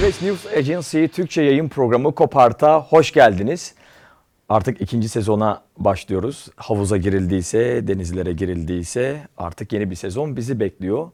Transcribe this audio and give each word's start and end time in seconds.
Express 0.00 0.22
News 0.22 0.46
Agency 0.46 1.04
Türkçe 1.06 1.42
yayın 1.42 1.68
programı 1.68 2.14
Kopart'a 2.14 2.80
hoş 2.80 3.12
geldiniz. 3.12 3.74
Artık 4.48 4.80
ikinci 4.80 5.08
sezona 5.08 5.62
başlıyoruz. 5.78 6.48
Havuza 6.56 6.96
girildiyse, 6.96 7.88
denizlere 7.88 8.32
girildiyse 8.32 9.28
artık 9.38 9.72
yeni 9.72 9.90
bir 9.90 9.94
sezon 9.94 10.36
bizi 10.36 10.60
bekliyor. 10.60 11.10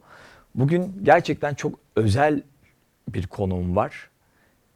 Bugün 0.54 1.00
gerçekten 1.02 1.54
çok 1.54 1.78
özel 1.96 2.42
bir 3.08 3.26
konuğum 3.26 3.76
var. 3.76 4.10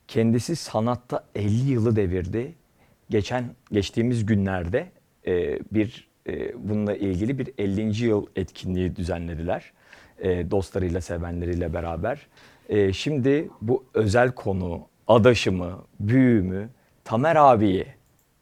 Kendisi 0.09 0.56
sanatta 0.56 1.24
50 1.34 1.70
yılı 1.70 1.96
devirdi. 1.96 2.54
Geçen 3.11 3.45
geçtiğimiz 3.72 4.27
günlerde 4.27 4.86
e, 5.27 5.58
bir 5.72 6.08
e, 6.27 6.68
bununla 6.68 6.96
ilgili 6.96 7.38
bir 7.38 7.48
50. 7.58 8.04
yıl 8.04 8.27
etkinliği 8.36 8.96
düzenlediler. 8.96 9.72
E, 10.19 10.50
dostlarıyla, 10.50 11.00
sevenleriyle 11.00 11.74
beraber. 11.74 12.27
E, 12.70 12.92
şimdi 12.92 13.51
bu 13.60 13.84
özel 13.95 14.33
konu, 14.33 14.80
adaşımı, 15.09 15.78
büyüğümü 16.01 16.69
Tamer 17.05 17.37
abiyi 17.37 17.87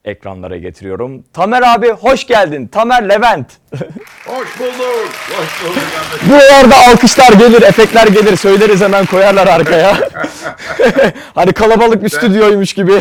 ekranlara 0.09 0.57
getiriyorum. 0.57 1.23
Tamer 1.33 1.63
abi 1.63 1.89
hoş 1.91 2.27
geldin. 2.27 2.67
Tamer 2.67 3.09
Levent. 3.09 3.47
Hoş 4.27 4.61
bulduk. 4.61 5.09
Hoş 5.39 5.65
bulduk. 5.65 5.83
Bu 6.31 6.35
arada 6.35 6.75
alkışlar 6.91 7.33
gelir, 7.33 7.63
efektler 7.63 8.07
gelir. 8.07 8.37
Söyleriz 8.37 8.81
hemen 8.81 9.07
koyarlar 9.07 9.47
arkaya. 9.47 9.97
hani 11.35 11.53
kalabalık 11.53 12.03
bir 12.03 12.09
stüdyoymuş 12.09 12.73
gibi. 12.75 12.93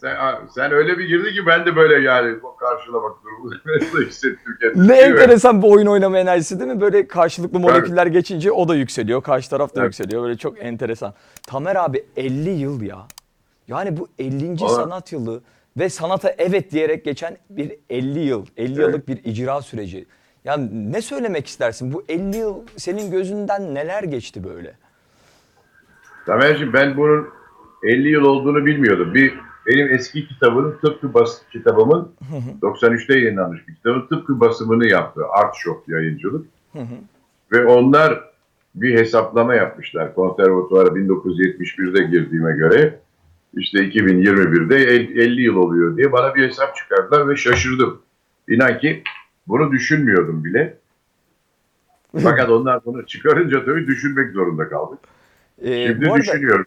Sen, 0.00 0.16
sen 0.54 0.72
öyle 0.72 0.98
bir 0.98 1.04
girdi 1.04 1.34
ki 1.34 1.46
ben 1.46 1.66
de 1.66 1.76
böyle 1.76 2.08
yani 2.08 2.36
karşılamak 2.60 3.12
durumunda 3.24 3.56
hissettim 4.08 4.56
kendimi. 4.60 4.88
ne 4.88 4.96
enteresan 4.96 5.62
bir 5.62 5.68
oyun 5.68 5.86
oynama 5.86 6.18
enerjisi 6.18 6.60
değil 6.60 6.70
mi? 6.70 6.80
Böyle 6.80 7.08
karşılıklı 7.08 7.60
moleküller 7.60 8.06
geçince 8.06 8.52
o 8.52 8.68
da 8.68 8.74
yükseliyor. 8.74 9.22
Karşı 9.22 9.50
taraf 9.50 9.74
da 9.74 9.80
Evet. 9.80 9.86
yükseliyor. 9.86 10.22
Böyle 10.22 10.36
çok 10.36 10.62
enteresan. 10.64 11.14
Tamer 11.46 11.76
abi 11.76 12.04
50 12.16 12.50
yıl 12.50 12.82
ya. 12.82 12.98
Yani 13.68 13.96
bu 13.96 14.08
50. 14.18 14.54
Valla- 14.60 14.68
sanat 14.76 15.12
yılı 15.12 15.42
ve 15.76 15.88
sanata 15.88 16.34
evet 16.38 16.70
diyerek 16.70 17.04
geçen 17.04 17.36
bir 17.50 17.72
50 17.90 18.18
yıl, 18.20 18.46
50 18.56 18.68
Evet. 18.68 18.78
yıllık 18.78 19.08
bir 19.08 19.24
icra 19.24 19.62
süreci. 19.62 20.06
Ya 20.44 20.56
ne 20.72 21.02
söylemek 21.02 21.46
istersin? 21.46 21.92
Bu 21.92 22.04
50 22.08 22.36
yıl 22.36 22.54
senin 22.76 23.10
gözünden 23.10 23.74
neler 23.74 24.02
geçti 24.02 24.44
böyle? 24.44 24.74
Tamer'cim 26.26 26.72
ben 26.72 26.96
bunun 26.96 27.28
50 27.82 28.08
yıl 28.08 28.24
olduğunu 28.24 28.66
bilmiyordum. 28.66 29.14
Bir 29.14 29.34
benim 29.66 29.94
eski 29.94 30.28
kitabının 30.28 30.78
tıpkı 30.84 31.14
bas 31.14 31.42
kitabımın 31.52 32.12
93'te 32.62 33.18
yayınlanmış 33.18 33.68
bir 33.68 33.74
kitabın 33.74 34.06
tıpkı 34.06 34.40
basımını 34.40 34.86
yaptı. 34.86 35.20
Art 35.30 35.56
Shop 35.56 35.88
yayıncılık. 35.88 36.46
Ve 37.52 37.64
onlar 37.66 38.24
bir 38.74 38.98
hesaplama 38.98 39.54
yapmışlar 39.54 40.14
konservatuvara 40.14 40.88
1971'de 40.88 42.02
girdiğime 42.04 42.52
göre. 42.52 42.98
İşte 43.56 43.78
2021'de 43.78 44.76
el- 44.76 45.16
50 45.16 45.42
yıl 45.42 45.56
oluyor 45.56 45.96
diye 45.96 46.12
bana 46.12 46.34
bir 46.34 46.48
hesap 46.48 46.76
çıkardılar 46.76 47.28
ve 47.28 47.36
şaşırdım. 47.36 48.02
İnan 48.48 48.78
ki 48.78 49.02
bunu 49.48 49.72
düşünmüyordum 49.72 50.44
bile. 50.44 50.78
Fakat 52.22 52.48
onlar 52.50 52.84
bunu 52.84 53.06
çıkarınca 53.06 53.64
tabii 53.64 53.86
düşünmek 53.86 54.32
zorunda 54.32 54.68
kaldık. 54.68 54.98
Ee, 55.62 55.86
Şimdi 55.86 56.06
arada 56.10 56.18
düşünüyorum. 56.20 56.66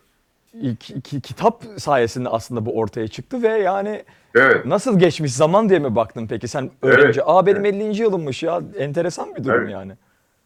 ki- 0.79 1.02
ki- 1.02 1.21
kitap 1.21 1.63
sayesinde 1.77 2.29
aslında 2.29 2.66
bu 2.66 2.77
ortaya 2.79 3.07
çıktı 3.07 3.44
ve 3.44 3.47
yani 3.47 4.03
Evet. 4.35 4.66
nasıl 4.66 4.99
geçmiş 4.99 5.33
zaman 5.33 5.69
diye 5.69 5.79
mi 5.79 5.95
baktın 5.95 6.27
peki 6.27 6.47
sen 6.47 6.72
Evet, 6.83 6.97
öğrenci? 6.99 7.23
Aa 7.23 7.45
benim 7.45 7.66
evet. 7.66 7.75
50. 7.75 8.01
yılımmış 8.01 8.44
ya. 8.44 8.61
Enteresan 8.77 9.35
bir 9.35 9.44
durum 9.44 9.61
Evet. 9.61 9.72
yani. 9.72 9.91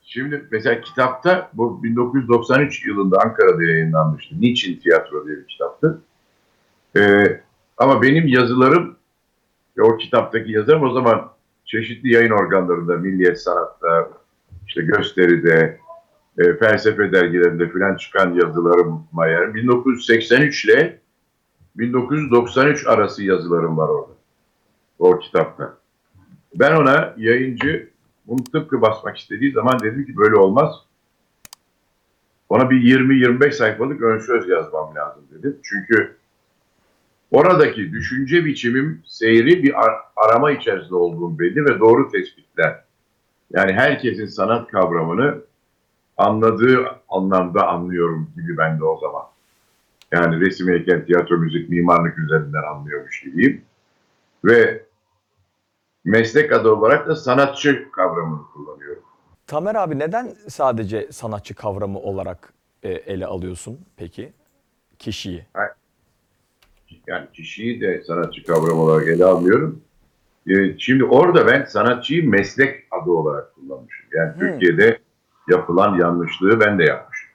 Şimdi 0.03 0.45
mesela 0.51 0.81
kitapta 0.81 1.49
bu 1.53 1.83
1993 1.83 2.85
yılında 2.87 3.17
Ankara'da 3.21 3.63
yayınlanmıştı. 3.63 4.35
Niçin 4.41 4.79
Tiyatro 4.79 5.27
diye 5.27 5.37
bir 5.37 5.47
kitaptı. 5.47 6.01
Ee, 6.97 7.41
ama 7.77 8.01
benim 8.01 8.27
yazılarım 8.27 8.95
o 9.79 9.97
kitaptaki 9.97 10.51
yazarım 10.51 10.83
o 10.83 10.93
zaman 10.93 11.31
çeşitli 11.65 12.13
yayın 12.13 12.31
organlarında, 12.31 12.97
Milliyet 12.97 13.41
Sanat'ta, 13.41 14.09
işte 14.67 14.81
gösteride, 14.81 15.79
e, 16.37 16.53
felsefe 16.57 17.11
dergilerinde 17.11 17.69
filan 17.69 17.95
çıkan 17.95 18.33
yazılarıma 18.33 19.27
yer. 19.27 19.53
1983 19.53 20.65
ile 20.65 20.99
1993 21.75 22.87
arası 22.87 23.23
yazılarım 23.23 23.77
var 23.77 23.89
orada. 23.89 24.11
O 24.99 25.19
kitapta. 25.19 25.77
Ben 26.55 26.75
ona 26.75 27.13
yayıncı 27.17 27.89
bunu 28.27 28.43
tıpkı 28.43 28.81
basmak 28.81 29.17
istediği 29.17 29.51
zaman 29.51 29.79
dedim 29.79 30.05
ki 30.05 30.17
böyle 30.17 30.35
olmaz. 30.35 30.75
Ona 32.49 32.69
bir 32.69 32.81
20-25 32.81 33.51
sayfalık 33.51 34.01
ön 34.01 34.19
söz 34.19 34.49
yazmam 34.49 34.95
lazım 34.95 35.23
dedim. 35.31 35.57
Çünkü 35.63 36.15
oradaki 37.31 37.91
düşünce 37.91 38.45
biçimim 38.45 39.03
seyri 39.05 39.63
bir 39.63 39.83
ar- 39.85 40.01
arama 40.15 40.51
içerisinde 40.51 40.95
olduğum 40.95 41.39
belli 41.39 41.65
ve 41.65 41.79
doğru 41.79 42.11
tespitler. 42.11 42.83
Yani 43.51 43.73
herkesin 43.73 44.25
sanat 44.25 44.71
kavramını 44.71 45.41
anladığı 46.17 46.85
anlamda 47.09 47.67
anlıyorum 47.67 48.31
gibi 48.35 48.57
ben 48.57 48.79
de 48.79 48.85
o 48.85 48.99
zaman. 48.99 49.23
Yani 50.11 50.39
resim, 50.45 50.67
heykel, 50.69 51.05
tiyatro, 51.05 51.37
müzik, 51.37 51.69
mimarlık 51.69 52.19
üzerinden 52.19 52.63
anlıyormuş 52.63 53.21
gibiyim. 53.21 53.61
Ve 54.45 54.85
meslek 56.05 56.51
adı 56.51 56.69
olarak 56.71 57.07
da 57.07 57.15
sanatçı 57.15 57.91
kavramını 57.91 58.41
kullanıyorum. 58.53 59.03
Tamer 59.47 59.75
abi 59.75 59.99
neden 59.99 60.35
sadece 60.47 61.11
sanatçı 61.11 61.55
kavramı 61.55 61.99
olarak 61.99 62.53
e, 62.83 62.89
ele 62.89 63.25
alıyorsun 63.25 63.79
peki 63.97 64.33
kişiyi? 64.99 65.45
Yani 67.07 67.27
kişiyi 67.33 67.81
de 67.81 68.03
sanatçı 68.03 68.43
kavramı 68.43 68.81
olarak 68.81 69.07
ele 69.07 69.25
almıyorum. 69.25 69.81
Ee, 70.47 70.77
şimdi 70.77 71.03
orada 71.03 71.47
ben 71.47 71.65
sanatçıyı 71.65 72.29
meslek 72.29 72.87
adı 72.91 73.09
olarak 73.11 73.55
kullanmışım. 73.55 74.05
Yani 74.13 74.33
Hmm. 74.33 74.39
Türkiye'de 74.39 74.99
yapılan 75.49 75.95
yanlışlığı 75.99 76.59
ben 76.59 76.79
de 76.79 76.83
yapmışım. 76.83 77.29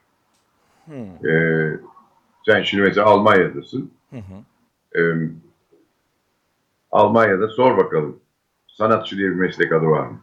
Hmm. 0.84 1.28
Ee, 1.30 1.78
sen 2.46 2.62
şimdi 2.62 2.82
mesela 2.84 3.06
Almanya'dasın. 3.06 3.90
Hı 4.10 4.16
hı. 4.16 5.00
Ee, 5.00 5.28
Almanya'da 6.92 7.48
sor 7.48 7.76
bakalım. 7.76 8.20
Sanatçı 8.68 9.16
diye 9.16 9.28
bir 9.30 9.34
meslek 9.34 9.72
adı 9.72 9.86
var 9.86 10.06
mı? 10.06 10.20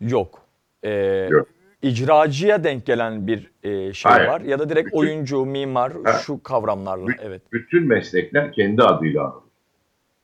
Yok. 0.00 0.42
Ee, 0.82 1.28
Yok. 1.30 1.48
İcracıya 1.90 2.64
denk 2.64 2.86
gelen 2.86 3.26
bir 3.26 3.50
e, 3.62 3.92
şey 3.92 4.12
Hayır. 4.12 4.28
var 4.28 4.40
ya 4.40 4.58
da 4.58 4.68
direkt 4.68 4.86
Bütün- 4.86 4.98
oyuncu, 4.98 5.46
mimar 5.46 5.92
Ha. 6.04 6.12
şu 6.12 6.42
kavramlarla 6.42 7.06
Bütün- 7.08 7.22
evet. 7.26 7.42
bütün 7.52 7.86
meslekler 7.88 8.52
kendi 8.52 8.82
adıyla 8.82 9.24
anılır. 9.24 9.42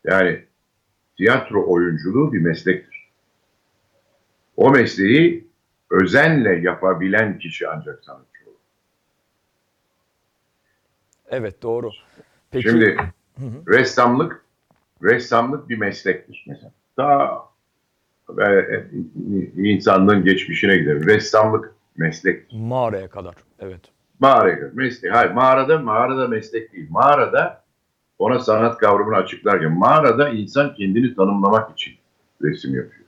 Yani 0.05 0.45
tiyatro 1.17 1.71
oyunculuğu 1.73 2.33
bir 2.33 2.41
meslektir. 2.41 3.09
O 4.57 4.71
mesleği 4.71 5.49
özenle 5.91 6.55
yapabilen 6.55 7.39
kişi 7.39 7.69
ancak 7.69 8.05
sanatçı 8.05 8.43
olur. 8.51 8.57
Evet 11.31 11.63
doğru. 11.63 11.91
Peki 12.51 12.69
Şimdi 12.69 12.97
ressamlık 13.69 14.45
ressamlık 15.03 15.69
bir 15.69 15.79
meslektir 15.79 16.45
mesela. 16.49 16.73
Daha 16.97 17.52
e, 18.41 18.87
insanlığın 19.57 20.25
geçmişine 20.25 20.77
gidelim. 20.77 21.07
Ressamlık 21.07 21.75
meslektir. 21.97 22.59
mağaraya 22.59 23.09
kadar 23.09 23.35
evet. 23.61 23.81
Mağaraya 24.21 24.61
kadar. 24.61 24.73
Meslek. 24.73 25.15
Hayır 25.15 25.31
mağarada 25.31 25.79
mağarada 25.79 26.29
meslek 26.29 26.73
değil. 26.73 26.87
Mağarada 26.91 27.63
ona 28.19 28.39
sanat 28.39 28.79
kavramını 28.79 29.17
açıklarken 29.17 29.73
mağarada 29.73 30.29
insan 30.29 30.75
kendini 30.75 31.15
tanımlamak 31.15 31.73
için 31.73 31.95
resim 32.43 32.75
yapıyor. 32.75 33.07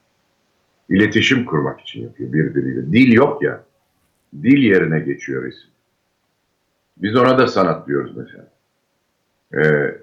İletişim 0.89 1.45
kurmak 1.45 1.81
için 1.81 2.03
yapıyor 2.03 2.33
birbiriyle. 2.33 2.93
Dil 2.93 3.13
yok 3.13 3.43
ya. 3.43 3.65
Dil 4.43 4.59
yerine 4.59 5.01
geçiyor 5.01 5.45
resim. 5.45 5.71
Biz 6.97 7.17
ona 7.17 7.39
da 7.39 7.47
sanat 7.47 7.89
diyoruz 7.89 8.17
mesela. 8.17 8.47
Ee, 9.57 9.95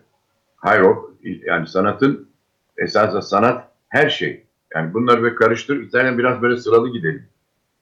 hayır 0.56 0.82
o 0.82 1.12
yani 1.22 1.68
sanatın 1.68 2.30
esasında 2.78 3.22
sanat 3.22 3.68
her 3.90 4.10
şey. 4.10 4.44
Yani 4.76 4.94
bunları 4.94 5.22
böyle 5.22 5.36
karıştır. 5.36 5.84
İstersen 5.84 6.18
biraz 6.18 6.42
böyle 6.42 6.58
sıralı 6.58 6.90
gidelim. 6.90 7.26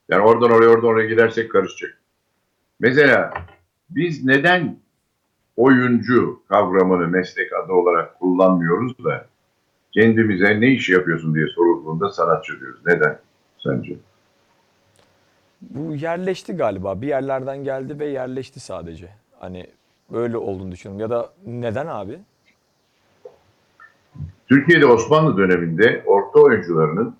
Yani 0.09 0.23
oradan 0.23 0.51
oraya 0.51 0.69
oradan 0.69 0.89
oraya 0.89 1.07
gidersek 1.07 1.51
karışacak. 1.51 1.97
Mesela 2.79 3.33
biz 3.89 4.25
neden 4.25 4.79
oyuncu 5.57 6.41
kavramını 6.49 7.07
meslek 7.07 7.53
adı 7.53 7.73
olarak 7.73 8.19
kullanmıyoruz 8.19 9.03
da 9.03 9.25
kendimize 9.91 10.61
ne 10.61 10.67
iş 10.67 10.89
yapıyorsun 10.89 11.35
diye 11.35 11.47
sorulduğunda 11.47 12.09
sanatçı 12.09 12.59
diyoruz. 12.59 12.79
Neden 12.85 13.19
sence? 13.57 13.95
Bu 15.61 15.95
yerleşti 15.95 16.53
galiba. 16.53 17.01
Bir 17.01 17.07
yerlerden 17.07 17.63
geldi 17.63 17.99
ve 17.99 18.05
yerleşti 18.05 18.59
sadece. 18.59 19.09
Hani 19.39 19.67
böyle 20.11 20.37
olduğunu 20.37 20.71
düşünüyorum. 20.71 21.01
Ya 21.01 21.09
da 21.09 21.29
neden 21.45 21.87
abi? 21.87 22.19
Türkiye'de 24.49 24.85
Osmanlı 24.85 25.37
döneminde 25.37 26.03
orta 26.05 26.39
oyuncularının 26.39 27.15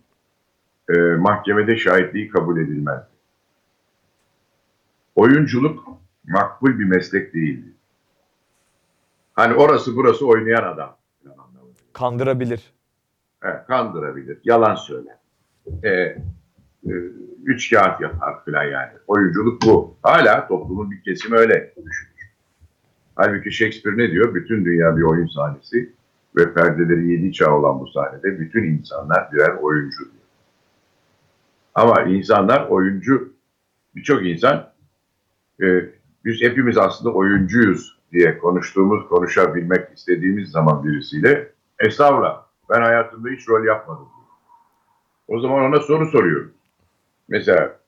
e, 0.90 1.00
mahkemede 1.00 1.78
şahitliği 1.78 2.30
kabul 2.30 2.58
edilmezdi. 2.58 3.10
Oyunculuk 5.16 5.88
makbul 6.28 6.80
bir 6.80 6.86
meslek 6.86 7.34
değildi. 7.34 7.74
Hani 9.34 9.54
orası 9.54 9.96
burası 9.96 10.28
oynayan 10.28 10.64
adam. 10.64 10.96
Kandırabilir. 11.94 12.74
Evet, 13.44 13.68
kandırabilir, 13.68 14.40
yalan 14.44 14.76
söyler. 14.76 15.16
E, 15.84 15.90
e, 15.90 16.18
üç 17.44 17.70
kağıt 17.70 18.02
yapar 18.02 18.46
falan 18.46 18.64
yani. 18.64 18.92
Oyunculuk 19.08 19.62
bu. 19.66 19.96
Hala 20.04 20.48
toplumun 20.48 20.92
bir 20.92 21.04
kesimi 21.04 21.38
öyle 21.38 21.74
düşünür. 21.86 22.34
Halbuki 23.16 23.52
Shakespeare 23.52 23.98
ne 23.98 24.12
diyor? 24.12 24.36
Bütün 24.36 24.66
dünya 24.66 24.98
bir 24.98 25.02
oyun 25.02 25.28
sahnesi 25.28 25.94
ve 26.36 26.54
perdeleri 26.54 27.12
yedi 27.12 27.34
çağ 27.34 27.56
olan 27.56 27.80
bu 27.80 27.88
sahnede 27.88 28.40
bütün 28.40 28.64
insanlar 28.64 29.32
birer 29.32 29.56
oyuncu. 29.62 30.04
Ama 31.76 32.02
insanlar 32.02 32.68
oyuncu, 32.68 33.34
birçok 33.96 34.26
insan 34.26 34.72
e, 35.62 35.66
biz 36.26 36.42
hepimiz 36.42 36.78
aslında 36.78 37.14
oyuncuyuz 37.14 38.00
diye 38.12 38.38
konuştuğumuz, 38.38 39.08
konuşabilmek 39.08 39.98
istediğimiz 39.98 40.50
zaman 40.50 40.84
birisiyle 40.84 41.52
estağfurullah 41.80 42.46
ben 42.70 42.82
hayatımda 42.82 43.30
hiç 43.30 43.50
rol 43.50 43.66
yapmadım. 43.66 44.08
O 45.28 45.40
zaman 45.40 45.64
ona 45.64 45.80
soru 45.80 46.06
soruyorum. 46.06 46.54
Mesela 47.28 47.80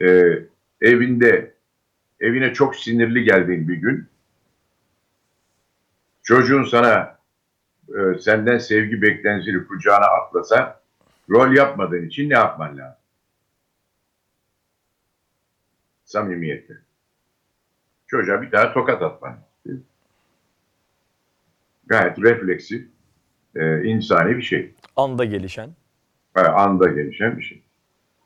e, 0.00 0.38
evinde 0.80 1.54
evine 2.20 2.54
çok 2.54 2.76
sinirli 2.76 3.24
geldiğin 3.24 3.68
bir 3.68 3.74
gün 3.74 4.08
çocuğun 6.22 6.64
sana 6.64 7.19
e, 7.90 8.18
senden 8.18 8.58
sevgi 8.58 9.02
beklentisini 9.02 9.66
kucağına 9.66 10.06
atlasa 10.06 10.80
rol 11.30 11.52
yapmadığın 11.52 12.06
için 12.06 12.30
ne 12.30 12.34
yapman 12.34 12.78
lazım? 12.78 13.00
Samimiyetle. 16.04 16.74
Çocuğa 18.06 18.42
bir 18.42 18.52
daha 18.52 18.72
tokat 18.72 19.02
atman 19.02 19.30
lazım. 19.66 19.84
Gayet 21.86 22.18
refleksif, 22.18 22.88
e, 23.56 23.84
insani 23.84 24.36
bir 24.36 24.42
şey. 24.42 24.74
Anda 24.96 25.24
gelişen. 25.24 25.70
Ha, 26.34 26.42
anda 26.42 26.88
gelişen 26.88 27.38
bir 27.38 27.42
şey. 27.42 27.62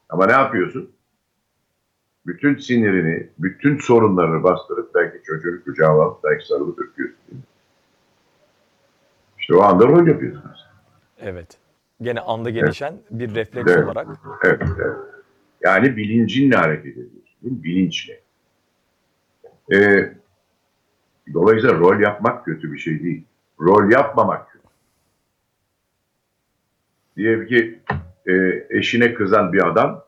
Ama 0.08 0.26
ne 0.26 0.32
yapıyorsun? 0.32 0.93
Bütün 2.26 2.56
sinirini, 2.56 3.28
bütün 3.38 3.78
sorunlarını 3.78 4.43
bastırıp 4.43 4.94
belki 4.94 5.22
çocuğunu 5.25 5.64
kucağına 5.64 6.02
alıp 6.02 6.25
belki 6.25 6.46
sarılıp 6.46 6.78
öpüyorsun. 6.78 7.44
İşte 9.44 9.55
o 9.55 9.62
anda 9.62 9.87
rol 9.87 10.06
yapıyorsun. 10.06 10.41
aslında. 10.41 10.70
Evet. 11.19 11.58
Gene 12.02 12.20
anda 12.20 12.50
gelişen 12.50 12.94
bir 13.11 13.35
refleks 13.35 13.73
Evet. 13.73 13.85
olarak. 13.85 14.06
Evet, 14.44 14.62
evet. 14.79 14.96
Yani 15.61 15.96
bilincinle 15.96 16.56
hareket 16.56 16.93
ediyorsun. 16.93 17.23
Bilinçle. 17.43 18.20
Ee, 19.73 20.12
dolayısıyla 21.35 21.79
rol 21.79 22.00
yapmak 22.00 22.44
kötü 22.44 22.73
bir 22.73 22.79
şey 22.79 23.02
değil. 23.02 23.25
Rol 23.61 23.91
yapmamak 23.91 24.50
kötü. 24.52 24.64
Diyelim 27.17 27.46
ki 27.46 27.81
e, 28.26 28.32
eşine 28.70 29.14
kızan 29.14 29.52
bir 29.52 29.67
adam 29.69 30.05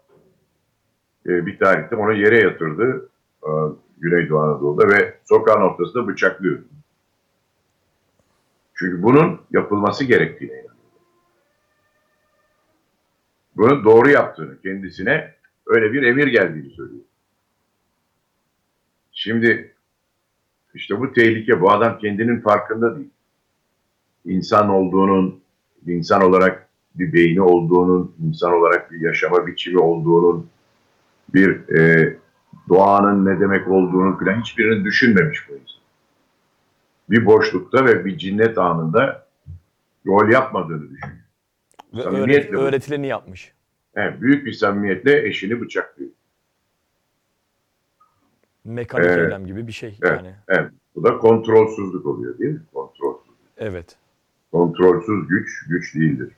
e, 1.26 1.46
bir 1.46 1.58
tarihte 1.58 1.96
onu 1.96 2.12
yere 2.12 2.38
yatırdı 2.38 3.08
e, 3.42 3.50
Güneydoğu 3.98 4.38
Anadolu'da 4.40 4.88
ve 4.88 5.14
sokağın 5.24 5.60
ortasında 5.62 6.06
bıçaklıyor. 6.08 6.58
Çünkü 8.78 9.02
bunun 9.02 9.40
yapılması 9.50 10.04
gerektiğine. 10.04 10.66
Bunu 13.56 13.84
doğru 13.84 14.10
yaptığını, 14.10 14.60
kendisine 14.60 15.34
öyle 15.66 15.92
bir 15.92 16.02
emir 16.02 16.26
geldiğini 16.26 16.70
söylüyor. 16.70 17.04
Şimdi 19.12 19.74
işte 20.74 21.00
bu 21.00 21.12
tehlike, 21.12 21.60
bu 21.60 21.70
adam 21.72 21.98
kendinin 21.98 22.40
farkında 22.40 22.96
değil. 22.96 23.10
İnsan 24.24 24.68
olduğunun, 24.68 25.40
insan 25.86 26.22
olarak 26.22 26.68
bir 26.94 27.12
beyni 27.12 27.42
olduğunun, 27.42 28.16
insan 28.28 28.52
olarak 28.52 28.92
bir 28.92 29.00
yaşama 29.00 29.46
biçimi 29.46 29.78
olduğunun, 29.78 30.50
bir 31.34 31.68
e, 31.78 32.16
doğanın 32.68 33.26
ne 33.26 33.40
demek 33.40 33.68
olduğunu 33.68 34.18
falan 34.18 34.40
hiçbirini 34.40 34.84
düşünmemiş 34.84 35.48
bu 35.48 35.52
insan. 35.52 35.75
Bir 37.10 37.26
boşlukta 37.26 37.84
ve 37.84 38.04
bir 38.04 38.18
cinnet 38.18 38.58
anında 38.58 39.26
rol 40.06 40.28
yapmadığını 40.32 40.90
düşünüyor. 40.90 41.18
Ve 41.94 42.02
öğret- 42.02 42.52
bu. 42.52 42.58
öğretileni 42.58 43.06
yapmış. 43.06 43.52
Evet, 43.94 44.20
büyük 44.20 44.46
bir 44.46 44.52
samimiyetle 44.52 45.26
eşini 45.28 45.60
bıçaklıyor. 45.60 46.10
Mekanik 48.64 49.06
Evet. 49.06 49.18
eylem 49.18 49.46
gibi 49.46 49.66
bir 49.66 49.72
şey 49.72 49.98
Evet. 50.02 50.16
yani. 50.24 50.34
Evet, 50.48 50.70
bu 50.94 51.04
da 51.04 51.18
kontrolsüzlük 51.18 52.06
oluyor 52.06 52.38
değil 52.38 52.52
mi? 52.54 52.60
Kontrolsüz. 52.74 53.32
Evet. 53.58 53.96
Kontrolsüz 54.52 55.28
güç, 55.28 55.66
güç 55.68 55.94
değildir. 55.94 56.32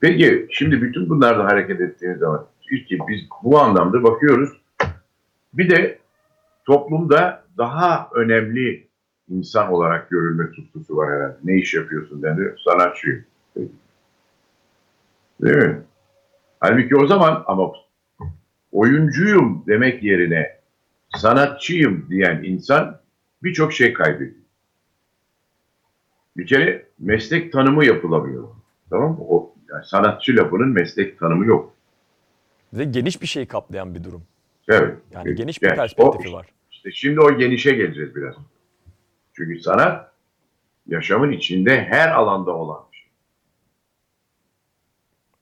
Peki, 0.00 0.46
şimdi 0.50 0.82
bütün 0.82 1.08
bunlardan 1.10 1.44
hareket 1.44 1.80
ettiğiniz 1.80 2.18
zaman 2.18 2.46
ilk 2.70 2.90
biz 2.90 3.20
bu 3.42 3.58
anlamda 3.60 4.02
bakıyoruz. 4.02 4.50
Bir 5.54 5.70
de 5.70 5.98
toplumda 6.64 7.44
daha 7.58 8.08
önemli 8.14 8.86
insan 9.38 9.72
olarak 9.72 10.10
görülme 10.10 10.50
tutkusu 10.52 10.96
var 10.96 11.10
herhalde. 11.16 11.36
Ne 11.44 11.56
iş 11.56 11.74
yapıyorsun 11.74 12.22
denir, 12.22 12.62
sanatçıyım. 12.64 13.24
Değil 15.42 15.56
mi? 15.56 15.82
Halbuki 16.60 16.96
o 16.96 17.06
zaman 17.06 17.44
ama 17.46 17.72
oyuncuyum 18.72 19.64
demek 19.66 20.02
yerine 20.02 20.56
sanatçıyım 21.16 22.06
diyen 22.10 22.42
insan 22.44 23.00
birçok 23.42 23.72
şey 23.72 23.92
kaybediyor. 23.92 24.42
Bir 26.36 26.46
kere 26.46 26.86
meslek 26.98 27.52
tanımı 27.52 27.84
yapılamıyor. 27.84 28.48
Tamam 28.90 29.10
mı? 29.10 29.18
O, 29.28 29.54
yani 29.70 29.84
sanatçı 29.84 30.36
lafının 30.36 30.68
meslek 30.68 31.18
tanımı 31.18 31.46
yok. 31.46 31.74
Ve 32.72 32.84
geniş 32.84 33.22
bir 33.22 33.26
şey 33.26 33.46
kaplayan 33.46 33.94
bir 33.94 34.04
durum. 34.04 34.22
Evet. 34.68 34.94
Yani 35.12 35.34
geniş 35.34 35.62
bir 35.62 35.66
Yani 35.66 35.76
perspektifi 35.76 36.28
o- 36.28 36.32
var. 36.32 36.46
İşte 36.70 36.90
şimdi 36.92 37.20
o 37.20 37.38
genişe 37.38 37.70
geleceğiz 37.74 38.16
biraz. 38.16 38.34
Çünkü 39.32 39.60
sanat 39.60 40.12
yaşamın 40.86 41.32
içinde 41.32 41.84
her 41.84 42.08
alanda 42.08 42.50
olan 42.50 42.82
bir 42.92 42.96
şey. 42.96 43.08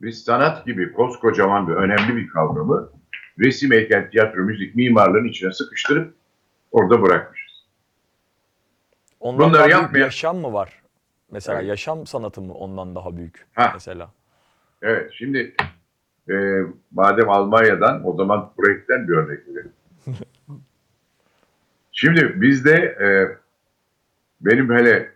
Biz 0.01 0.23
sanat 0.23 0.65
gibi 0.65 0.93
koskocaman 0.93 1.67
ve 1.67 1.75
önemli 1.75 2.15
bir 2.15 2.27
kavramı 2.29 2.89
resim, 3.39 3.71
heykel, 3.71 4.09
tiyatro, 4.11 4.39
müzik, 4.41 4.75
mimarlığın 4.75 5.25
içine 5.27 5.51
sıkıştırıp 5.53 6.13
orada 6.71 7.01
bırakmışız. 7.01 7.65
Ondan 9.19 9.39
Bunları 9.49 9.53
daha 9.59 9.67
büyük 9.67 9.81
yapmayan- 9.81 10.03
yaşam 10.05 10.37
mı 10.37 10.53
var? 10.53 10.81
Mesela 11.31 11.59
Evet. 11.59 11.69
yaşam 11.69 12.07
sanatı 12.07 12.41
mı 12.41 12.53
ondan 12.53 12.95
daha 12.95 13.17
büyük 13.17 13.45
Ha. 13.53 13.71
mesela? 13.73 14.11
Evet, 14.81 15.11
şimdi 15.13 15.55
e, 16.29 16.33
madem 16.91 17.29
Almanya'dan 17.29 18.07
o 18.07 18.15
zaman 18.15 18.53
Brecht'ten 18.59 19.07
bir 19.07 19.13
örnek 19.13 19.39
verelim. 19.47 19.73
şimdi 21.91 22.41
bizde 22.41 22.73
e, 22.75 23.07
benim 24.41 24.69
hele 24.73 25.11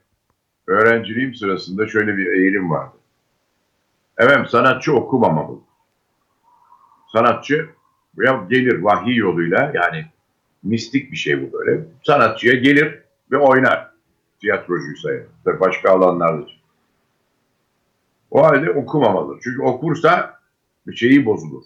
öğrenciliğim 0.67 1.35
sırasında 1.35 1.87
şöyle 1.87 2.17
bir 2.17 2.25
eğilim 2.25 2.69
vardı. 2.69 2.95
Evet, 4.17 4.49
sanatçı 4.49 4.93
okumamalı. 4.93 5.59
Sanatçı 7.11 7.69
ya 8.17 8.45
gelir 8.49 8.81
vahiy 8.81 9.15
yoluyla 9.15 9.71
yani 9.75 10.05
mistik 10.63 11.11
bir 11.11 11.17
şey 11.17 11.41
bu 11.41 11.53
böyle. 11.53 11.81
Sanatçıya 12.03 12.53
gelir 12.55 12.99
ve 13.31 13.37
oynar. 13.37 13.95
Tiyatrocuysa 14.41 15.13
ya. 15.13 15.23
Tabii 15.45 15.59
başka 15.59 15.91
alanlarda. 15.91 16.45
O 18.31 18.43
halde 18.43 18.71
okumamalı. 18.71 19.39
Çünkü 19.43 19.61
okursa 19.61 20.39
bir 20.87 20.95
şeyi 20.95 21.25
bozulur. 21.25 21.63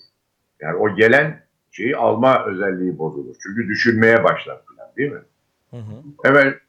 Yani 0.60 0.76
o 0.76 0.96
gelen 0.96 1.44
şeyi 1.72 1.96
alma 1.98 2.46
özelliği 2.46 2.98
bozulur. 2.98 3.36
Çünkü 3.44 3.68
düşünmeye 3.68 4.24
başlar 4.24 4.62
falan 4.66 4.96
değil 4.98 5.12
mi? 5.12 5.22
Hı 5.72 5.78
hı. 5.78 6.04
Evet 6.24 6.62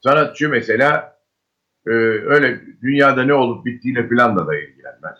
sanatçı 0.00 0.48
mesela 0.48 1.18
e, 1.86 1.90
öyle 1.90 2.60
dünyada 2.82 3.22
ne 3.22 3.34
olup 3.34 3.66
bittiğine 3.66 4.08
falan 4.08 4.36
da, 4.36 4.46
da 4.46 4.58
ilgilenmez. 4.58 5.18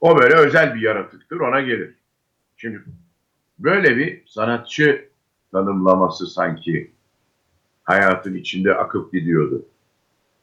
O 0.00 0.18
böyle 0.18 0.34
özel 0.34 0.74
bir 0.74 0.80
yaratıktır 0.80 1.40
ona 1.40 1.60
gelir. 1.60 1.94
Şimdi 2.56 2.82
böyle 3.58 3.96
bir 3.96 4.26
sanatçı 4.26 5.08
tanımlaması 5.52 6.26
sanki 6.26 6.92
hayatın 7.84 8.34
içinde 8.34 8.74
akıp 8.74 9.12
gidiyordu. 9.12 9.66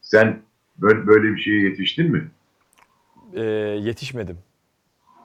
Sen 0.00 0.42
böyle, 0.76 1.06
böyle 1.06 1.34
bir 1.34 1.40
şeye 1.40 1.62
yetiştin 1.62 2.12
mi? 2.12 2.30
Ee, 3.34 3.40
yetişmedim. 3.80 4.38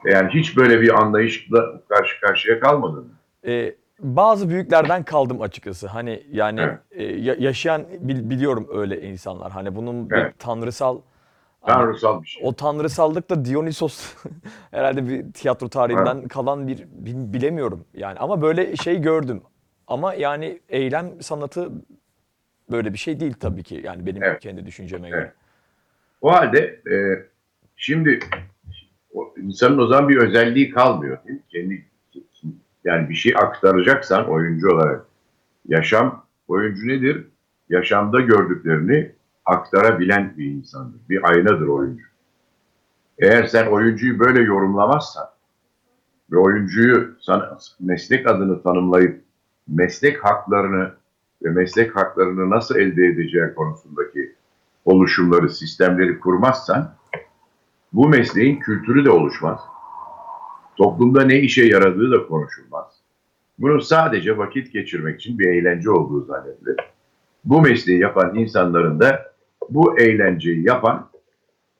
Yani 0.05 0.29
hiç 0.33 0.57
böyle 0.57 0.81
bir 0.81 1.01
anlayışla 1.01 1.81
karşı 1.89 2.21
karşıya 2.21 2.59
kalmadın 2.59 3.03
mı? 3.03 3.13
Ee, 3.45 3.75
bazı 3.99 4.49
büyüklerden 4.49 5.03
kaldım 5.03 5.41
açıkçası. 5.41 5.87
Hani 5.87 6.23
yani 6.31 6.59
Evet. 6.61 6.79
e, 6.91 7.03
ya- 7.03 7.35
yaşayan 7.39 7.85
bil- 7.99 8.29
biliyorum 8.29 8.67
öyle 8.73 9.01
insanlar. 9.01 9.51
Hani 9.51 9.75
bunun 9.75 10.09
bir 10.09 10.15
Evet. 10.15 10.39
tanrısal 10.39 11.01
hani 11.61 11.73
Tanrısal 11.73 12.21
bir 12.21 12.27
şey. 12.27 12.43
o 12.45 12.53
tanrısallık 12.53 13.29
da 13.29 13.45
Dionysos 13.45 14.13
herhalde 14.71 15.07
bir 15.09 15.33
tiyatro 15.33 15.69
tarihinden 15.69 16.27
kalan 16.27 16.67
bir 16.67 16.77
bil- 16.91 17.33
bilemiyorum 17.33 17.85
yani 17.93 18.19
ama 18.19 18.41
böyle 18.41 18.75
şey 18.75 19.01
gördüm. 19.01 19.41
Ama 19.87 20.13
yani 20.13 20.59
eylem 20.69 21.21
sanatı 21.21 21.71
böyle 22.71 22.93
bir 22.93 22.97
şey 22.97 23.19
değil 23.19 23.33
tabii 23.39 23.63
ki. 23.63 23.81
Yani 23.83 24.05
benim 24.05 24.23
Evet. 24.23 24.39
kendi 24.41 24.65
düşünceme 24.65 25.09
göre. 25.09 25.21
Evet. 25.21 25.33
O 26.21 26.31
halde 26.31 26.59
e, 26.91 26.95
şimdi 27.75 28.19
o, 29.13 29.33
insanın 29.37 29.77
o 29.77 29.87
zaman 29.87 30.09
bir 30.09 30.17
özelliği 30.17 30.69
kalmıyor. 30.69 31.17
Değil 31.27 31.37
mi? 31.39 31.43
Kendi 31.49 31.85
yani 32.87 33.09
bir 33.09 33.15
şey 33.15 33.33
aktaracaksan 33.35 34.29
oyuncu 34.29 34.71
olarak 34.71 35.05
yaşam 35.67 36.25
oyuncu 36.47 36.87
nedir? 36.87 37.27
Yaşamda 37.69 38.21
gördüklerini 38.21 39.11
aktarabilen 39.45 40.33
bir 40.37 40.45
insandır. 40.45 40.99
Bir 41.09 41.29
aynadır 41.29 41.67
oyuncu. 41.67 42.05
Eğer 43.19 43.43
sen 43.43 43.67
oyuncuyu 43.67 44.19
böyle 44.19 44.41
yorumlamazsan 44.41 45.25
ve 46.31 46.37
oyuncuyu 46.37 47.15
sana 47.21 47.57
meslek 47.79 48.27
adını 48.27 48.63
tanımlayıp 48.63 49.21
meslek 49.67 50.25
haklarını 50.25 50.93
ve 51.43 51.49
meslek 51.49 51.95
haklarını 51.95 52.49
nasıl 52.49 52.75
elde 52.75 53.05
edeceği 53.05 53.53
konusundaki 53.55 54.35
oluşumları, 54.85 55.49
sistemleri 55.49 56.19
kurmazsan 56.19 56.95
bu 57.93 58.09
mesleğin 58.09 58.59
kültürü 58.59 59.05
de 59.05 59.09
oluşmaz. 59.09 59.59
Toplumda 60.77 61.25
ne 61.25 61.39
işe 61.39 61.65
yaradığı 61.65 62.11
da 62.11 62.27
konuşulmaz. 62.27 62.85
Bunu 63.59 63.81
sadece 63.81 64.37
vakit 64.37 64.73
geçirmek 64.73 65.19
için 65.19 65.39
bir 65.39 65.47
eğlence 65.47 65.89
olduğu 65.91 66.25
zannedilir. 66.25 66.75
Bu 67.45 67.61
mesleği 67.61 67.99
yapan 67.99 68.35
insanların 68.35 68.99
da 68.99 69.33
bu 69.69 69.99
eğlenceyi 69.99 70.67
yapan 70.67 71.09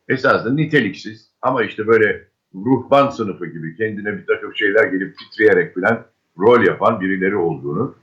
esasında 0.10 0.54
niteliksiz 0.54 1.30
ama 1.42 1.64
işte 1.64 1.88
böyle 1.88 2.28
ruhban 2.56 3.10
sınıfı 3.10 3.46
gibi 3.46 3.76
kendine 3.76 4.18
bir 4.18 4.26
takım 4.26 4.56
şeyler 4.56 4.84
gelip 4.84 5.18
titreyerek 5.18 5.76
falan 5.76 6.06
rol 6.40 6.66
yapan 6.66 7.02
birileri 7.02 7.36
olduğunu 7.36 7.96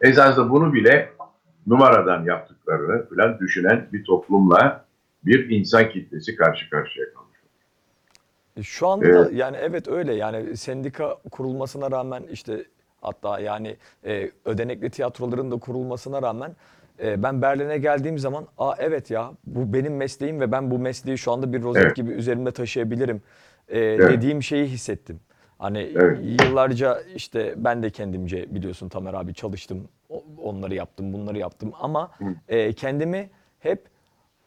esasında 0.00 0.50
bunu 0.50 0.74
bile 0.74 1.12
numaradan 1.66 2.24
yaptıklarını 2.24 3.08
falan 3.08 3.38
düşünen 3.38 3.88
bir 3.92 4.04
toplumla 4.04 4.84
bir 5.24 5.50
insan 5.50 5.90
kitlesi 5.90 6.36
karşı 6.36 6.70
karşıya 6.70 7.06
kalmış. 7.14 7.23
E, 8.56 8.62
Şu 8.62 8.88
anda 8.88 9.12
da 9.12 9.30
yani 9.32 9.56
evet 9.60 9.88
öyle 9.88 10.14
yani 10.14 10.56
sendika 10.56 11.16
kurulmasına 11.30 11.90
rağmen 11.90 12.22
işte 12.32 12.64
hatta 13.00 13.40
yani 13.40 13.76
e, 14.06 14.30
ödenekli 14.44 14.90
tiyatroların 14.90 15.50
da 15.50 15.56
kurulmasına 15.58 16.22
rağmen 16.22 16.56
e, 17.02 17.22
ben 17.22 17.42
Berlin'e 17.42 17.78
geldiğim 17.78 18.18
zaman 18.18 18.46
aa 18.58 18.74
evet 18.78 19.10
ya 19.10 19.32
bu 19.46 19.72
benim 19.72 19.96
mesleğim 19.96 20.40
ve 20.40 20.52
ben 20.52 20.70
bu 20.70 20.78
mesleği 20.78 21.18
şu 21.18 21.32
anda 21.32 21.52
bir 21.52 21.62
rozet 21.62 21.84
Evet. 21.84 21.96
gibi 21.96 22.10
üzerimde 22.10 22.50
taşıyabilirim 22.50 23.22
e, 23.68 23.78
Evet. 23.78 24.08
dediğim 24.08 24.42
şeyi 24.42 24.66
hissettim. 24.66 25.20
Hani 25.58 25.92
Evet. 25.96 26.18
yıllarca 26.22 27.00
işte 27.14 27.54
ben 27.56 27.82
de 27.82 27.90
kendimce 27.90 28.54
biliyorsun 28.54 28.88
Tamer 28.88 29.14
abi 29.14 29.34
çalıştım. 29.34 29.88
Onları 30.42 30.74
yaptım, 30.74 31.12
bunları 31.12 31.38
yaptım 31.38 31.72
ama 31.80 32.10
e, 32.48 32.72
kendimi 32.72 33.30
hep 33.58 33.93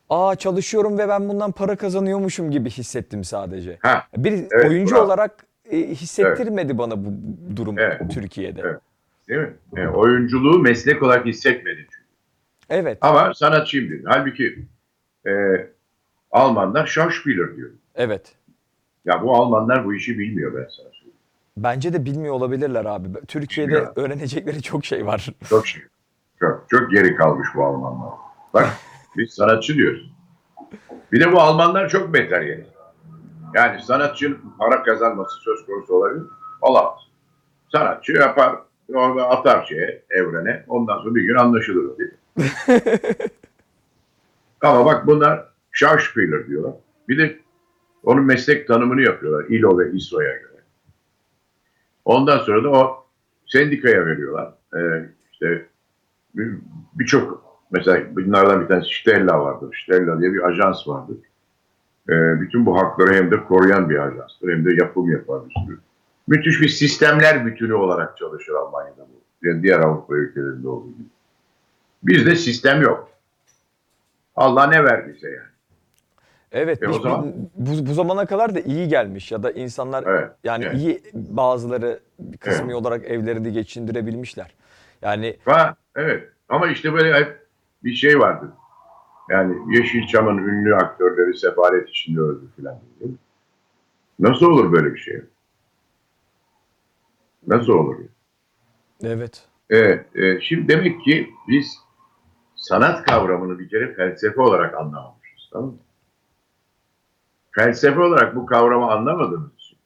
aa 0.09 0.35
çalışıyorum 0.35 0.97
ve 0.97 1.07
ben 1.09 1.29
bundan 1.29 1.51
para 1.51 1.75
kazanıyormuşum 1.75 2.51
gibi 2.51 2.69
hissettim 2.69 3.23
sadece. 3.23 3.77
Ha, 3.81 4.03
Bir 4.17 4.31
Evet, 4.51 4.65
oyuncu 4.69 4.95
bravo. 4.95 5.05
olarak 5.05 5.45
e, 5.71 5.77
hissettirmedi 5.77 6.77
bana 6.77 7.05
bu 7.05 7.09
durum 7.55 7.79
Evet. 7.79 8.01
Türkiye'de. 8.13 8.61
Evet. 8.65 8.79
değil 9.29 9.41
mi? 9.41 9.53
Yani 9.75 9.89
oyunculuğu 9.89 10.59
meslek 10.59 11.03
olarak 11.03 11.25
hissetmedi 11.25 11.77
çünkü. 11.77 11.97
Evet, 12.69 12.97
Ama 13.01 13.33
sanatçıyım 13.33 13.89
dedi. 13.91 14.03
Halbuki 14.05 14.65
e, 15.27 15.31
Almanlar 16.31 16.85
Schauspieler 16.87 17.55
diyor. 17.55 17.69
evet. 17.95 18.33
Ya 19.05 19.21
bu 19.23 19.35
Almanlar 19.35 19.85
bu 19.85 19.93
işi 19.93 20.19
bilmiyor 20.19 20.51
ben 20.53 20.67
sana 20.77 20.89
söyleyeyim. 20.91 21.17
Bence 21.57 21.93
de 21.93 22.05
bilmiyor 22.05 22.33
olabilirler 22.33 22.85
abi. 22.85 23.07
Türkiye'de 23.27 23.71
Bilmiyor. 23.71 23.93
öğrenecekleri 23.95 24.61
çok 24.61 24.85
şey 24.85 25.05
var. 25.05 25.29
Çok 25.49 25.67
şey. 25.67 25.83
Çok, 26.39 26.65
çok 26.69 26.91
geri 26.91 27.15
kalmış 27.15 27.47
bu 27.55 27.65
Almanlar. 27.65 28.09
Bak 28.53 28.67
biz 29.17 29.33
sanatçı 29.33 29.75
diyoruz. 29.75 30.11
Bir 31.11 31.19
de 31.19 31.31
bu 31.31 31.41
Almanlar 31.41 31.89
çok 31.89 32.13
beter 32.13 32.41
yani. 32.41 32.65
Sanatçının 33.81 34.39
para 34.59 34.83
kazanması 34.83 35.39
söz 35.41 35.65
konusu 35.65 35.93
olabilir? 35.93 36.23
Olamaz. 36.61 36.99
Sanatçı 37.71 38.11
yapar, 38.11 38.55
atar 39.29 39.65
şeye, 39.65 40.03
evrene. 40.09 40.65
Ondan 40.67 40.97
sonra 40.97 41.15
bir 41.15 41.21
gün 41.23 41.35
anlaşılır 41.35 41.97
mi? 41.99 42.11
Ama 44.61 44.85
bak 44.85 45.07
bunlar 45.07 45.47
Schauspieler 45.71 46.47
diyorlar. 46.47 46.73
Bir 47.09 47.17
de 47.17 47.39
onun 48.03 48.23
meslek 48.23 48.67
tanımını 48.67 49.01
yapıyorlar. 49.01 49.45
İLO 49.49 49.79
ve 49.79 49.91
İSO'ya 49.91 50.33
göre. 50.33 50.61
Ondan 52.05 52.37
sonra 52.39 52.63
da 52.63 52.69
o 52.69 53.05
sendikaya 53.45 54.05
veriyorlar. 54.05 54.53
Ee, 54.75 55.09
işte 55.33 55.65
bir- 56.35 56.57
birçok 56.93 57.46
mesela 57.71 58.15
bunlardan 58.15 58.61
bir 58.61 58.67
tanesi 58.67 59.01
Stella 59.01 59.39
vardır. 59.39 59.83
Stella 59.85 60.21
diye 60.21 60.33
bir 60.33 60.43
ajans 60.47 60.87
vardır. 60.87 61.17
Ee, 62.09 62.41
bütün 62.41 62.65
bu 62.65 62.77
hakları 62.81 63.13
hem 63.15 63.31
de 63.31 63.43
koruyan 63.43 63.89
bir 63.89 63.97
ajanstır 63.99 64.51
hem 64.51 64.65
de 64.65 64.73
yapım 64.73 65.11
yapar 65.11 65.41
bir 65.49 65.53
sürü. 65.65 65.79
Müthiş 66.27 66.61
bir 66.61 66.69
sistemler 66.69 67.45
bütünü 67.45 67.73
olarak 67.73 68.17
çalışır 68.17 68.53
Almanya'da 68.53 69.01
bu. 69.01 69.47
Yani 69.47 69.63
diğer 69.63 69.79
Avrupa 69.79 70.15
ülkelerinde 70.15 70.69
olduğu 70.69 70.87
gibi. 70.91 71.07
Bizde 72.03 72.35
sistem 72.35 72.81
yok. 72.81 73.09
Allah 74.35 74.67
ne 74.67 74.83
verdiyse 74.83 75.27
yani. 75.29 75.47
Evet, 76.51 76.83
E 76.83 76.89
biz- 76.89 76.95
zaman- 76.97 77.33
bu, 77.55 77.85
bu 77.87 77.93
zamana 77.93 78.25
kadar 78.25 78.55
da 78.55 78.59
iyi 78.59 78.87
gelmiş 78.87 79.31
ya 79.31 79.43
da 79.43 79.51
insanlar 79.51 80.03
Evet, 80.07 80.31
yani 80.43 80.63
evet. 80.65 80.75
iyi 80.75 81.01
bazıları 81.13 81.99
kısmi 82.39 82.75
olarak 82.75 83.05
evlerini 83.05 83.51
geçindirebilmişler. 83.53 84.53
Yani 85.01 85.37
Ha, 85.45 85.75
evet. 85.95 86.29
Ama 86.49 86.67
işte 86.67 86.93
böyle 86.93 87.13
hep 87.13 87.46
bir 87.83 87.93
şey 87.93 88.19
vardır. 88.19 88.49
Yani 89.29 89.75
Yeşilçam'ın 89.77 90.37
ünlü 90.37 90.75
aktörleri 90.75 91.37
sefalet 91.37 91.89
içinde 91.89 92.19
öldü 92.19 92.45
filan. 92.55 92.79
Nasıl 94.19 94.45
olur 94.45 94.71
böyle 94.71 94.93
bir 94.93 94.99
şey? 94.99 95.21
Nasıl 97.47 97.73
olur? 97.73 97.95
evet. 99.03 99.47
Evet. 99.69 100.15
e, 100.15 100.41
şimdi 100.41 100.67
demek 100.67 101.03
ki 101.03 101.29
biz 101.47 101.79
sanat 102.55 103.05
kavramını 103.05 103.59
bir 103.59 103.69
kere 103.69 103.93
felsefe 103.93 104.41
olarak 104.41 104.75
anlamamışız. 104.75 105.49
Tamam 105.53 105.69
mı? 105.69 105.77
Felsefe 107.51 107.99
olarak 107.99 108.35
bu 108.35 108.45
kavramı 108.45 108.91
anlamadığımız 108.91 109.53
için 109.53 109.77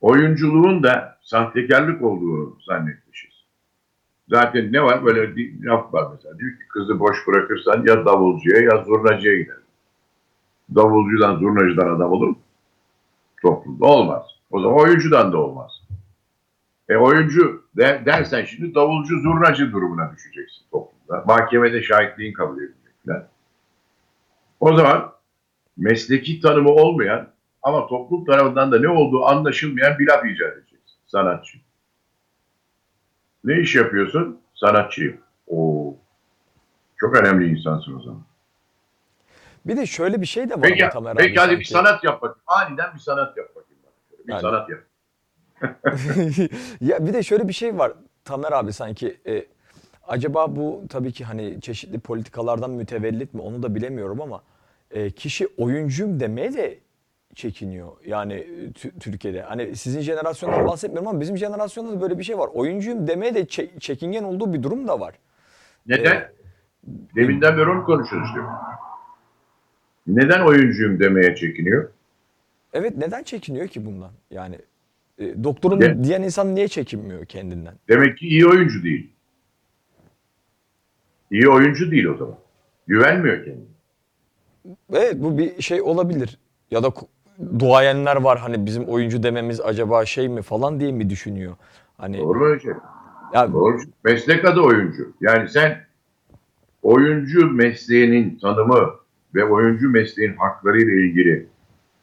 oyunculuğun 0.00 0.82
da 0.82 1.18
sahtekarlık 1.22 2.02
olduğunu 2.02 2.58
zannetmişiz. 2.66 3.37
Zaten 4.28 4.72
ne 4.72 4.82
var? 4.82 5.04
Böyle 5.04 5.36
bir 5.36 5.64
laf 5.64 5.94
var 5.94 6.08
mesela. 6.12 6.38
Diyor 6.38 6.50
ki 6.50 6.68
kızı 6.68 7.00
boş 7.00 7.26
bırakırsan 7.26 7.84
ya 7.86 8.06
davulcuya 8.06 8.60
ya 8.62 8.84
zurnacıya 8.84 9.36
gider. 9.36 9.56
Davulcudan 10.74 11.36
zurnacıdan 11.36 11.96
adam 11.96 12.12
olur? 12.12 12.34
Toplumda 13.42 13.86
olmaz. 13.86 14.26
O 14.50 14.60
zaman 14.60 14.78
oyuncudan 14.78 15.32
da 15.32 15.38
olmaz. 15.38 15.72
E 16.88 16.96
oyuncu 16.96 17.64
de, 17.76 18.02
dersen 18.06 18.44
şimdi 18.44 18.74
davulcu 18.74 19.20
zurnacı 19.20 19.72
durumuna 19.72 20.12
düşeceksin 20.12 20.64
toplumda. 20.70 21.24
Mahkemede 21.26 21.82
şahitliğin 21.82 22.32
kabul 22.32 22.56
edilecek. 22.56 22.78
O 24.60 24.76
zaman 24.76 25.12
mesleki 25.76 26.40
tanımı 26.40 26.70
olmayan 26.70 27.28
ama 27.62 27.86
toplum 27.86 28.24
tarafından 28.24 28.72
da 28.72 28.80
ne 28.80 28.88
olduğu 28.88 29.24
anlaşılmayan 29.24 29.98
bir 29.98 30.06
laf 30.06 30.24
icat 30.24 30.52
edeceksin. 30.52 30.96
Sanatçı. 31.06 31.58
Ne 33.44 33.60
iş 33.60 33.74
yapıyorsun? 33.74 34.40
Sanatçıyım. 34.54 35.16
Oo. 35.46 35.94
Çok 36.96 37.16
önemli 37.16 37.48
insansın 37.58 37.98
o 37.98 38.02
zaman. 38.02 38.22
Bir 39.66 39.76
de 39.76 39.86
şöyle 39.86 40.20
bir 40.20 40.26
şey 40.26 40.48
de 40.50 40.54
var 40.54 40.60
Peki, 40.62 40.88
Tamer 40.92 41.10
abi 41.10 41.18
peki 41.18 41.40
hadi 41.40 41.50
bir 41.60 41.64
sanki. 41.64 41.88
sanat 41.88 42.04
yap 42.04 42.22
bakayım. 42.22 42.42
Aniden 42.46 42.94
bir 42.94 42.98
sanat 43.00 43.36
yap 43.36 43.48
bakayım. 43.48 43.82
Bir 44.26 44.32
Hadi. 44.32 44.42
sanat 44.42 44.68
yap. 44.70 44.80
ya 46.80 47.06
bir 47.06 47.12
de 47.14 47.22
şöyle 47.22 47.48
bir 47.48 47.52
şey 47.52 47.78
var 47.78 47.92
Tamer 48.24 48.52
abi 48.52 48.72
sanki 48.72 49.20
e, 49.26 49.46
acaba 50.08 50.56
bu 50.56 50.84
tabii 50.88 51.12
ki 51.12 51.24
hani 51.24 51.60
çeşitli 51.60 51.98
politikalardan 52.00 52.70
mütevellit 52.70 53.34
mi 53.34 53.40
onu 53.40 53.62
da 53.62 53.74
bilemiyorum 53.74 54.20
ama 54.20 54.42
e, 54.90 55.10
kişi 55.10 55.48
oyuncum 55.58 56.20
demeye 56.20 56.54
de 56.54 56.78
çekiniyor 57.34 57.92
yani 58.06 58.32
e, 58.34 58.68
Tü- 58.68 58.98
Türkiye'de. 59.00 59.42
Hani 59.42 59.76
sizin 59.76 60.00
jenerasyondan 60.00 60.66
bahsetmiyorum 60.66 61.08
ama 61.08 61.20
bizim 61.20 61.36
jenerasyonda 61.36 61.92
da 61.92 62.00
böyle 62.00 62.18
bir 62.18 62.24
şey 62.24 62.38
var. 62.38 62.48
Oyuncuyum 62.54 63.06
demeye 63.06 63.34
de 63.34 63.40
çe- 63.40 63.80
çekingen 63.80 64.24
olduğu 64.24 64.52
bir 64.52 64.62
durum 64.62 64.88
da 64.88 65.00
var. 65.00 65.14
Neden? 65.86 66.04
Evet. 66.04 66.32
Deminden 67.16 67.56
beri 67.56 67.68
onu 67.70 67.84
konuşuyoruz 67.84 68.28
işte. 68.28 68.40
Neden 70.06 70.40
oyuncuyum 70.40 71.00
demeye 71.00 71.36
çekiniyor? 71.36 71.90
Evet 72.72 72.96
neden 72.96 73.22
çekiniyor 73.22 73.68
ki 73.68 73.86
bundan? 73.86 74.10
Yani 74.30 74.58
e, 75.18 75.44
doktorum 75.44 75.80
Ne? 75.80 76.04
diyen 76.04 76.22
insan 76.22 76.54
niye 76.54 76.68
çekinmiyor 76.68 77.26
kendinden? 77.26 77.74
Demek 77.88 78.18
ki 78.18 78.28
iyi 78.28 78.46
oyuncu 78.46 78.82
değil. 78.84 79.10
İyi 81.30 81.48
oyuncu 81.48 81.90
değil 81.90 82.04
o 82.04 82.16
zaman. 82.16 82.36
Güvenmiyor 82.86 83.44
kendine. 83.44 83.64
Evet 84.92 85.14
bu 85.18 85.38
bir 85.38 85.62
şey 85.62 85.82
olabilir. 85.82 86.38
Ya 86.70 86.82
da 86.82 86.92
duayenler 87.58 88.16
var 88.16 88.38
hani 88.38 88.66
bizim 88.66 88.84
oyuncu 88.84 89.22
dememiz 89.22 89.60
acaba 89.60 90.04
şey 90.04 90.28
mi 90.28 90.42
falan 90.42 90.80
diye 90.80 90.92
mi 90.92 91.10
düşünüyor? 91.10 91.56
Hani 91.98 92.18
Doğru 92.18 92.44
öyle 92.44 92.60
şey? 92.60 92.72
ya 93.34 93.52
Doğru. 93.52 93.78
Meslek 94.04 94.44
adı 94.44 94.60
oyuncu. 94.60 95.12
Yani 95.20 95.48
sen 95.48 95.86
oyuncu 96.82 97.50
mesleğinin 97.50 98.38
tanımı 98.38 98.90
ve 99.34 99.44
oyuncu 99.44 99.90
mesleğin 99.90 100.36
hakları 100.36 100.82
ile 100.82 101.06
ilgili 101.06 101.46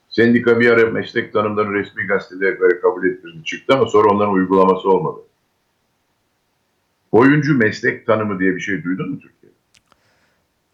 sendika 0.09 0.59
bir 0.59 0.69
ara 0.69 0.89
meslek 0.89 1.33
tanımlarını 1.33 1.73
resmi 1.73 2.07
gazetede 2.07 2.59
böyle 2.59 2.79
kabul 2.79 3.05
ettirdi 3.05 3.43
çıktı 3.43 3.73
ama 3.73 3.85
sonra 3.85 4.07
onların 4.07 4.33
uygulaması 4.33 4.89
olmadı. 4.89 5.19
Oyuncu 7.11 7.57
meslek 7.57 8.05
tanımı 8.05 8.39
diye 8.39 8.55
bir 8.55 8.61
şey 8.61 8.83
duydun 8.83 9.09
mu 9.09 9.19
Türkiye'de? 9.19 9.55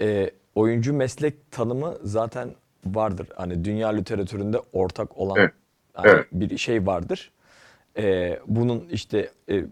E, 0.02 0.32
oyuncu 0.56 0.94
meslek 0.94 1.52
tanımı 1.52 1.98
zaten 2.04 2.50
vardır. 2.86 3.28
Hani 3.36 3.66
dünya 3.66 3.90
literatüründe 3.90 4.62
ortak 4.74 5.18
olan 5.18 5.38
Evet, 5.40 5.54
hani 5.94 6.10
evet. 6.10 6.26
bir 6.32 6.58
şey 6.58 6.86
vardır. 6.86 7.32
E, 7.98 8.40
bunun 8.48 8.88
işte 8.92 9.30
e, 9.50 9.64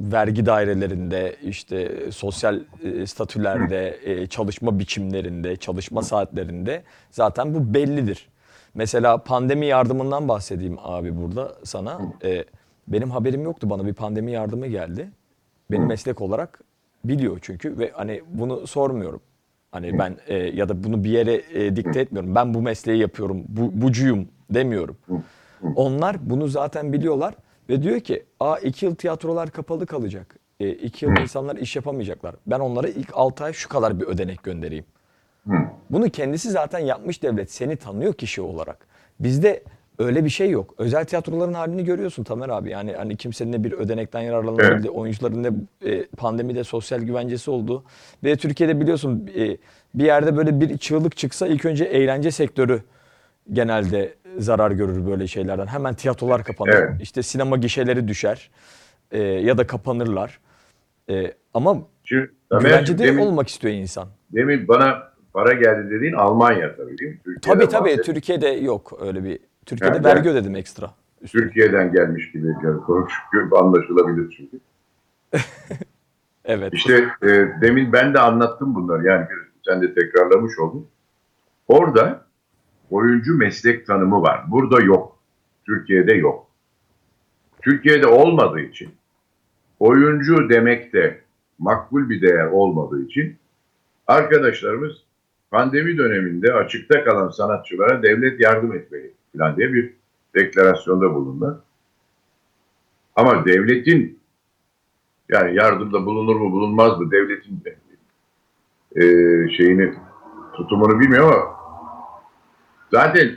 vergi 0.00 0.46
dairelerinde, 0.46 1.36
işte 1.42 1.90
sosyal 2.10 2.60
e, 2.84 3.06
statülerde, 3.06 3.98
e, 4.04 4.26
çalışma 4.26 4.78
biçimlerinde, 4.78 5.56
çalışma 5.56 6.02
saatlerinde 6.02 6.82
zaten 7.10 7.54
bu 7.54 7.74
bellidir. 7.74 8.28
Mesela 8.74 9.18
pandemi 9.18 9.66
yardımından 9.66 10.28
bahsedeyim 10.28 10.76
abi 10.82 11.16
burada 11.22 11.54
sana. 11.64 12.00
E, 12.24 12.44
benim 12.88 13.10
haberim 13.10 13.42
yoktu 13.42 13.70
bana 13.70 13.86
bir 13.86 13.94
pandemi 13.94 14.32
yardımı 14.32 14.66
geldi. 14.66 15.10
Benim 15.70 15.86
meslek 15.86 16.20
olarak 16.20 16.60
biliyor 17.04 17.38
çünkü 17.42 17.78
ve 17.78 17.90
hani 17.94 18.22
bunu 18.28 18.66
sormuyorum. 18.66 19.20
Hani 19.72 19.98
ben 19.98 20.16
e, 20.26 20.36
ya 20.36 20.68
da 20.68 20.84
bunu 20.84 21.04
bir 21.04 21.10
yere 21.10 21.42
e, 21.52 21.76
dikte 21.76 22.00
etmiyorum. 22.00 22.34
Ben 22.34 22.54
bu 22.54 22.62
mesleği 22.62 23.00
yapıyorum, 23.00 23.44
bu, 23.48 23.82
bucuyum 23.82 24.28
demiyorum. 24.50 24.96
Onlar 25.76 26.30
bunu 26.30 26.48
zaten 26.48 26.92
biliyorlar 26.92 27.34
ve 27.68 27.82
diyor 27.82 28.00
ki 28.00 28.24
a 28.40 28.58
iki 28.58 28.86
yıl 28.86 28.94
tiyatrolar 28.94 29.50
kapalı 29.50 29.86
kalacak. 29.86 30.36
E, 30.60 30.70
iki 30.70 31.04
yıl 31.04 31.12
insanlar 31.12 31.56
iş 31.56 31.76
yapamayacaklar. 31.76 32.34
Ben 32.46 32.60
onlara 32.60 32.88
ilk 32.88 33.10
6 33.12 33.44
ay 33.44 33.52
şu 33.52 33.68
kadar 33.68 34.00
bir 34.00 34.04
ödenek 34.06 34.42
göndereyim. 34.42 34.84
Bunu 35.90 36.10
kendisi 36.10 36.50
zaten 36.50 36.78
yapmış 36.78 37.22
devlet. 37.22 37.52
Seni 37.52 37.76
tanıyor 37.76 38.12
kişi 38.12 38.42
olarak. 38.42 38.86
Bizde 39.20 39.62
öyle 39.98 40.24
bir 40.24 40.30
şey 40.30 40.50
yok. 40.50 40.74
Özel 40.78 41.04
tiyatroların 41.04 41.54
halini 41.54 41.84
görüyorsun 41.84 42.24
Tamer 42.24 42.48
abi. 42.48 42.70
Yani 42.70 42.92
hani 42.92 43.16
kimsenin 43.16 43.52
ne 43.52 43.64
bir 43.64 43.72
ödenekten 43.72 44.20
yararlanabildiği, 44.20 44.90
oyuncuların 44.90 45.42
ne 45.42 45.50
e, 45.90 46.06
pandemide 46.06 46.64
sosyal 46.64 47.00
güvencesi 47.00 47.50
olduğu. 47.50 47.84
Ve 48.24 48.36
Türkiye'de 48.36 48.80
biliyorsun 48.80 49.30
e, 49.36 49.56
bir 49.94 50.04
yerde 50.04 50.36
böyle 50.36 50.60
bir 50.60 50.78
çığlık 50.78 51.16
çıksa 51.16 51.46
ilk 51.46 51.64
önce 51.64 51.84
eğlence 51.84 52.30
sektörü 52.30 52.82
genelde 53.52 54.14
zarar 54.38 54.70
görür 54.70 55.06
böyle 55.06 55.26
şeylerden. 55.26 55.66
Hemen 55.66 55.94
tiyatrolar 55.94 56.44
kapanır. 56.44 56.72
Evet. 56.72 56.92
İşte 57.02 57.22
sinema 57.22 57.56
gişeleri 57.56 58.08
düşer. 58.08 58.50
E, 59.10 59.22
ya 59.22 59.58
da 59.58 59.66
kapanırlar. 59.66 60.40
E, 61.10 61.34
ama 61.54 61.78
Şimdi, 62.04 62.30
güvencede 62.60 63.04
demin, 63.04 63.22
olmak 63.22 63.48
istiyor 63.48 63.74
insan. 63.74 64.08
demin 64.30 64.68
bana 64.68 65.12
para 65.32 65.52
geldi 65.52 65.90
dediğin 65.90 66.12
Almanya 66.12 66.76
tabii 66.76 66.98
değil 66.98 67.10
mi? 67.10 67.20
Türkiye'den 67.24 67.40
Tabii 67.60 67.68
tabii 67.68 67.90
bahsettin. 67.90 68.12
Türkiye'de 68.12 68.48
yok 68.48 68.98
öyle 69.00 69.24
bir. 69.24 69.38
Türkiye'de 69.68 69.94
Evet, 69.96 70.04
vergi 70.04 70.28
ödedim 70.28 70.56
ekstra. 70.56 70.90
üstüne. 71.20 71.42
Türkiye'den 71.42 71.92
gelmiş 71.92 72.32
gibi 72.32 72.46
yani 72.46 72.80
konuşuyor, 72.80 73.52
anlaşılabilir 73.52 74.36
çünkü. 74.36 74.60
Evet. 76.44 76.74
İşte 76.74 77.08
e, 77.22 77.28
demin 77.60 77.92
ben 77.92 78.14
de 78.14 78.18
anlattım 78.18 78.74
bunları 78.74 79.06
yani 79.06 79.26
bir, 79.30 79.36
sen 79.66 79.82
de 79.82 79.94
tekrarlamış 79.94 80.58
oldun. 80.58 80.86
Orada 81.68 82.24
oyuncu 82.90 83.34
meslek 83.38 83.86
tanımı 83.86 84.22
var. 84.22 84.44
Burada 84.50 84.80
yok. 84.80 85.18
Türkiye'de 85.66 86.14
yok. 86.14 86.46
Türkiye'de 87.62 88.06
olmadığı 88.06 88.60
için 88.60 88.90
oyuncu 89.80 90.48
demek 90.48 90.92
de 90.92 91.20
makbul 91.58 92.08
bir 92.08 92.22
değer 92.22 92.46
olmadığı 92.46 93.02
için 93.02 93.36
arkadaşlarımız 94.06 94.92
pandemi 95.50 95.98
döneminde 95.98 96.52
açıkta 96.52 97.04
kalan 97.04 97.28
sanatçılara 97.28 98.02
devlet 98.02 98.40
yardım 98.40 98.72
etmeli 98.72 99.12
falan 99.38 99.56
diye 99.56 99.72
bir 99.72 99.94
deklarasyonda 100.34 101.14
bulundular. 101.14 101.56
Ama 103.16 103.44
devletin 103.44 104.20
yani 105.28 105.56
yardımda 105.56 106.06
bulunur 106.06 106.36
mu 106.36 106.52
bulunmaz 106.52 106.98
mı 106.98 107.10
devletin 107.10 107.64
de 107.64 107.76
e, 108.96 109.02
şeyini 109.56 109.94
tutumunu 110.56 111.00
bilmiyorum 111.00 111.32
ama 111.32 111.58
zaten 112.90 113.36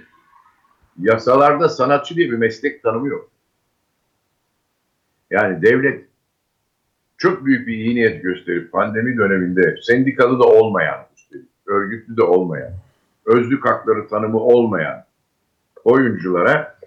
yasalarda 1.00 1.70
sanatçı 1.70 2.16
diye 2.16 2.32
bir 2.32 2.38
meslek 2.38 2.84
tanımı 2.84 3.08
yok. 3.08 3.30
Yani 5.30 5.62
devlet 5.62 6.06
çok 7.18 7.46
büyük 7.46 7.68
bir 7.68 7.74
iyi 7.74 7.96
niyet 7.96 8.24
gösterip 8.24 8.72
pandemi 8.72 9.18
döneminde 9.18 9.76
sendikalı 9.82 10.40
da 10.40 10.44
olmayan, 10.44 11.06
örgütlü 11.66 12.18
de 12.18 12.24
olmayan, 12.24 12.74
özlük 13.26 13.66
hakları 13.66 14.08
tanımı 14.08 14.40
olmayan 14.40 15.06
oyunculara 15.84 16.80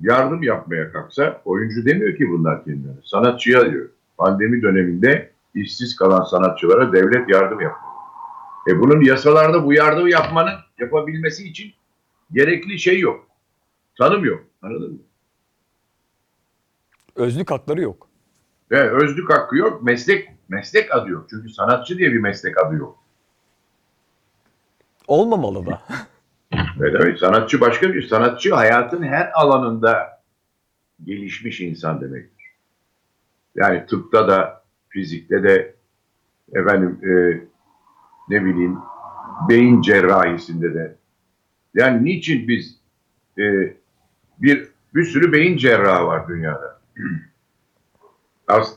yardım 0.00 0.42
yapmaya 0.42 0.92
kalksa 0.92 1.42
oyuncu 1.44 1.86
demiyor 1.86 2.16
ki 2.16 2.30
bunlar 2.30 2.64
kendilerine. 2.64 3.00
Sanatçıya 3.04 3.72
diyor. 3.72 3.88
Pandemi 4.18 4.62
döneminde 4.62 5.30
işsiz 5.54 5.96
kalan 5.96 6.24
sanatçılara 6.24 6.92
devlet 6.92 7.28
yardım 7.28 7.60
yapıyor. 7.60 7.94
E 8.68 8.80
bunun 8.80 9.00
yasalarda 9.00 9.64
bu 9.64 9.72
yardımı 9.72 10.10
yapmanın 10.10 10.54
yapabilmesi 10.78 11.48
için 11.48 11.72
gerekli 12.32 12.78
şey 12.78 13.00
yok. 13.00 13.26
Tanım 13.98 14.24
yok. 14.24 14.44
Anladın 14.62 14.92
mı? 14.92 14.98
Özlük 17.16 17.50
hakları 17.50 17.82
yok. 17.82 18.08
Ve 18.70 18.90
özlük 18.90 19.32
hakkı 19.32 19.56
yok. 19.56 19.82
Meslek 19.82 20.28
meslek 20.48 20.94
adı 20.94 21.10
yok. 21.10 21.26
Çünkü 21.30 21.48
sanatçı 21.48 21.98
diye 21.98 22.12
bir 22.12 22.18
meslek 22.18 22.64
adı 22.64 22.74
yok. 22.74 22.98
Olmamalı 25.06 25.66
da. 25.66 25.82
Ve 26.80 26.92
demek 26.92 27.18
sanatçı 27.18 27.60
başka 27.60 27.94
bir 27.94 28.02
sanatçı 28.02 28.54
hayatın 28.54 29.02
her 29.02 29.30
alanında 29.34 30.22
gelişmiş 31.04 31.60
insan 31.60 32.00
demektir. 32.00 32.54
Yani 33.54 33.86
tıpta 33.86 34.28
da 34.28 34.64
fizikte 34.88 35.42
de 35.42 35.74
efendim 36.52 36.98
e, 37.02 37.40
ne 38.28 38.44
bileyim 38.44 38.78
beyin 39.48 39.82
cerrahisinde 39.82 40.74
de 40.74 40.96
yani 41.74 42.04
niçin 42.04 42.48
biz 42.48 42.80
e, 43.38 43.76
bir 44.38 44.68
bir 44.94 45.04
sürü 45.04 45.32
beyin 45.32 45.56
cerrahı 45.56 46.06
var 46.06 46.28
dünyada. 46.28 46.80
As, 48.48 48.74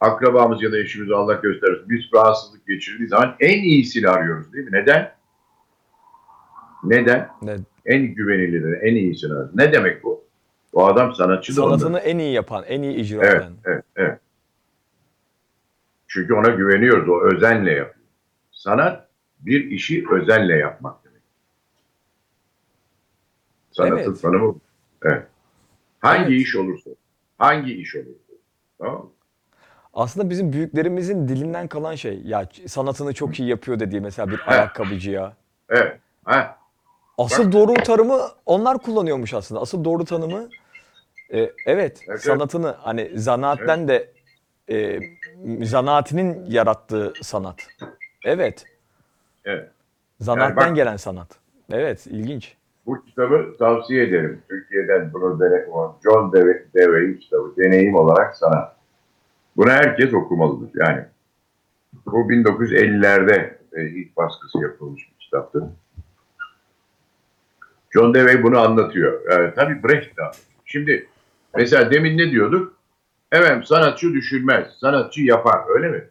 akrabamız 0.00 0.62
ya 0.62 0.72
da 0.72 0.78
eşimiz 0.78 1.10
Allah 1.10 1.34
göstersin 1.34 1.84
biz 1.88 2.04
rahatsızlık 2.14 2.66
geçirdiği 2.66 3.08
zaman 3.08 3.36
en 3.40 3.62
iyisini 3.62 4.08
arıyoruz 4.08 4.52
değil 4.52 4.64
mi? 4.64 4.72
Neden? 4.72 5.19
Neden? 6.84 7.28
Ne, 7.42 7.56
En 7.86 8.02
güvenilirleri, 8.02 8.76
en 8.90 8.94
iyisini. 8.94 9.32
Ne 9.54 9.72
demek 9.72 10.04
bu? 10.04 10.24
Bu 10.72 10.86
adam 10.86 11.14
sanatçı 11.14 11.56
da 11.56 11.64
ondan. 11.64 11.76
sanatını 11.78 11.98
en 11.98 12.18
iyi 12.18 12.32
yapan, 12.32 12.64
en 12.68 12.82
iyi 12.82 12.94
icra 12.94 13.16
Evet, 13.26 13.36
eden. 13.42 13.52
evet, 13.64 13.84
evet. 13.96 14.18
Çünkü 16.06 16.34
ona 16.34 16.48
güveniyoruz. 16.48 17.08
O 17.08 17.20
özenle 17.34 17.70
yapıyor. 17.72 18.04
Sanat 18.52 19.08
bir 19.40 19.70
işi 19.70 20.04
özenle 20.12 20.56
yapmak 20.56 21.04
demek. 21.04 21.22
Sanatın 23.72 24.10
Evet. 24.10 24.22
tanımı. 24.22 24.54
Evet. 25.02 25.26
Hangi 26.00 26.32
Evet. 26.32 26.40
iş 26.40 26.56
olursa, 26.56 26.90
hangi 27.38 27.72
iş 27.74 27.96
olursa. 27.96 28.10
Tamam 28.78 28.94
mı? 29.02 29.10
Aslında 29.94 30.30
bizim 30.30 30.52
büyüklerimizin 30.52 31.28
dilinden 31.28 31.68
kalan 31.68 31.94
şey. 31.94 32.20
Ya 32.24 32.48
sanatını 32.66 33.14
çok 33.14 33.40
iyi 33.40 33.48
yapıyor 33.48 33.80
dediği 33.80 34.00
mesela 34.00 34.30
bir 34.30 34.40
ayakkabıcıya. 34.46 35.36
Evet. 35.68 35.98
Ha, 36.24 36.58
Asıl 37.24 37.52
doğru 37.52 37.74
tanımı 37.74 38.20
onlar 38.46 38.78
kullanıyormuş 38.78 39.34
aslında. 39.34 39.60
Asıl 39.60 39.84
doğru 39.84 40.04
tanımı 40.04 40.48
e, 41.32 41.50
evet, 41.66 42.00
evet. 42.08 42.20
sanatını 42.20 42.74
hani 42.78 43.10
zanaatten 43.14 43.88
de 43.88 44.12
e, 44.70 45.00
zanaatinin 45.62 46.44
yarattığı 46.50 47.12
sanat. 47.22 47.56
Evet. 48.24 48.64
evet. 49.44 49.70
Zanaatten 50.20 50.70
bak- 50.70 50.76
gelen 50.76 50.96
sanat. 50.96 51.28
Evet, 51.72 52.06
ilginç. 52.06 52.56
Bu 52.86 53.04
kitabı 53.04 53.56
tavsiye 53.58 54.04
ederim. 54.04 54.42
Türkiye'den 54.48 55.12
bunu 55.12 55.40
dene, 55.40 55.66
John 56.04 56.32
Dewey, 56.32 56.54
Dewey'in 56.74 57.16
kitabı. 57.16 57.54
Deneyim 57.56 57.94
olarak 57.94 58.36
sanat. 58.36 58.76
Bunu 59.56 59.70
herkes 59.70 60.14
okumalıdır. 60.14 60.70
Yani 60.74 61.04
bu 62.06 62.32
1950'lerde 62.32 63.54
e, 63.72 63.88
ilk 63.88 64.16
baskısı 64.16 64.58
yapılmış 64.62 65.08
bir 65.10 65.24
kitaptı. 65.24 65.70
John 67.90 68.14
Dewey 68.14 68.42
bunu 68.42 68.58
anlatıyor. 68.58 69.30
Yani, 69.30 69.54
tabii 69.54 69.82
Brecht 69.82 70.16
de. 70.16 70.22
Şimdi 70.64 71.08
mesela 71.56 71.90
demin 71.90 72.18
ne 72.18 72.30
diyorduk? 72.30 72.76
Evet 73.32 73.66
sanatçı 73.66 74.12
düşünmez, 74.12 74.66
sanatçı 74.80 75.22
yapar 75.22 75.60
öyle 75.68 75.88
mi? 75.88 76.04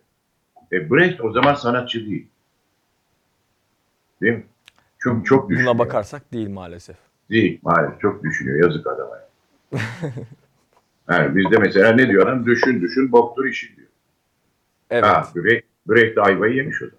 E 0.71 0.91
Brecht 0.91 1.21
o 1.21 1.31
zaman 1.31 1.53
sanatçı 1.53 2.05
değil. 2.05 2.27
Değil 4.21 4.33
mi? 4.33 4.43
Çok 4.99 5.25
çok 5.25 5.49
düşünüyor. 5.49 5.73
Buna 5.73 5.79
bakarsak 5.79 6.33
değil 6.33 6.49
maalesef. 6.49 6.95
Değil 7.29 7.59
maalesef 7.61 8.01
çok 8.01 8.23
düşünüyor 8.23 8.63
yazık 8.63 8.87
adama. 8.87 9.19
Yani 11.09 11.35
bizde 11.35 11.57
mesela 11.57 11.91
ne 11.91 12.07
diyor 12.09 12.27
adam? 12.27 12.45
Düşün 12.45 12.81
düşün 12.81 13.11
boktur 13.11 13.45
işin 13.45 13.75
diyor. 13.75 13.87
Evet. 14.89 15.05
Ha, 15.05 15.27
Brecht, 15.35 15.65
Brecht 15.87 16.17
ayvayı 16.17 16.55
yemiş 16.55 16.81
o 16.81 16.85
da. 16.85 16.91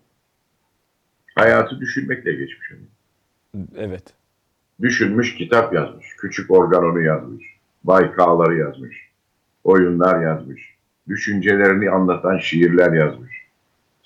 Hayatı 1.35 1.81
düşünmekle 1.81 2.33
geçmiş 2.33 2.73
onun. 2.73 2.89
Evet. 3.77 4.05
Düşünmüş, 4.83 5.35
kitap 5.35 5.75
yazmış. 5.75 6.07
Küçük 6.17 6.51
organonu 6.51 7.01
yazmış. 7.03 7.45
Baykağları 7.85 8.57
yazmış. 8.57 9.11
Oyunlar 9.65 10.23
yazmış. 10.23 10.75
Düşüncelerini 11.09 11.91
anlatan 11.91 12.39
şiirler 12.39 12.93
yazmış. 12.93 13.47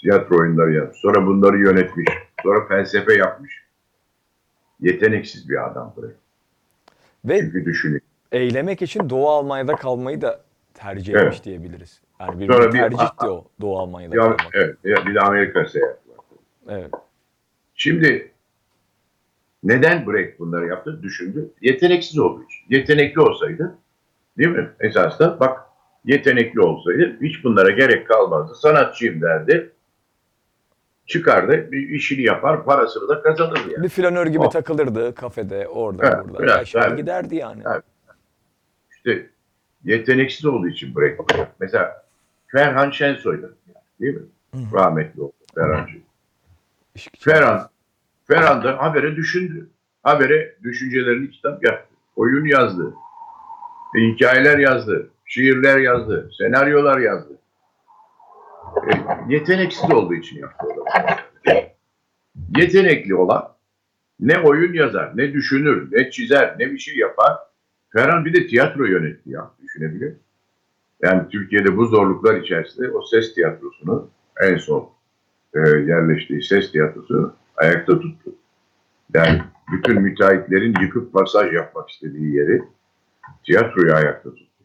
Tiyatro 0.01 0.39
oyunları 0.41 0.73
yazmış. 0.73 0.97
Sonra 0.99 1.27
bunları 1.27 1.59
yönetmiş. 1.59 2.09
Sonra 2.43 2.67
felsefe 2.67 3.15
yapmış. 3.15 3.65
Yeteneksiz 4.81 5.49
bir 5.49 5.71
adam 5.71 5.95
Brecht. 5.97 6.17
Ve 7.25 7.41
Çünkü 7.41 7.65
düşünüyor. 7.65 8.01
eylemek 8.33 8.83
için 8.83 9.11
Doğu 9.11 9.29
Almanya'da 9.31 9.77
kalmayı 9.77 10.21
da 10.21 10.41
tercih 10.75 11.13
Evet. 11.15 11.23
etmiş 11.25 11.45
diyebiliriz. 11.45 12.01
Yani 12.21 12.41
bir, 12.41 12.53
Sonra 12.53 12.73
bir 12.73 12.79
tercihti 12.79 13.27
o 13.27 13.45
Doğu 13.61 13.79
Almanya'da 13.79 14.17
Ya, 14.17 14.23
kalmak. 14.23 14.41
evet, 14.55 14.77
bir 15.07 15.15
de 15.15 15.21
Amerika 15.21 15.65
seyahati 15.65 16.09
var. 16.11 16.17
Evet. 16.69 16.91
Şimdi 17.75 18.31
neden 19.65 20.07
Brecht 20.07 20.39
bunları 20.39 20.67
yaptı? 20.67 21.03
Düşündü. 21.03 21.51
Yeteneksiz 21.61 22.19
olduğu 22.19 22.45
için. 22.45 22.65
Yetenekli 22.69 23.21
olsaydı 23.21 23.79
değil 24.39 24.51
mi? 24.51 24.71
Esasında 24.81 25.41
bak 25.41 25.61
yetenekli 26.05 26.61
olsaydı 26.61 27.17
hiç 27.23 27.45
bunlara 27.45 27.71
gerek 27.71 28.09
kalmazdı. 28.09 28.55
Sanatçıyım 28.55 29.21
derdi. 29.23 29.71
Çıkardı, 31.07 31.73
bir 31.73 31.89
işini 31.89 32.23
yapar, 32.23 32.65
parasını 32.65 33.09
da 33.09 33.23
kazanırdı 33.23 33.73
yani. 33.73 33.83
Bir 33.85 33.89
flanör 33.89 34.27
gibi 34.27 34.39
Oh. 34.43 34.51
takılırdı 34.51 35.15
kafede, 35.15 35.69
orada, 35.69 36.07
Evet, 36.07 36.29
burada. 36.29 36.43
evet, 36.43 36.51
Yaşar 36.59 36.89
evet. 36.89 36.99
giderdi 36.99 37.37
yani. 37.37 37.63
Evet. 37.73 37.83
İşte 38.97 39.27
yeteneksiz 39.85 40.45
olduğu 40.47 40.69
için 40.69 40.97
Brecht. 40.97 41.21
Mesela 41.61 42.05
Ferhan 42.47 42.91
Şensoy'da 42.91 43.47
değil 44.01 44.15
mi? 44.15 44.23
Hı. 44.55 44.59
Rahmetli 44.77 45.23
oldu 45.23 45.33
Ferhan 45.55 45.89
Ferhan, 47.19 47.69
Ferhan 48.29 48.65
da 48.65 48.83
habere 48.83 49.17
düşündü. 49.17 49.71
Habere 50.03 50.57
düşüncelerini 50.63 51.31
kitap 51.31 51.65
yaptı. 51.65 51.95
Oyun 52.17 52.45
yazdı. 52.45 52.95
E, 53.97 54.01
hikayeler 54.01 54.59
yazdı. 54.59 55.11
Şiirler 55.25 55.79
yazdı. 55.79 56.31
Senaryolar 56.39 56.99
yazdı. 56.99 57.39
E, 58.77 58.91
yeteneksiz 59.29 59.91
olduğu 59.91 60.15
için 60.15 60.39
yaptı. 60.39 60.67
Yetenekli 62.57 63.15
olan 63.15 63.55
ne 64.21 64.39
oyun 64.39 64.73
yazar, 64.73 65.17
ne 65.17 65.33
düşünür, 65.33 65.89
ne 65.93 66.11
çizer, 66.11 66.55
ne 66.59 66.71
bir 66.71 66.79
şey 66.79 66.97
yapar. 66.97 67.39
Ferhan 67.93 68.25
bir 68.25 68.33
de 68.33 68.47
tiyatro 68.47 68.85
yönetti 68.85 69.31
ya. 69.31 69.51
Düşünebiliyor 69.63 70.11
musun? 70.11 70.25
Yani 71.03 71.29
Türkiye'de 71.29 71.77
bu 71.77 71.87
zorluklar 71.87 72.35
içerisinde 72.35 72.91
o 72.91 73.03
ses 73.03 73.35
tiyatrosunu 73.35 74.11
en 74.41 74.57
son 74.57 74.91
e, 75.55 75.59
yerleştiği 75.61 76.43
ses 76.43 76.73
tiyatrosu 76.73 77.37
ayakta 77.57 78.01
tuttu. 78.01 78.31
Yani 79.15 79.43
bütün 79.73 80.03
müteahhitlerin 80.03 80.75
yıkıp 80.83 81.15
masaj 81.15 81.53
yapmak 81.53 81.91
istediği 81.91 82.35
yeri 82.35 82.63
tiyatroyu 83.45 83.95
ayakta 83.95 84.31
tuttu. 84.31 84.65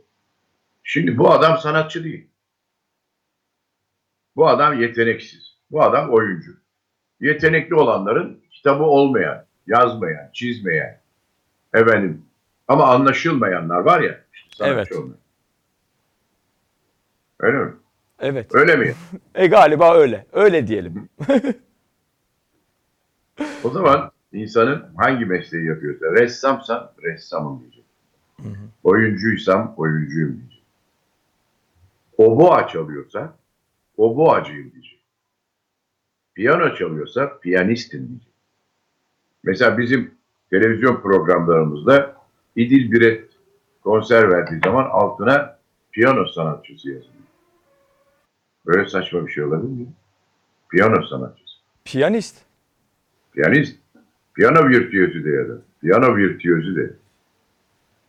Şimdi 0.84 1.17
bu 1.17 1.32
adam 1.32 1.58
sanatçı 1.58 2.04
değil. 2.04 2.28
Bu 4.36 4.47
adam 4.47 4.82
yeteneksiz. 4.82 5.58
Bu 5.71 5.84
adam 5.84 6.10
oyuncu. 6.10 6.52
Yetenekli 7.19 7.75
olanların 7.75 8.41
kitabı 8.52 8.84
olmayan, 8.84 9.45
yazmayan, 9.67 10.30
çizmeyen, 10.34 11.02
efendim 11.73 12.25
ama 12.67 12.86
anlaşılmayanlar 12.88 13.80
var 13.80 14.02
ya, 14.02 14.19
işte 14.34 14.49
sanatçı 14.56 14.75
Evet. 14.75 14.91
olmayan. 14.95 15.19
Öyle 17.39 17.58
mi? 17.58 17.73
Evet. 18.19 18.56
Öyle 18.56 18.75
mi? 18.75 18.93
E 19.36 19.47
galiba 19.47 19.95
öyle. 19.95 20.25
Öyle 20.34 20.67
diyelim. 20.67 21.10
O 23.63 23.69
zaman 23.69 24.12
insanın 24.34 24.86
hangi 24.97 25.25
mesleği 25.25 25.65
yapıyorsa, 25.65 26.06
ressamsam 26.12 26.91
ressamım 27.04 27.62
diyecek. 27.62 27.84
Oyuncuysam 28.84 29.73
oyuncuyum 29.78 30.38
diyecek. 30.39 30.63
Oboa 32.17 32.67
çalıyorsa 32.67 33.34
oboacıyım 33.97 34.71
diyecek. 34.71 34.99
Piyano 36.36 36.75
çalıyorsa 36.75 37.39
piyanistim 37.39 38.08
diyecek. 38.08 38.34
Mesela 39.43 39.78
bizim 39.78 40.12
televizyon 40.49 41.02
programlarımızda 41.02 42.15
İdil 42.56 42.91
Biret 42.91 43.30
konser 43.84 44.30
verdiği 44.32 44.60
zaman 44.65 44.89
altına 44.89 45.60
piyano 45.91 46.28
sanatçısı 46.28 46.89
yazılıyor. 46.89 47.13
Böyle 48.65 48.89
saçma 48.89 49.28
bir 49.28 49.32
şey 49.32 49.43
olabilir 49.43 49.69
mi? 49.69 49.88
Piyano 50.69 51.08
sanatçısı. 51.08 51.56
Piyanist. 51.86 52.48
Piyanist, 53.34 53.78
piyano 54.36 54.70
virtüözü 54.70 55.26
de 55.26 55.30
ya 55.30 55.50
da. 55.50 55.54
Piyano 55.82 56.18
virtüözü 56.18 56.76
de. 56.76 56.94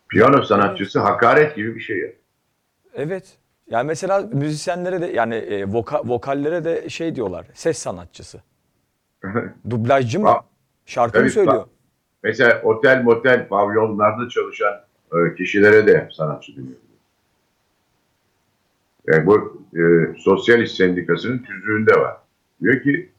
Piyano 0.08 0.42
sanatçısı 0.42 1.00
hakaret 1.00 1.56
gibi 1.56 1.74
bir 1.74 1.80
şey 1.80 1.98
ya. 1.98 2.08
Evet. 2.94 3.36
Yani 3.70 3.86
mesela 3.86 4.20
müzisyenlere 4.32 5.00
de 5.00 5.06
yani 5.06 5.34
e, 5.34 5.62
voka- 5.64 6.08
vokallere 6.08 6.64
de 6.64 6.88
şey 6.88 7.14
diyorlar. 7.14 7.46
Ses 7.54 7.78
sanatçısı. 7.78 8.40
Dublajcı 9.70 10.20
mı? 10.20 10.26
Ba- 10.28 10.42
Şarkı 10.86 11.18
mı 11.18 11.22
Tabii, 11.22 11.30
söylüyor? 11.30 11.62
ba- 11.64 11.68
Mesela 12.22 12.62
otel 12.62 13.02
motel 13.02 13.48
pavyonlarda 13.48 14.28
çalışan 14.28 14.80
e, 15.12 15.34
kişilere 15.34 15.86
de 15.86 16.08
sanatçı 16.12 16.56
deniyor. 16.56 16.76
Yani 19.06 19.26
bu 19.26 19.62
e, 19.76 19.80
Sosyalist 20.18 20.76
Sendikası'nın 20.76 21.38
tüzüğünde 21.38 21.92
var. 22.00 22.16
Diyor 22.62 22.82
ki 22.82 23.10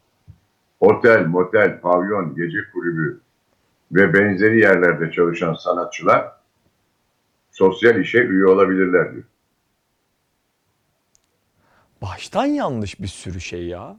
otel, 0.82 1.26
motel, 1.26 1.80
pavyon, 1.82 2.36
gece 2.36 2.58
kulübü 2.74 3.22
ve 3.91 4.13
benzeri 4.13 4.60
yerlerde 4.60 5.12
çalışan 5.12 5.54
sanatçılar 5.54 6.32
sosyal 7.52 8.00
işe 8.00 8.20
üye 8.20 8.46
olabilirler 8.46 9.13
diyor. 9.13 9.24
Baştan 12.02 12.46
yanlış 12.46 13.02
bir 13.02 13.08
sürü 13.08 13.41
şey 13.41 13.67
ya. 13.67 13.98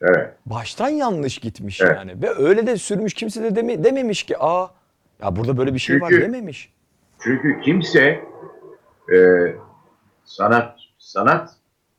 Evet. 0.00 0.34
Baştan 0.46 0.88
yanlış 0.88 1.38
gitmiş 1.38 1.80
Evet. 1.80 1.96
yani. 1.96 2.22
Ve 2.22 2.30
öyle 2.38 2.66
de 2.66 2.76
sürmüş 2.76 3.14
kimse 3.14 3.42
de 3.42 3.48
deme- 3.60 3.84
dememiş 3.84 4.22
ki 4.22 4.38
aa 4.38 4.66
ya 5.22 5.36
burada 5.36 5.56
böyle 5.56 5.74
bir 5.74 5.78
şey 5.78 6.00
var 6.00 6.08
Çünkü- 6.10 6.22
dememiş. 6.22 6.72
Çünkü 7.20 7.60
kimse 7.60 8.24
e, 9.14 9.16
sanat 10.24 10.78
sanat 10.98 11.56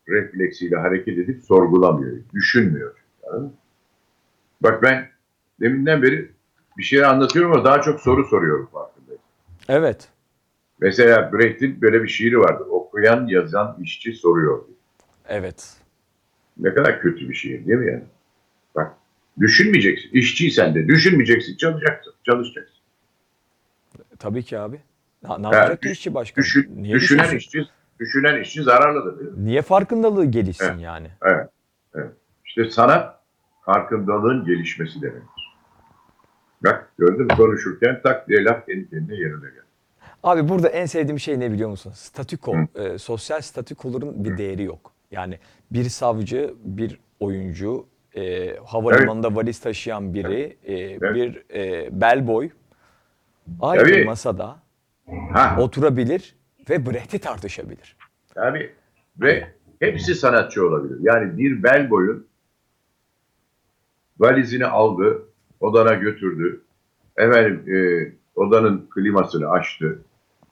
refleksiyle 0.10 0.76
hareket 0.76 1.18
edip 1.18 1.44
sorgulamıyor, 1.44 2.18
düşünmüyor. 2.34 2.96
Mı? 3.34 3.54
Bak 4.62 4.84
ben 4.84 5.10
deminden 5.62 6.02
beri 6.02 6.32
bir 6.78 6.84
şeyler 6.84 7.04
anlatıyorum 7.04 7.52
ama 7.52 7.66
daha 7.66 7.82
çok 7.82 8.02
soru 8.02 8.26
soruyorum 8.26 8.70
farkındayım. 8.74 9.22
Evet. 9.70 10.10
Mesela 10.80 11.34
Brecht'in 11.34 11.82
böyle 11.82 12.04
bir 12.04 12.08
şiiri 12.08 12.40
vardı. 12.40 12.64
Okuyan, 12.64 13.28
yazan, 13.28 13.78
işçi 13.82 14.14
soruyor. 14.14 14.64
Evet. 15.28 15.74
Ne 16.58 16.74
kadar 16.74 17.02
kötü 17.02 17.30
bir 17.30 17.34
şiir 17.34 17.68
değil 17.68 17.80
mi 17.80 17.92
yani? 17.92 18.04
Bak 18.76 18.94
düşünmeyeceksin. 19.40 20.10
İşçiysen 20.14 20.76
de 20.76 20.88
düşünmeyeceksin. 20.88 21.58
Çalışacaksın. 21.58 22.14
Çalışacaksın. 22.26 22.76
Tabii 24.20 24.44
ki 24.44 24.60
abi. 24.60 24.80
Ne 25.24 25.32
yapacak 25.44 25.82
ki 25.82 25.90
işçi 25.92 26.14
başkan? 26.14 26.42
Düşün, 26.44 26.84
Niye 26.84 26.96
düşünen 26.96 27.24
düşünsün? 27.24 27.38
işçi 27.38 27.66
düşünen 28.00 28.42
işçi 28.42 28.64
zararlıdır 28.64 29.20
değil 29.20 29.32
mi? 29.32 29.46
Niye 29.46 29.62
farkındalığı 29.62 30.26
gelişsin 30.26 30.66
Evet. 30.66 30.82
yani? 30.82 31.08
Evet. 31.22 31.50
evet. 31.96 32.12
İşte 32.46 32.70
sanat 32.70 33.15
farkındalığın 33.66 34.46
gelişmesi 34.46 35.02
demektir. 35.02 35.56
Bak 36.64 36.92
gördün 36.98 37.28
konuşurken 37.28 38.02
tak 38.04 38.28
diye 38.30 38.44
laf 38.44 38.66
kendi 38.66 38.90
kendine 38.90 39.16
yerine 39.16 39.46
geldi. 39.50 39.66
Abi 40.24 40.50
burada 40.50 40.68
en 40.70 40.86
sevdiğim 40.86 41.20
şey 41.20 41.40
ne 41.40 41.52
biliyor 41.52 41.70
musun? 41.70 41.92
Statüko, 41.96 42.54
Hı. 42.58 42.82
e, 42.84 42.98
sosyal 42.98 43.42
statükoların 43.42 44.24
bir 44.24 44.38
değeri 44.38 44.64
yok. 44.64 44.92
Yani 45.12 45.40
bir 45.72 45.84
savcı, 45.84 46.54
bir 46.64 47.00
oyuncu, 47.20 47.86
e, 48.16 48.56
havalimanında 48.66 49.36
valiz 49.36 49.60
taşıyan 49.60 50.14
biri, 50.14 50.58
e, 50.68 51.02
bir 51.02 51.44
e, 51.54 51.90
bellboy 52.02 52.50
aynı 53.62 53.84
Tabii. 53.84 54.06
masada 54.06 54.60
Ha, 55.34 55.56
oturabilir 55.60 56.36
ve 56.70 56.86
Brecht'i 56.86 57.20
tartışabilir. 57.20 57.98
tabii. 58.36 58.72
Ve 59.22 59.48
hepsi 59.80 60.16
sanatçı 60.16 60.68
olabilir. 60.68 60.98
Yani 61.02 61.38
bir 61.38 61.64
bel 61.64 61.90
boyun 61.90 62.28
valizini 64.20 64.66
aldı, 64.66 65.22
odana 65.60 65.94
götürdü. 65.94 66.62
Efendim, 67.18 67.74
e, 67.76 67.78
odanın 68.36 68.88
klimasını 68.96 69.50
açtı, 69.50 70.00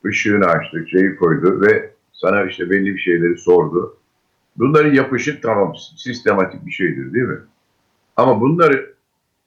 ışığını 0.05 0.45
açtı, 0.45 0.85
şeyi 0.91 1.15
koydu 1.15 1.61
ve 1.61 1.91
sana 2.13 2.45
işte 2.45 2.69
belli 2.69 2.95
bir 2.95 2.99
şeyleri 2.99 3.37
sordu. 3.37 3.97
Bunların 4.57 4.93
yapışı 4.93 5.41
tamam 5.41 5.73
sistematik 5.97 6.65
bir 6.65 6.71
şeydir 6.71 7.13
değil 7.13 7.25
mi? 7.25 7.39
Ama 8.15 8.41
bunları 8.41 8.93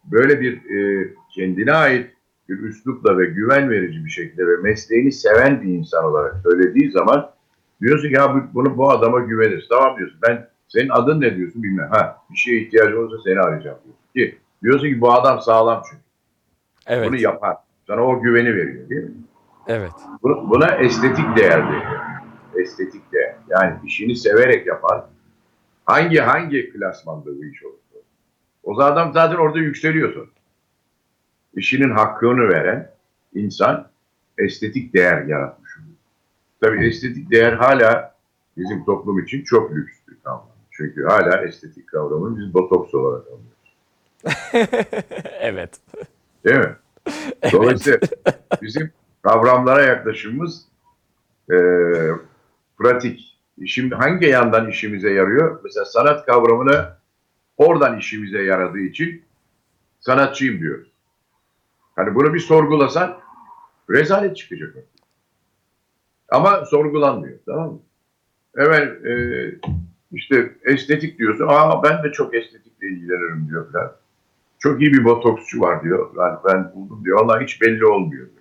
böyle 0.04 0.40
bir 0.40 0.70
e, 0.70 1.08
kendine 1.34 1.72
ait 1.72 2.10
bir 2.48 2.58
üslupla 2.58 3.18
ve 3.18 3.26
güven 3.26 3.70
verici 3.70 4.04
bir 4.04 4.10
şekilde 4.10 4.46
ve 4.46 4.56
mesleğini 4.56 5.12
seven 5.12 5.62
bir 5.62 5.68
insan 5.68 6.04
olarak 6.04 6.36
söylediği 6.42 6.90
zaman 6.90 7.30
diyorsun 7.80 8.08
ki 8.08 8.14
ya 8.14 8.34
bu- 8.34 8.54
bunu 8.54 8.76
bu 8.76 8.90
adama 8.90 9.20
güveniriz. 9.20 9.68
Tamam 9.68 9.98
diyorsun 9.98 10.18
ben 10.28 10.48
Senin 10.68 10.88
adın 10.88 11.20
ne 11.20 11.36
diyorsun 11.36 11.62
bilmem. 11.62 11.88
Ha 11.90 12.22
bir 12.30 12.36
şeye 12.36 12.60
ihtiyacın 12.60 12.96
olursa 12.96 13.22
seni 13.24 13.40
arayacağım 13.40 13.78
diyorsun. 13.84 14.05
Ki 14.16 14.38
diyorsun 14.62 14.86
ki 14.88 15.00
bu 15.00 15.12
adam 15.12 15.40
sağlam 15.40 15.82
çünkü. 15.90 16.02
Evet. 16.86 17.08
Bunu 17.08 17.16
yapar. 17.20 17.56
Sana 17.86 18.02
o 18.06 18.20
güveni 18.20 18.54
veriyor 18.56 18.88
değil 18.88 19.02
mi? 19.04 19.10
Evet. 19.66 19.92
Bu- 20.22 20.50
Buna 20.50 20.66
estetik 20.76 21.36
değer 21.36 21.66
deniyor. 21.66 22.00
Estetik 22.60 23.12
değer. 23.12 23.36
Yani 23.48 23.76
işini 23.84 24.16
severek 24.16 24.66
yapan 24.66 25.06
hangi 25.84 26.18
hangi 26.18 26.72
klasmanda 26.72 27.26
bu 27.26 27.44
iş 27.44 27.62
olsun. 27.64 27.80
O 28.64 28.80
adam 28.80 29.12
zaten 29.12 29.36
orada 29.36 29.58
yükseliyorsun. 29.58 30.30
İşinin 31.54 31.90
hakkını 31.90 32.48
veren 32.48 32.90
insan 33.34 33.88
estetik 34.38 34.94
değer 34.94 35.22
yaratmış 35.22 35.76
oluyor. 35.78 35.96
Tabii 36.60 36.86
estetik 36.88 37.30
değer 37.30 37.52
hala 37.52 38.14
bizim 38.56 38.84
toplum 38.84 39.18
için 39.18 39.44
çok 39.44 39.72
lüks 39.74 39.96
bir 40.08 40.16
kavram. 40.24 40.48
Çünkü 40.70 41.04
hala 41.04 41.44
estetik 41.44 41.88
kavramını 41.88 42.38
biz 42.38 42.54
botoks 42.54 42.94
olarak 42.94 43.26
anlıyoruz. 43.26 43.55
evet. 45.40 45.80
Değil 46.44 46.56
mi? 46.56 46.76
Dolayısıyla 47.52 47.98
bizim 48.62 48.92
kavramlara 49.22 49.82
yaklaşımımız 49.82 50.64
e, 51.50 51.56
pratik. 52.78 53.38
Şimdi 53.66 53.94
hangi 53.94 54.26
yandan 54.26 54.70
işimize 54.70 55.10
yarıyor? 55.10 55.60
Mesela 55.64 55.84
sanat 55.84 56.26
kavramını 56.26 56.88
oradan 57.56 57.98
işimize 57.98 58.42
yaradığı 58.42 58.80
için 58.80 59.22
sanatçıyım 60.00 60.60
diyoruz. 60.60 60.88
Hani 61.96 62.14
bunu 62.14 62.34
bir 62.34 62.40
sorgulasan 62.40 63.18
rezalet 63.90 64.36
çıkacak. 64.36 64.74
Ama 66.28 66.64
sorgulanmıyor. 66.64 67.38
Tamam 67.46 67.72
mı? 67.72 67.80
Hemen 68.56 68.86
e, 68.86 69.50
işte 70.12 70.52
estetik 70.64 71.18
diyorsun. 71.18 71.46
Aa 71.48 71.82
ben 71.82 72.04
de 72.04 72.12
çok 72.12 72.34
estetikle 72.34 72.88
ilgilenirim 72.88 73.48
diyor 73.48 73.72
falan. 73.72 73.92
Çok 74.58 74.80
iyi 74.82 74.92
bir 74.92 75.04
botoksçu 75.04 75.60
var 75.60 75.82
diyor. 75.82 76.10
Yani 76.16 76.38
ben 76.44 76.72
buldum 76.74 77.04
diyor. 77.04 77.20
Allah 77.24 77.40
hiç 77.40 77.62
belli 77.62 77.86
olmuyor 77.86 78.26
diyor. 78.26 78.36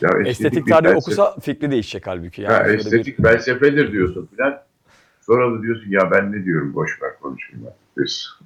Ya 0.00 0.30
Estetik 0.30 0.66
bir 0.66 0.72
tarih 0.72 0.88
felsefe- 0.88 0.96
okusa 0.96 1.40
fikri 1.40 1.70
değişecek 1.70 2.06
halbuki. 2.06 2.42
Yani 2.42 2.64
şöyle 2.64 2.76
estetik 2.76 3.22
felsefedir 3.22 3.92
diyorsun 3.92 4.28
filan. 4.36 4.60
Sonra 5.20 5.58
da 5.58 5.62
diyorsun 5.62 5.90
ya 5.90 6.10
ben 6.10 6.32
ne 6.32 6.44
diyorum 6.44 6.74
boş 6.74 7.02
ver 7.02 7.10
diyorsun. 7.22 7.68
bir 7.96 8.38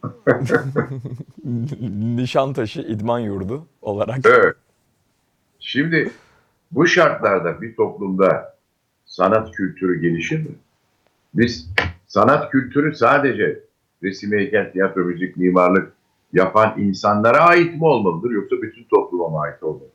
Nişantaşı 2.17 2.81
İdman 2.81 3.19
Yurdu 3.19 3.67
olarak. 3.83 4.19
Evet. 4.27 4.55
Şimdi 5.61 6.11
bu 6.71 6.87
şartlarda 6.87 7.63
bir 7.63 7.77
toplumda 7.77 8.57
sanat 9.07 9.53
kültürü 9.53 10.01
gelişir 10.01 10.39
mi? 10.39 10.55
Biz 11.35 11.71
sanat 12.07 12.51
kültürü 12.51 12.95
sadece 12.95 13.61
resim, 14.03 14.33
heykel, 14.33 14.73
tiyatro, 14.73 15.01
müzik, 15.01 15.37
mimarlık 15.37 15.93
yapan 16.33 16.75
insanlara 16.81 17.39
ait 17.41 17.75
mi 17.75 17.85
olmalıdır 17.85 18.31
yoksa 18.31 18.57
bütün 18.63 18.85
topluma 18.85 19.29
mı 19.29 19.41
ait 19.41 19.63
olmalıdır? 19.63 19.93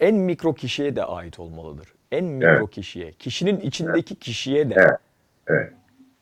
En 0.00 0.14
mikro 0.14 0.54
kişiye 0.54 0.96
de 0.96 1.04
ait 1.04 1.40
olmalıdır. 1.40 1.88
En 2.12 2.24
mikro 2.24 2.48
Evet. 2.48 2.70
kişiye. 2.70 3.12
Kişinin 3.12 3.60
içindeki 3.60 4.14
kişiye 4.14 4.70
de. 4.70 4.74
Evet. 4.76 4.98
Evet. 5.46 5.72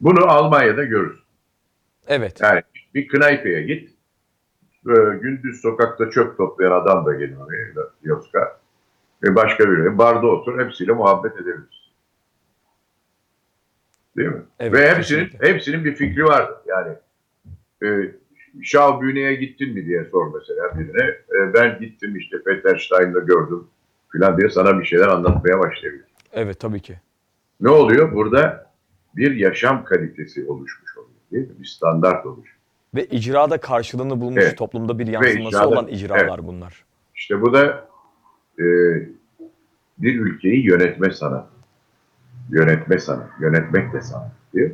Bunu 0.01 0.25
Almanya'da 0.31 0.85
görürüz. 0.85 1.21
Evet. 2.09 2.41
Yani 2.43 2.63
bir 2.95 3.09
knaypeye 3.09 3.63
git. 3.63 3.91
Gündüz 5.21 5.61
sokakta 5.61 6.11
çöp 6.11 6.37
toplayan 6.37 6.73
adam 6.73 7.07
da 7.07 7.15
gelir 7.15 7.37
oraya 7.37 7.89
Yoska. 8.03 8.61
Ve 9.23 9.35
başka 9.35 9.71
biri. 9.71 9.99
Barda 9.99 10.27
otur. 10.27 10.65
Hepsiyle 10.65 10.93
muhabbet 10.93 11.33
edebiliriz. 11.37 11.79
Değil 14.17 14.29
mi? 14.29 14.43
Evet, 14.61 14.73
Ve 14.73 14.91
hepsinin 14.97 15.25
kesinlikle. 15.25 15.49
hepsinin 15.55 15.85
bir 15.85 15.95
fikri 15.95 16.25
vardır. 16.25 16.57
Yani 16.67 16.95
e, 17.83 18.13
Schaubühne'ye 18.63 19.35
gittin 19.35 19.75
mi 19.75 19.87
diye 19.87 20.05
sor 20.05 20.35
mesela 20.39 20.79
birine. 20.79 21.03
E, 21.09 21.55
ben 21.55 21.79
gittim 21.81 22.17
işte 22.17 22.37
Peter 22.43 22.77
Stein'la 22.79 23.19
gördüm 23.21 23.65
filan 24.13 24.39
diye 24.39 24.49
sana 24.51 24.81
bir 24.81 24.85
şeyler 24.85 25.09
anlatmaya 25.09 25.59
başlayabilir. 25.59 26.05
Evet 26.33 26.61
tabii 26.61 26.81
ki. 26.81 26.99
Ne 27.61 27.71
oluyor? 27.71 28.15
Burada 28.15 28.71
bir 29.17 29.37
yaşam 29.37 29.85
kalitesi 29.85 30.45
oluşmuş 30.49 30.97
oluyor. 30.97 31.11
Değil 31.33 31.49
mi? 31.49 31.55
Bir 31.61 31.67
standart 31.67 32.27
oluşuyor. 32.27 32.57
Ve 32.95 33.05
icrada 33.07 33.59
karşılığını 33.61 34.21
bulmuş 34.21 34.43
Evet. 34.45 34.59
toplumda 34.59 34.99
bir 34.99 35.07
yansıması 35.07 35.57
icrada- 35.57 35.67
olan 35.69 35.87
icralar 35.89 36.47
bunlar. 36.47 36.85
İşte 37.15 37.41
bu 37.43 37.53
da 37.53 37.89
e, 38.59 38.65
bir 39.99 40.21
ülkeyi 40.21 40.67
yönetme 40.67 41.11
sanatı. 41.11 41.49
Yönetme 42.51 42.99
sanatı. 42.99 43.31
Yönetmek 43.41 43.93
de 43.93 44.01
sanat. 44.03 44.31
Mi? 44.53 44.73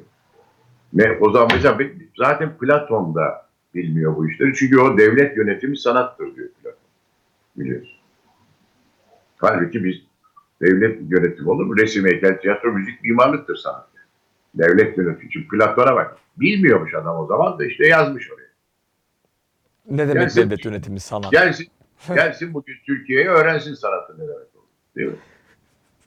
Ne, 0.93 1.19
o 1.21 1.31
zaman 1.31 1.49
mesela 1.53 1.79
zaten 2.17 2.59
Platon 2.59 3.15
da 3.15 3.44
bilmiyor 3.75 4.17
bu 4.17 4.31
işleri. 4.31 4.55
Çünkü 4.55 4.79
o 4.79 4.99
devlet 4.99 5.37
yönetimi 5.37 5.77
sanattır 5.79 6.37
diyor 6.37 6.49
Platon. 6.49 6.79
Biliyorsun. 7.57 7.95
Halbuki 9.37 9.85
biz 9.85 9.97
devlet 10.63 11.11
yönetimi 11.11 11.51
olur 11.51 11.65
mu? 11.67 11.77
Resim, 11.77 12.07
heykel, 12.07 12.41
tiyatro, 12.41 12.73
müzik, 12.73 13.03
mimarlıktır 13.03 13.57
sanat. 13.57 13.89
Devlet 14.55 14.99
yönetimi. 14.99 15.31
Çünkü 15.31 15.49
Platon'a 15.49 15.95
bak. 15.95 16.17
Bilmiyormuş 16.37 16.95
adam 16.95 17.17
o 17.17 17.27
zaman 17.27 17.59
da 17.59 17.67
işte 17.67 17.87
yazmış 17.87 18.31
oraya. 18.31 18.45
Ne 19.91 20.09
demek 20.09 20.23
Gelsin- 20.23 20.43
devlet 20.47 20.65
yönetimi 20.65 21.01
sanat? 21.01 21.33
Gelsin, 21.33 21.67
gelsin 22.15 22.55
bugün 22.55 22.75
Türkiye'ye 22.87 23.29
öğrensin 23.29 23.75
sanatı 23.75 24.15
ne 24.15 24.23
demek 24.23 24.57
olur. 24.57 24.65
Değil 24.97 25.09
mi? 25.09 25.17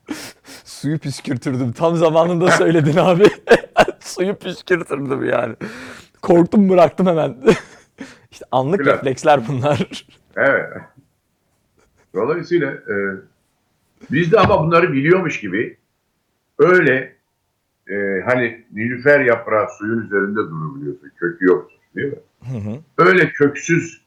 Suyu 0.66 1.00
püskürtürdüm. 1.00 1.72
Tam 1.72 1.96
zamanında 1.96 2.52
söyledin 2.52 2.98
abi. 2.98 3.24
Suyu 4.00 4.36
püskürtürdüm 4.36 5.26
yani. 5.30 5.56
Korktum 6.22 6.70
bıraktım 6.70 7.08
hemen. 7.08 7.38
işte 8.32 8.46
anlık 8.52 8.80
Biraz. 8.80 8.96
refleksler 8.98 9.48
bunlar. 9.48 10.06
Evet. 10.36 10.68
Dolayısıyla 12.16 12.72
e, 12.72 12.96
biz 14.12 14.32
de 14.32 14.40
ama 14.40 14.64
bunları 14.64 14.94
biliyormuş 14.94 15.40
gibi 15.40 15.78
öyle 16.60 17.16
e, 17.90 17.96
hani 18.26 18.66
nilüfer 18.74 19.20
yaprağı 19.20 19.68
suyun 19.78 20.02
üzerinde 20.06 20.36
durur 20.40 20.76
biliyorsun. 20.82 21.12
Kökü 21.16 21.46
yoktur 21.46 21.78
değil 21.96 22.08
mi? 22.08 22.20
Hı 22.44 22.58
hı. 22.58 22.80
Öyle 22.98 23.30
köksüz 23.30 24.02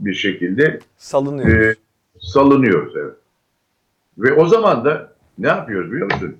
bir 0.00 0.14
şekilde 0.14 0.80
Salınıyoruz. 0.96 1.54
e, 1.54 1.76
salınıyoruz 2.20 2.96
evet. 2.96 3.14
Ve 4.18 4.32
o 4.32 4.46
zaman 4.46 4.84
da 4.84 5.12
ne 5.38 5.46
yapıyoruz 5.48 5.92
biliyor 5.92 6.12
musun? 6.12 6.36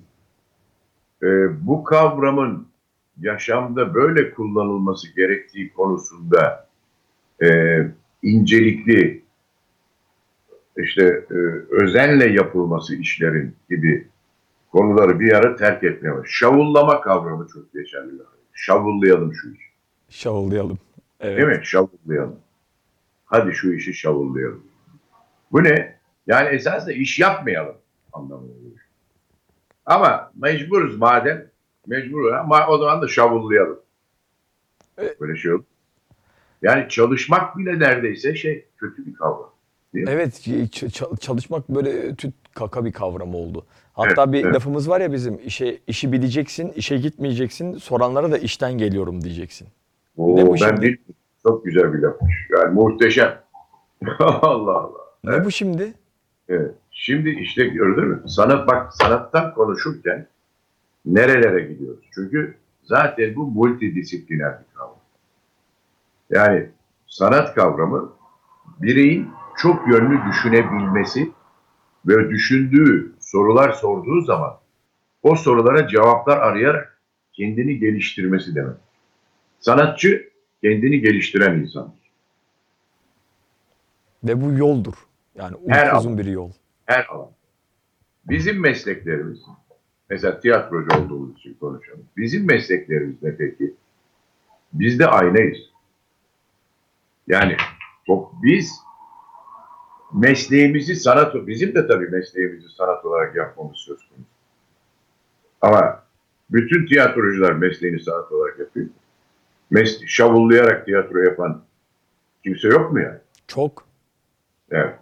E, 1.22 1.26
bu 1.66 1.84
kavramın 1.84 2.66
yaşamda 3.20 3.94
böyle 3.94 4.30
kullanılması 4.30 5.14
gerektiği 5.14 5.72
konusunda 5.72 6.68
e, 7.42 7.48
incelikli 8.22 9.22
işte 10.76 11.26
e, 11.30 11.34
özenle 11.70 12.26
yapılması 12.26 12.96
işlerin 12.96 13.56
gibi 13.70 14.08
konuları 14.72 15.20
bir 15.20 15.32
ara 15.32 15.56
terk 15.56 15.84
etmeye. 15.84 16.14
Şavullama 16.24 17.00
kavramı 17.00 17.46
çok 17.52 17.72
geçerli. 17.72 18.12
Şavullayalım 18.52 19.34
şu 19.34 19.50
işi. 19.50 19.70
Şavullayalım. 20.08 20.78
Evet. 21.20 21.38
Değil 21.38 21.58
mi? 21.58 21.60
Şavullayalım. 21.64 22.36
Hadi 23.24 23.52
şu 23.52 23.72
işi 23.72 23.94
şavullayalım. 23.94 24.64
Bu 25.52 25.64
ne? 25.64 25.98
Yani 26.26 26.48
esasında 26.48 26.92
iş 26.92 27.18
yapmayalım 27.18 27.76
anlamına 28.12 28.52
geliyor. 28.52 28.86
Ama 29.86 30.32
mecburuz 30.36 30.96
madem. 30.96 31.49
Mecbur 31.86 32.32
ama 32.32 32.66
o 32.68 32.78
zaman 32.78 33.02
da 33.02 33.08
şavullayalım. 33.08 33.80
Evet. 34.98 35.20
Böyle 35.20 35.36
şey 35.36 35.52
olur. 35.52 35.64
Yani 36.62 36.88
çalışmak 36.88 37.58
bile 37.58 37.78
neredeyse 37.78 38.34
şey 38.34 38.64
kötü 38.76 39.06
bir 39.06 39.14
kavram. 39.14 39.50
Evet 39.94 40.48
çalışmak 41.20 41.68
böyle 41.68 42.14
tüt 42.14 42.34
kaka 42.54 42.84
bir 42.84 42.92
kavram 42.92 43.34
oldu. 43.34 43.66
Hatta 43.92 44.22
Evet, 44.24 44.32
bir 44.32 44.44
evet. 44.44 44.54
lafımız 44.54 44.88
var 44.88 45.00
ya 45.00 45.12
bizim 45.12 45.38
işe 45.44 45.78
işi 45.86 46.12
bileceksin, 46.12 46.68
işe 46.72 46.96
gitmeyeceksin, 46.96 47.74
soranlara 47.78 48.32
da 48.32 48.38
işten 48.38 48.78
geliyorum 48.78 49.24
diyeceksin. 49.24 49.68
Oo, 50.16 50.36
Ne 50.36 50.46
bu 50.46 50.52
ben 50.52 50.56
şimdi? 50.56 50.82
bir 50.82 50.98
çok 51.42 51.64
güzel 51.64 51.92
bir 51.92 51.98
lafmış. 51.98 52.34
Yani 52.56 52.74
muhteşem. 52.74 53.40
Allah 54.18 54.72
Allah. 54.72 54.98
Ne 55.24 55.34
Evet. 55.34 55.44
bu 55.46 55.50
şimdi? 55.50 55.92
Evet. 56.48 56.74
Şimdi 56.90 57.30
işte 57.30 57.64
gördün 57.64 58.04
mü? 58.08 58.22
Sanat 58.26 58.68
bak 58.68 58.94
sanattan 58.94 59.54
konuşurken 59.54 60.26
nerelere 61.04 61.60
gidiyoruz? 61.60 62.04
Çünkü 62.14 62.54
zaten 62.82 63.36
bu 63.36 63.46
multidisipliner 63.46 64.58
bir 64.60 64.74
kavram. 64.74 64.96
Yani 66.30 66.68
sanat 67.06 67.54
kavramı 67.54 68.12
bireyin 68.80 69.28
çok 69.56 69.88
yönlü 69.88 70.20
düşünebilmesi 70.30 71.30
ve 72.06 72.30
düşündüğü 72.30 73.12
sorular 73.20 73.72
sorduğu 73.72 74.20
zaman 74.20 74.58
o 75.22 75.36
sorulara 75.36 75.88
cevaplar 75.88 76.36
arayarak 76.38 77.00
kendini 77.32 77.78
geliştirmesi 77.78 78.54
demek. 78.54 78.76
Sanatçı 79.60 80.30
kendini 80.62 81.00
geliştiren 81.00 81.58
insandır. 81.58 82.10
Ve 84.24 84.42
bu 84.42 84.52
yoldur. 84.52 84.94
Yani 85.34 85.56
Her 85.68 85.92
uzun 85.96 86.18
bir 86.18 86.24
yol. 86.24 86.50
her 86.86 87.06
alan. 87.06 87.30
Bizim 88.28 88.60
mesleklerimiz 88.60 89.38
mesela 90.10 90.40
tiyatrocu 90.40 90.98
olduğumuz 90.98 91.38
için 91.38 91.54
konuşalım. 91.60 92.04
Bizim 92.16 92.46
mesleklerimiz 92.46 93.22
ne 93.22 93.36
peki? 93.36 93.74
Biz 94.72 94.98
de 94.98 95.06
aynayız. 95.06 95.58
Yani 97.28 97.56
o- 98.08 98.32
biz 98.42 98.80
mesleğimizi 100.12 100.96
sanat, 100.96 101.34
bizim 101.46 101.74
de 101.74 101.86
tabii 101.86 102.08
mesleğimizi 102.08 102.68
sanat 102.68 103.04
olarak 103.04 103.36
yapmamız 103.36 103.76
söz 103.76 103.98
konusu. 104.08 104.24
Ama 105.60 106.02
bütün 106.50 106.86
tiyatrocular 106.86 107.52
mesleğini 107.52 108.00
sanat 108.00 108.32
olarak 108.32 108.58
yapıyor. 108.58 108.86
Mes 109.70 110.00
şavullayarak 110.06 110.84
tiyatro 110.86 111.18
yapan 111.18 111.62
kimse 112.44 112.68
yok 112.68 112.92
mu 112.92 113.00
yani? 113.00 113.18
Çok. 113.46 113.84
Evet. 114.70 114.94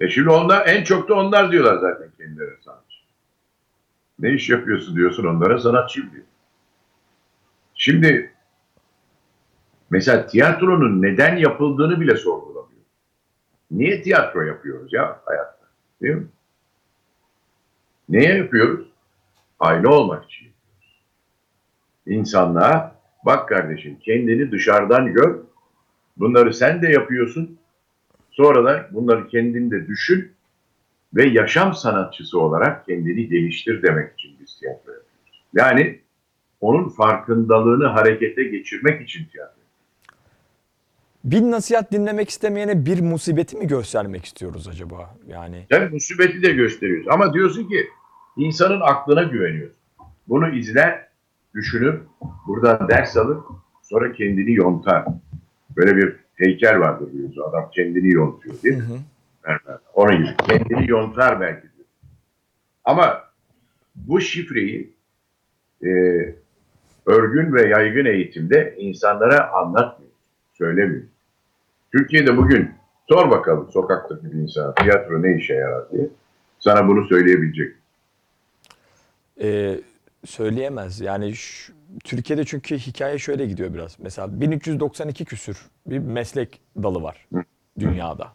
E 0.00 0.08
şimdi 0.08 0.30
onlar, 0.30 0.66
en 0.68 0.84
çok 0.84 1.08
da 1.08 1.14
onlar 1.14 1.52
diyorlar 1.52 1.78
zaten 1.78 2.08
kendilerine 2.18 2.54
sanatçı. 2.64 2.83
Ne 4.18 4.32
iş 4.32 4.50
yapıyorsun 4.50 4.96
diyorsun 4.96 5.24
onlara 5.24 5.58
sanatçıyım 5.58 6.12
diyor. 6.12 6.24
Şimdi 7.74 8.34
mesela 9.90 10.26
tiyatronun 10.26 11.02
neden 11.02 11.36
yapıldığını 11.36 12.00
bile 12.00 12.16
sorgulamıyor. 12.16 12.82
Niye 13.70 14.02
tiyatro 14.02 14.42
yapıyoruz 14.42 14.92
ya 14.92 15.20
hayatta? 15.24 15.66
Değil 16.02 16.14
mi? 16.14 16.26
Neye 18.08 18.34
yapıyoruz? 18.34 18.88
Aile 19.60 19.88
olmak 19.88 20.24
için 20.24 20.46
yapıyoruz. 20.46 21.02
İnsanlığa 22.06 22.96
bak 23.26 23.48
kardeşim 23.48 23.98
kendini 24.00 24.52
dışarıdan 24.52 25.12
gör. 25.12 25.38
Bunları 26.16 26.54
sen 26.54 26.82
de 26.82 26.88
yapıyorsun. 26.88 27.58
Sonra 28.30 28.64
da 28.64 28.88
bunları 28.90 29.28
kendinde 29.28 29.86
düşün 29.86 30.32
ve 31.14 31.24
yaşam 31.24 31.74
sanatçısı 31.74 32.40
olarak 32.40 32.86
kendini 32.86 33.28
geliştir 33.28 33.82
demek 33.82 34.12
için 34.12 34.36
biz 34.40 34.58
tiyatro 34.58 34.92
yapıyoruz. 34.92 35.42
Yani 35.54 36.00
onun 36.60 36.88
farkındalığını 36.88 37.86
harekete 37.86 38.44
geçirmek 38.44 39.02
için 39.02 39.24
tiyatro. 39.24 39.64
Bir 41.24 41.40
nasihat 41.42 41.92
dinlemek 41.92 42.28
istemeyene 42.28 42.86
bir 42.86 43.00
musibeti 43.00 43.56
mi 43.56 43.66
göstermek 43.66 44.24
istiyoruz 44.24 44.68
acaba? 44.68 45.16
Yani 45.28 45.66
Tabii 45.70 45.94
musibeti 45.94 46.42
de 46.42 46.52
gösteriyoruz. 46.52 47.06
Ama 47.08 47.34
diyorsun 47.34 47.68
ki 47.68 47.86
insanın 48.36 48.80
aklına 48.80 49.22
güveniyorsun. 49.22 49.78
Bunu 50.28 50.56
izler, 50.56 51.08
düşünür, 51.54 52.00
buradan 52.46 52.88
ders 52.88 53.16
alır, 53.16 53.38
sonra 53.82 54.12
kendini 54.12 54.52
yontar. 54.52 55.04
Böyle 55.76 55.96
bir 55.96 56.16
heykel 56.34 56.80
vardır 56.80 57.12
biliyorsun. 57.12 57.42
Adam 57.50 57.70
kendini 57.70 58.12
yontuyor 58.12 58.62
değil 58.62 58.76
mi? 58.76 58.82
Hı 58.82 58.92
hı. 58.92 58.98
Onun 59.94 60.16
gibi. 60.16 60.36
Kendini 60.36 60.90
yontar 60.90 61.40
belki 61.40 61.62
de. 61.66 61.70
Ama 62.84 63.24
bu 63.94 64.20
şifreyi 64.20 64.94
e, 65.84 65.88
örgün 67.06 67.54
ve 67.54 67.68
yaygın 67.68 68.04
eğitimde 68.04 68.74
insanlara 68.78 69.52
anlatmıyor, 69.52 70.12
söylemiyor. 70.52 71.02
Türkiye'de 71.92 72.36
bugün 72.36 72.70
sor 73.08 73.30
bakalım 73.30 73.70
sokaktaki 73.72 74.24
bir 74.32 74.38
insana 74.38 74.74
tiyatro 74.74 75.22
ne 75.22 75.36
işe 75.36 75.54
yarar 75.54 75.90
diye. 75.92 76.08
Sana 76.58 76.88
bunu 76.88 77.06
söyleyebilecek. 77.08 77.76
Ee, 79.40 79.80
söyleyemez. 80.24 81.00
Yani 81.00 81.34
şu- 81.34 81.72
Türkiye'de 82.04 82.44
çünkü 82.44 82.78
hikaye 82.78 83.18
şöyle 83.18 83.46
gidiyor 83.46 83.74
biraz. 83.74 83.98
Mesela 84.00 84.40
1392 84.40 85.24
küsür 85.24 85.66
bir 85.86 85.98
meslek 85.98 86.60
dalı 86.82 87.02
var 87.02 87.28
dünyada. 87.78 88.32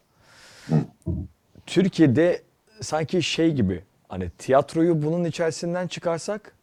Türkiye'de 1.66 2.42
sanki 2.82 3.24
şey 3.24 3.54
gibi 3.54 3.84
hani 4.10 4.30
tiyatroyu 4.30 5.02
bunun 5.02 5.24
içerisinden 5.26 5.88
çıkarsak 5.88 6.54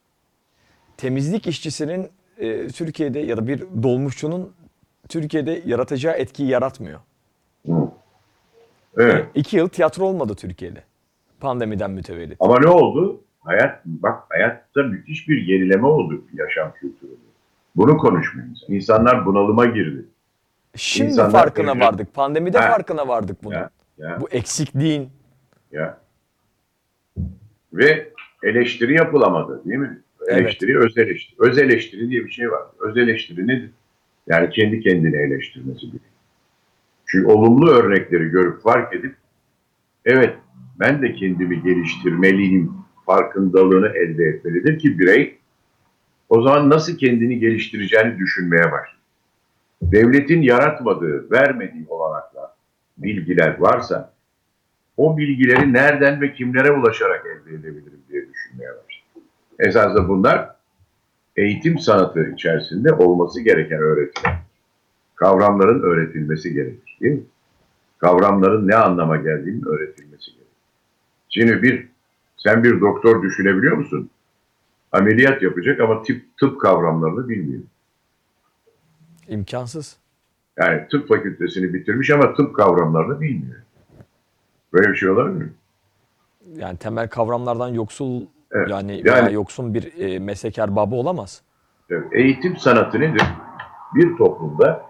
temizlik 0.97 1.47
işçisinin 1.47 2.09
e, 2.39 2.69
Türkiye'de 2.69 3.19
ya 3.19 3.37
da 3.37 3.47
bir 3.47 3.61
dolmuşçunun 3.83 4.53
Türkiye'de 5.09 5.63
yaratacağı 5.67 6.15
etkiyi 6.15 6.49
yaratmıyor. 6.49 7.01
Evet. 8.99 9.27
İki 9.35 9.57
yıl 9.57 9.69
tiyatro 9.69 10.05
olmadı 10.05 10.35
Türkiye'de. 10.35 10.83
Pandemiden 11.41 11.91
mütevellit. 11.91 12.37
Ama 12.41 12.59
ne 12.61 12.69
oldu? 12.69 13.21
Hayat, 13.41 13.85
bak 13.85 14.23
hayatta 14.29 14.83
müthiş 14.83 15.29
bir 15.29 15.47
gerileme 15.47 15.87
oldu 15.87 16.25
yaşam 16.35 16.73
kültüründe. 16.73 17.17
Bunu 17.77 17.99
konuşmuyoruz. 17.99 18.65
İnsanlar 18.69 19.27
bunalıma 19.27 19.67
girdi. 19.67 20.05
Şimdi 20.77 21.11
İnsanlar 21.11 21.31
farkına 21.33 21.71
tecrübe- 21.73 21.81
vardık. 21.81 22.15
Pandemide 22.15 22.59
Ha. 22.59 22.69
farkına 22.71 23.09
vardık 23.09 23.45
bunun. 23.45 23.55
Ya, 23.55 23.71
ya. 23.99 24.19
Bu 24.21 24.29
eksikliğin. 24.31 25.09
Ya. 25.73 26.01
Ve 27.73 28.13
eleştiri 28.43 28.95
yapılamadı 28.95 29.65
değil 29.65 29.79
mi? 29.79 30.03
Evet. 30.29 30.41
Eleştiri, 30.41 30.79
öz 30.79 30.99
eleştiri. 30.99 31.37
Öz 31.39 31.59
eleştiri 31.59 32.11
diye 32.11 32.25
bir 32.25 32.31
şey 32.31 32.51
var. 32.51 32.63
Öz 32.81 32.97
eleştiri 32.97 33.47
nedir? 33.47 33.71
Yani 34.27 34.51
kendi 34.51 34.81
kendini 34.81 35.17
eleştirmesi 35.17 35.87
gibi. 35.87 35.99
Çünkü 37.07 37.27
olumlu 37.27 37.71
örnekleri 37.71 38.29
görüp 38.29 38.63
fark 38.63 38.95
edip 38.95 39.15
evet 40.05 40.35
ben 40.81 41.03
de 41.03 41.13
kendimi 41.13 41.63
geliştirmeliyim 41.63 42.73
farkındalığını 43.07 43.89
elde 43.89 44.25
etmelidir 44.25 44.79
ki 44.79 44.99
birey 44.99 45.39
o 46.29 46.43
zaman 46.43 46.71
nasıl 46.71 46.99
kendini 46.99 47.39
geliştireceğini 47.39 48.19
düşünmeye 48.19 48.65
başlar. 48.65 48.97
Devletin 49.83 50.43
yaratmadığı, 50.43 51.31
vermediği 51.31 51.87
olanaklar, 51.89 52.36
bilgiler 52.99 53.59
varsa 53.59 54.13
o 54.97 55.19
bilgileri 55.19 55.73
nereden 55.73 56.21
ve 56.21 56.33
kimlere 56.33 56.73
ulaşarak 56.73 57.27
elde 57.27 57.55
edebilirim 57.55 58.01
diye 58.09 58.29
düşünmeye 58.29 58.71
başladım. 58.71 59.29
Esasında 59.59 60.09
bunlar 60.09 60.51
eğitim 61.37 61.79
sanatı 61.79 62.31
içerisinde 62.31 62.93
olması 62.93 63.41
gereken 63.41 63.79
öğretiler. 63.79 64.39
Kavramların 65.15 65.83
öğretilmesi 65.83 66.55
gerekir 66.55 66.99
değil 67.01 67.15
mi? 67.15 67.25
Kavramların 67.99 68.69
ne 68.69 68.75
anlama 68.77 69.17
geldiğinin 69.17 69.65
öğretilmesi 69.67 70.31
gerekir. 70.31 70.47
Şimdi 71.29 71.63
bir, 71.63 71.89
sen 72.37 72.65
bir 72.65 72.81
doktor 72.81 73.23
düşünebiliyor 73.23 73.77
musun? 73.77 74.11
Ameliyat 74.93 75.43
yapacak 75.43 75.81
ama 75.81 76.03
tıp, 76.03 76.37
tıp 76.37 76.61
kavramlarını 76.61 77.29
bilmiyor. 77.29 77.63
imkansız. 79.29 79.97
Yani 80.59 80.89
tıp 80.91 81.09
fakültesini 81.09 81.75
bitirmiş 81.75 82.11
ama 82.11 82.35
tıp 82.35 82.57
kavramlarını 82.57 83.21
bilmiyor. 83.21 83.57
Böyle 84.73 84.89
bir 84.89 84.95
şey 84.97 85.09
olabilir 85.09 85.45
mi? 85.45 85.53
Yani 86.57 86.77
temel 86.79 87.09
kavramlardan 87.09 87.69
yoksul 87.69 88.23
Evet. 88.53 88.71
yani, 88.71 89.03
Yani- 89.05 89.35
yoksun 89.35 89.75
bir 89.75 89.99
e, 89.99 90.19
meslek 90.19 90.59
erbabı 90.59 90.95
olamaz. 90.95 91.43
Evet, 91.91 92.05
Eğitim 92.13 92.57
sanatı 92.57 93.01
nedir? 93.01 93.23
Bir 93.95 94.17
toplumda 94.17 94.83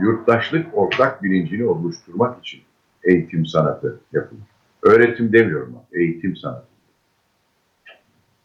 yurttaşlık 0.00 0.66
ortak 0.78 1.22
bilincini 1.22 1.64
oluşturmak 1.64 2.38
için 2.40 2.60
eğitim 3.04 3.46
sanatı 3.46 4.00
yapılır. 4.12 4.42
Öğretim 4.82 5.32
demiyorum 5.32 5.74
ben, 5.92 6.00
eğitim 6.00 6.36
sanatı. 6.36 6.66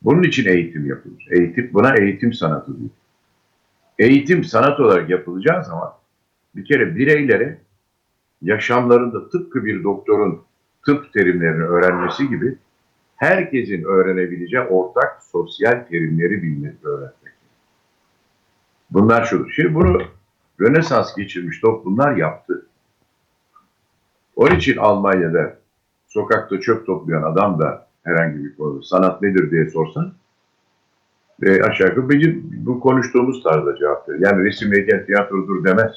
Bunun 0.01 0.23
için 0.23 0.49
eğitim 0.49 0.85
yapılır. 0.85 1.27
Eğitim, 1.31 1.69
buna 1.73 1.95
eğitim 1.95 2.33
sanatı 2.33 2.79
diyor. 2.79 2.89
Eğitim 3.99 4.43
sanat 4.43 4.79
olarak 4.79 5.09
yapılacağı 5.09 5.63
zaman 5.63 5.93
bir 6.55 6.65
kere 6.65 6.95
bireylere 6.95 7.57
yaşamlarında 8.41 9.29
tıpkı 9.29 9.65
bir 9.65 9.83
doktorun 9.83 10.41
tıp 10.85 11.13
terimlerini 11.13 11.63
öğrenmesi 11.63 12.29
gibi 12.29 12.57
herkesin 13.15 13.83
öğrenebileceği 13.83 14.63
ortak 14.63 15.23
sosyal 15.23 15.85
terimleri 15.89 16.43
bilmek, 16.43 16.85
öğrenmek. 16.85 17.33
Bunlar 18.91 19.25
şudur. 19.25 19.51
Şimdi 19.55 19.75
bunu 19.75 20.01
Rönesans 20.61 21.15
geçirmiş 21.15 21.59
toplumlar 21.59 22.15
yaptı. 22.15 22.65
Onun 24.35 24.55
için 24.55 24.77
Almanya'da 24.77 25.57
sokakta 26.07 26.59
çöp 26.59 26.85
toplayan 26.85 27.23
adam 27.23 27.59
da 27.59 27.87
herhangi 28.03 28.43
bir 28.43 28.55
konu 28.55 28.83
sanat 28.83 29.21
nedir 29.21 29.51
diye 29.51 29.69
sorsan 29.69 30.13
e, 31.43 31.61
aşağı 31.61 31.87
yukarı 31.87 32.35
bu 32.43 32.79
konuştuğumuz 32.79 33.43
tarzda 33.43 33.75
cevap 33.75 34.09
verir. 34.09 34.19
Yani 34.19 34.43
resim, 34.43 34.71
heykel, 34.71 35.05
tiyatrodur 35.05 35.63
demez. 35.63 35.91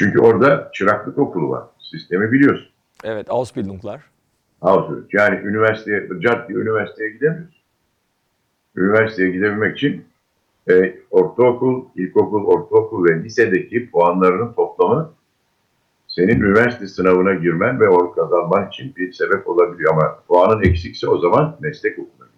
Çünkü 0.00 0.20
orada 0.20 0.70
çıraklık 0.74 1.18
okulu 1.18 1.50
var. 1.50 1.64
Sistemi 1.78 2.32
biliyorsun. 2.32 2.68
Evet, 3.04 3.30
Ausbildunglar. 3.30 4.00
Outreach. 4.60 5.14
Yani 5.14 5.48
üniversiteye, 5.48 6.08
cart 6.20 6.48
diye 6.48 6.58
üniversiteye 6.58 7.10
gidemiyorsun. 7.10 7.54
Üniversiteye 8.76 9.30
gidebilmek 9.30 9.76
için 9.76 10.04
e, 10.70 10.94
ortaokul, 11.10 11.84
ilkokul, 11.96 12.44
ortaokul 12.44 13.08
ve 13.08 13.24
lisedeki 13.24 13.90
puanlarının 13.90 14.52
toplamı 14.52 15.12
senin 16.08 16.40
üniversite 16.40 16.86
sınavına 16.86 17.34
girmen 17.34 17.80
ve 17.80 17.88
onu 17.88 18.12
kazanman 18.12 18.68
için 18.68 18.96
bir 18.96 19.12
sebep 19.12 19.48
olabiliyor. 19.48 19.92
Ama 19.92 20.18
puanın 20.28 20.62
eksikse 20.62 21.08
o 21.08 21.18
zaman 21.18 21.56
meslek 21.60 21.98
okuluna. 21.98 22.28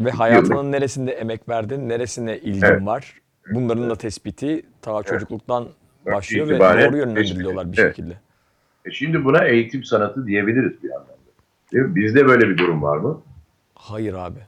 Ve 0.00 0.10
hayatının 0.10 0.72
neresinde 0.72 1.12
emek 1.12 1.48
verdin, 1.48 1.88
neresine 1.88 2.38
ilgin 2.38 2.66
Evet. 2.66 2.86
var. 2.86 3.20
Bunların 3.54 3.90
da 3.90 3.96
tespiti 3.96 4.62
ta 4.82 5.02
çocukluktan 5.02 5.64
başlıyor 6.06 6.48
ve 6.48 6.58
doğru 6.58 6.96
yönlendiriliyorlar 6.96 7.72
bir 7.72 7.76
tespit. 7.76 7.84
Evet. 7.84 7.96
şekilde. 7.96 8.16
E 8.84 8.90
şimdi 8.90 9.24
buna 9.24 9.44
eğitim 9.44 9.84
sanatı 9.84 10.26
diyebiliriz 10.26 10.82
bir 10.82 10.88
yandan 10.90 11.08
da. 11.08 11.30
Değil 11.72 11.84
mi? 11.84 11.94
Bizde 11.94 12.26
böyle 12.26 12.48
bir 12.48 12.58
durum 12.58 12.82
var 12.82 12.96
mı? 12.96 13.22
Hayır 13.74 14.14
abi. 14.14 14.38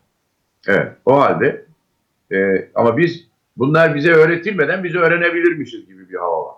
Evet. 0.67 0.93
O 1.05 1.21
halde 1.21 1.65
e, 2.33 2.69
ama 2.75 2.97
biz 2.97 3.27
bunlar 3.57 3.95
bize 3.95 4.13
öğretilmeden 4.13 4.85
bizi 4.85 4.99
öğrenebilirmişiz 4.99 5.87
gibi 5.87 6.09
bir 6.09 6.15
hava 6.15 6.47
var. 6.47 6.55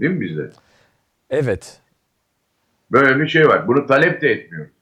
Değil 0.00 0.12
mi 0.12 0.20
bizde? 0.20 0.50
Evet. 1.30 1.80
Böyle 2.92 3.20
bir 3.20 3.28
şey 3.28 3.48
var. 3.48 3.68
Bunu 3.68 3.86
talep 3.86 4.22
de 4.22 4.28
etmiyoruz. 4.30 4.72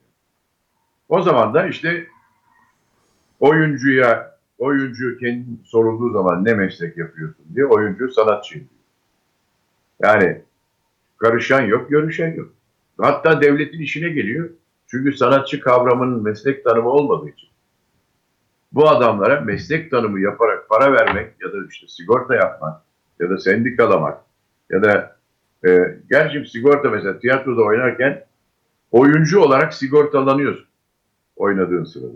O 1.09 1.22
zaman 1.22 1.55
da 1.55 1.66
işte 1.66 2.07
oyuncuya 3.41 4.39
oyuncu 4.59 5.18
kendi 5.18 5.47
sorulduğu 5.64 6.12
zaman 6.12 6.45
ne 6.45 6.55
meslek 6.55 6.97
yapıyorsun 6.97 7.45
diye 7.55 7.66
oyuncu 7.66 8.09
sanatçıyım. 8.09 8.68
Yani 10.05 10.42
karışan 11.18 11.61
yok, 11.62 11.90
görüşen 11.90 12.34
yok. 12.34 12.48
Hatta 13.00 13.40
devletin 13.42 13.80
işine 13.80 14.09
geliyor. 14.09 14.50
Çünkü 14.86 15.12
sanatçı 15.16 15.61
kavramının 15.61 16.22
meslek 16.22 16.64
tanımı 16.64 16.88
olmadığı 16.88 17.28
için. 17.28 17.48
Bu 18.72 18.88
adamlara 18.88 19.40
meslek 19.40 19.90
tanımı 19.90 20.20
yaparak 20.20 20.68
para 20.68 20.92
vermek 20.92 21.32
ya 21.42 21.52
da 21.52 21.57
işte 21.70 21.86
sigorta 21.88 22.34
yapmak 22.34 22.80
ya 23.20 23.30
da 23.30 23.38
sendikalamak 23.38 24.18
ya 24.70 24.82
da 24.82 25.16
e, 25.66 25.98
gerçi 26.11 26.50
sigorta 26.50 26.90
mesela 26.90 27.18
tiyatroda 27.18 27.62
oynarken 27.62 28.24
oyuncu 28.90 29.40
olarak 29.40 29.74
sigortalanıyorsun 29.74 30.66
oynadığın 31.36 31.84
sırada. 31.84 32.12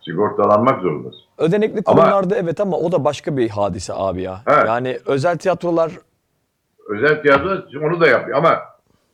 Sigortalanmak 0.00 0.82
zorundasın. 0.82 1.20
Ödenekli 1.38 1.82
Ama- 1.86 2.02
kurumlarda 2.02 2.36
evet 2.36 2.60
ama 2.60 2.76
o 2.76 2.92
da 2.92 3.04
başka 3.04 3.36
bir 3.36 3.48
hadise 3.48 3.92
abi 3.96 4.22
ya. 4.22 4.42
Evet. 4.46 4.64
Yani 4.66 4.98
özel 5.06 5.38
tiyatrolar 5.38 5.92
Özel 6.88 7.22
tiyatro 7.22 7.80
onu 7.80 8.00
da 8.00 8.06
yapıyor 8.06 8.38
ama 8.38 8.58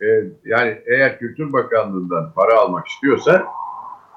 e, 0.03 0.07
yani 0.45 0.83
eğer 0.87 1.19
Kültür 1.19 1.53
Bakanlığı'ndan 1.53 2.33
para 2.33 2.55
almak 2.59 2.87
istiyorsa 2.87 3.47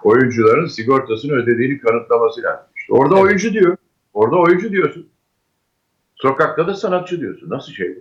oyuncuların 0.03 0.65
sigortasını 0.67 1.31
ödediğini 1.33 1.79
kanıtlaması 1.79 2.43
lazım. 2.43 2.65
İşte 2.75 2.93
orada 2.93 3.15
Evet. 3.15 3.23
oyuncu 3.23 3.53
diyor. 3.53 3.77
Orada 4.13 4.35
oyuncu 4.35 4.71
diyorsun. 4.71 5.09
Sokakta 6.15 6.67
da 6.67 6.73
sanatçı 6.73 7.19
diyorsun. 7.19 7.49
Nasıl 7.49 7.71
şey 7.71 7.95
bu? 7.95 7.99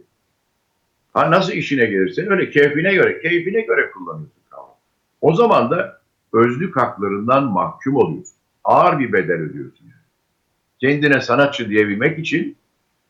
Ha 1.13 1.31
nasıl 1.31 1.53
işine 1.53 1.87
gelirse 1.87 2.31
öyle 2.31 2.51
keyfine 2.51 2.95
göre, 2.95 3.21
keyfine 3.21 3.61
göre 3.61 3.91
kullanıyorsun 3.91 4.43
kavramı. 4.51 4.75
O 5.21 5.35
zaman 5.35 5.71
da 5.71 6.01
özlük 6.33 6.77
haklarından 6.77 7.45
mahkum 7.45 7.97
oluyorsun. 7.97 8.37
Ağır 8.65 8.99
bir 8.99 9.13
bedel 9.13 9.37
ödüyorsun. 9.37 9.85
Yani. 9.85 10.01
Kendine 10.81 11.21
sanatçı 11.21 11.69
diyebilmek 11.69 12.19
için 12.19 12.57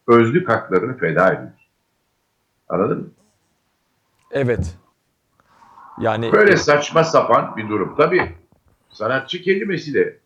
özlük 0.09 0.49
haklarını 0.49 0.99
feda 0.99 1.33
ediyorsun. 1.33 1.60
Anladın 2.71 2.99
mı? 2.99 3.11
evet. 4.31 4.77
Yani 6.01 6.33
Böyle 6.33 6.57
saçma 6.57 7.05
sapan 7.05 7.57
bir 7.57 7.69
durum. 7.69 7.95
Tabii 7.97 8.33
sanatçı 8.89 9.43
kelimesi 9.43 9.95
de 9.95 10.19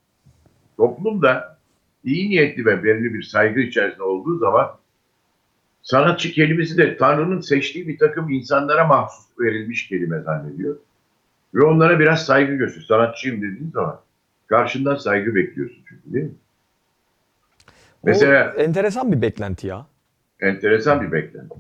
toplumda 0.76 1.58
iyi 2.04 2.30
niyetli 2.30 2.66
ve 2.66 2.84
belirli 2.84 3.14
bir 3.14 3.22
saygı 3.22 3.60
içerisinde 3.60 4.02
olduğu 4.02 4.38
zaman 4.38 4.76
sanatçı 5.82 6.32
kelimesi 6.32 6.78
de 6.78 6.96
Tanrı'nın 6.96 7.40
seçtiği 7.40 7.88
bir 7.88 7.98
takım 7.98 8.30
insanlara 8.30 8.86
mahsus 8.86 9.26
verilmiş 9.40 9.88
kelime 9.88 10.20
zannediyor. 10.20 10.76
Ve 11.54 11.64
onlara 11.64 11.98
biraz 11.98 12.26
saygı 12.26 12.54
gösteriyor. 12.54 12.86
Sanatçıyım 12.86 13.36
dediğin 13.36 13.70
zaman 13.70 14.00
karşından 14.46 14.96
saygı 14.96 15.34
bekliyorsun 15.34 15.84
çünkü 15.88 16.14
değil 16.14 16.24
mi? 16.24 16.34
Mesela 18.02 18.54
o 18.56 18.60
enteresan 18.60 19.12
bir 19.12 19.22
beklenti 19.22 19.66
ya. 19.66 19.86
enteresan 20.40 21.02
bir 21.02 21.12
beklenti. 21.12 21.54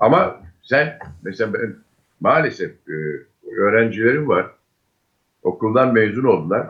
Ama 0.00 0.40
sen 0.62 0.98
mesela 1.22 1.52
ben 1.52 1.76
maalesef 2.20 2.70
e, 2.88 2.94
öğrencilerim 3.56 4.28
var. 4.28 4.50
Okuldan 5.42 5.92
mezun 5.92 6.24
oldular. 6.24 6.66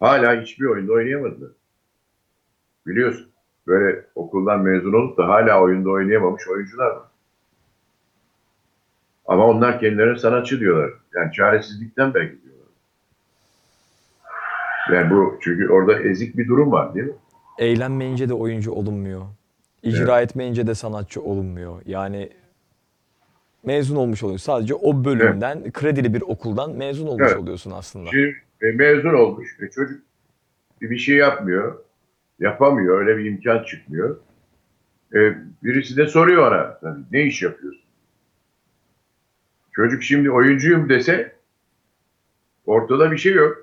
Hala 0.00 0.42
hiçbir 0.42 0.66
oyunda 0.66 0.92
oynayamadılar. 0.92 1.50
Biliyorsun. 2.86 3.28
Böyle 3.66 4.04
okuldan 4.14 4.60
mezun 4.60 4.92
olup 4.92 5.18
da 5.18 5.28
hala 5.28 5.60
oyunda 5.60 5.90
oynayamamış 5.90 6.48
oyuncular 6.48 6.86
var. 6.86 7.02
Ama 9.26 9.46
onlar 9.46 9.80
kendilerine 9.80 10.18
sanatçı 10.18 10.60
diyorlar. 10.60 10.90
Yani 11.14 11.32
çaresizlikten 11.32 12.14
belki 12.14 12.42
diyorlar. 12.42 12.64
Yani 14.92 15.10
bu 15.10 15.38
çünkü 15.40 15.68
orada 15.68 16.00
ezik 16.00 16.36
bir 16.36 16.48
durum 16.48 16.72
var 16.72 16.94
değil 16.94 17.06
mi? 17.06 17.12
Eğlenmeyince 17.58 18.28
de 18.28 18.34
oyuncu 18.34 18.72
olunmuyor. 18.72 19.22
İcra 19.84 20.20
etmeyince 20.20 20.66
de 20.66 20.74
sanatçı 20.74 21.22
olunmuyor. 21.22 21.82
Yani 21.86 22.30
mezun 23.64 23.96
olmuş 23.96 24.22
oluyorsun. 24.22 24.44
Sadece 24.44 24.74
o 24.74 25.04
bölümden, 25.04 25.72
kredili 25.72 26.14
bir 26.14 26.22
okuldan 26.22 26.70
mezun 26.76 27.06
olmuş 27.06 27.28
Evet. 27.28 27.38
oluyorsun 27.38 27.70
aslında. 27.70 28.10
Şimdi 28.10 28.36
e, 28.62 28.66
mezun 28.70 29.14
olmuş. 29.14 29.56
E, 29.60 29.70
çocuk 29.70 30.02
bir 30.80 30.98
şey 30.98 31.16
yapmıyor. 31.16 31.78
Yapamıyor. 32.38 33.00
Öyle 33.00 33.18
bir 33.18 33.24
imkan 33.24 33.62
çıkmıyor. 33.64 34.16
E, 35.14 35.18
birisi 35.62 35.96
de 35.96 36.06
soruyor 36.06 36.52
ona. 36.52 36.78
"Sen 36.80 37.04
Ne 37.12 37.22
iş 37.22 37.42
yapıyorsun? 37.42 37.82
Çocuk 39.72 40.02
şimdi 40.02 40.30
oyuncuyum 40.30 40.88
dese 40.88 41.36
ortada 42.66 43.12
bir 43.12 43.18
şey 43.18 43.32
yok. 43.34 43.56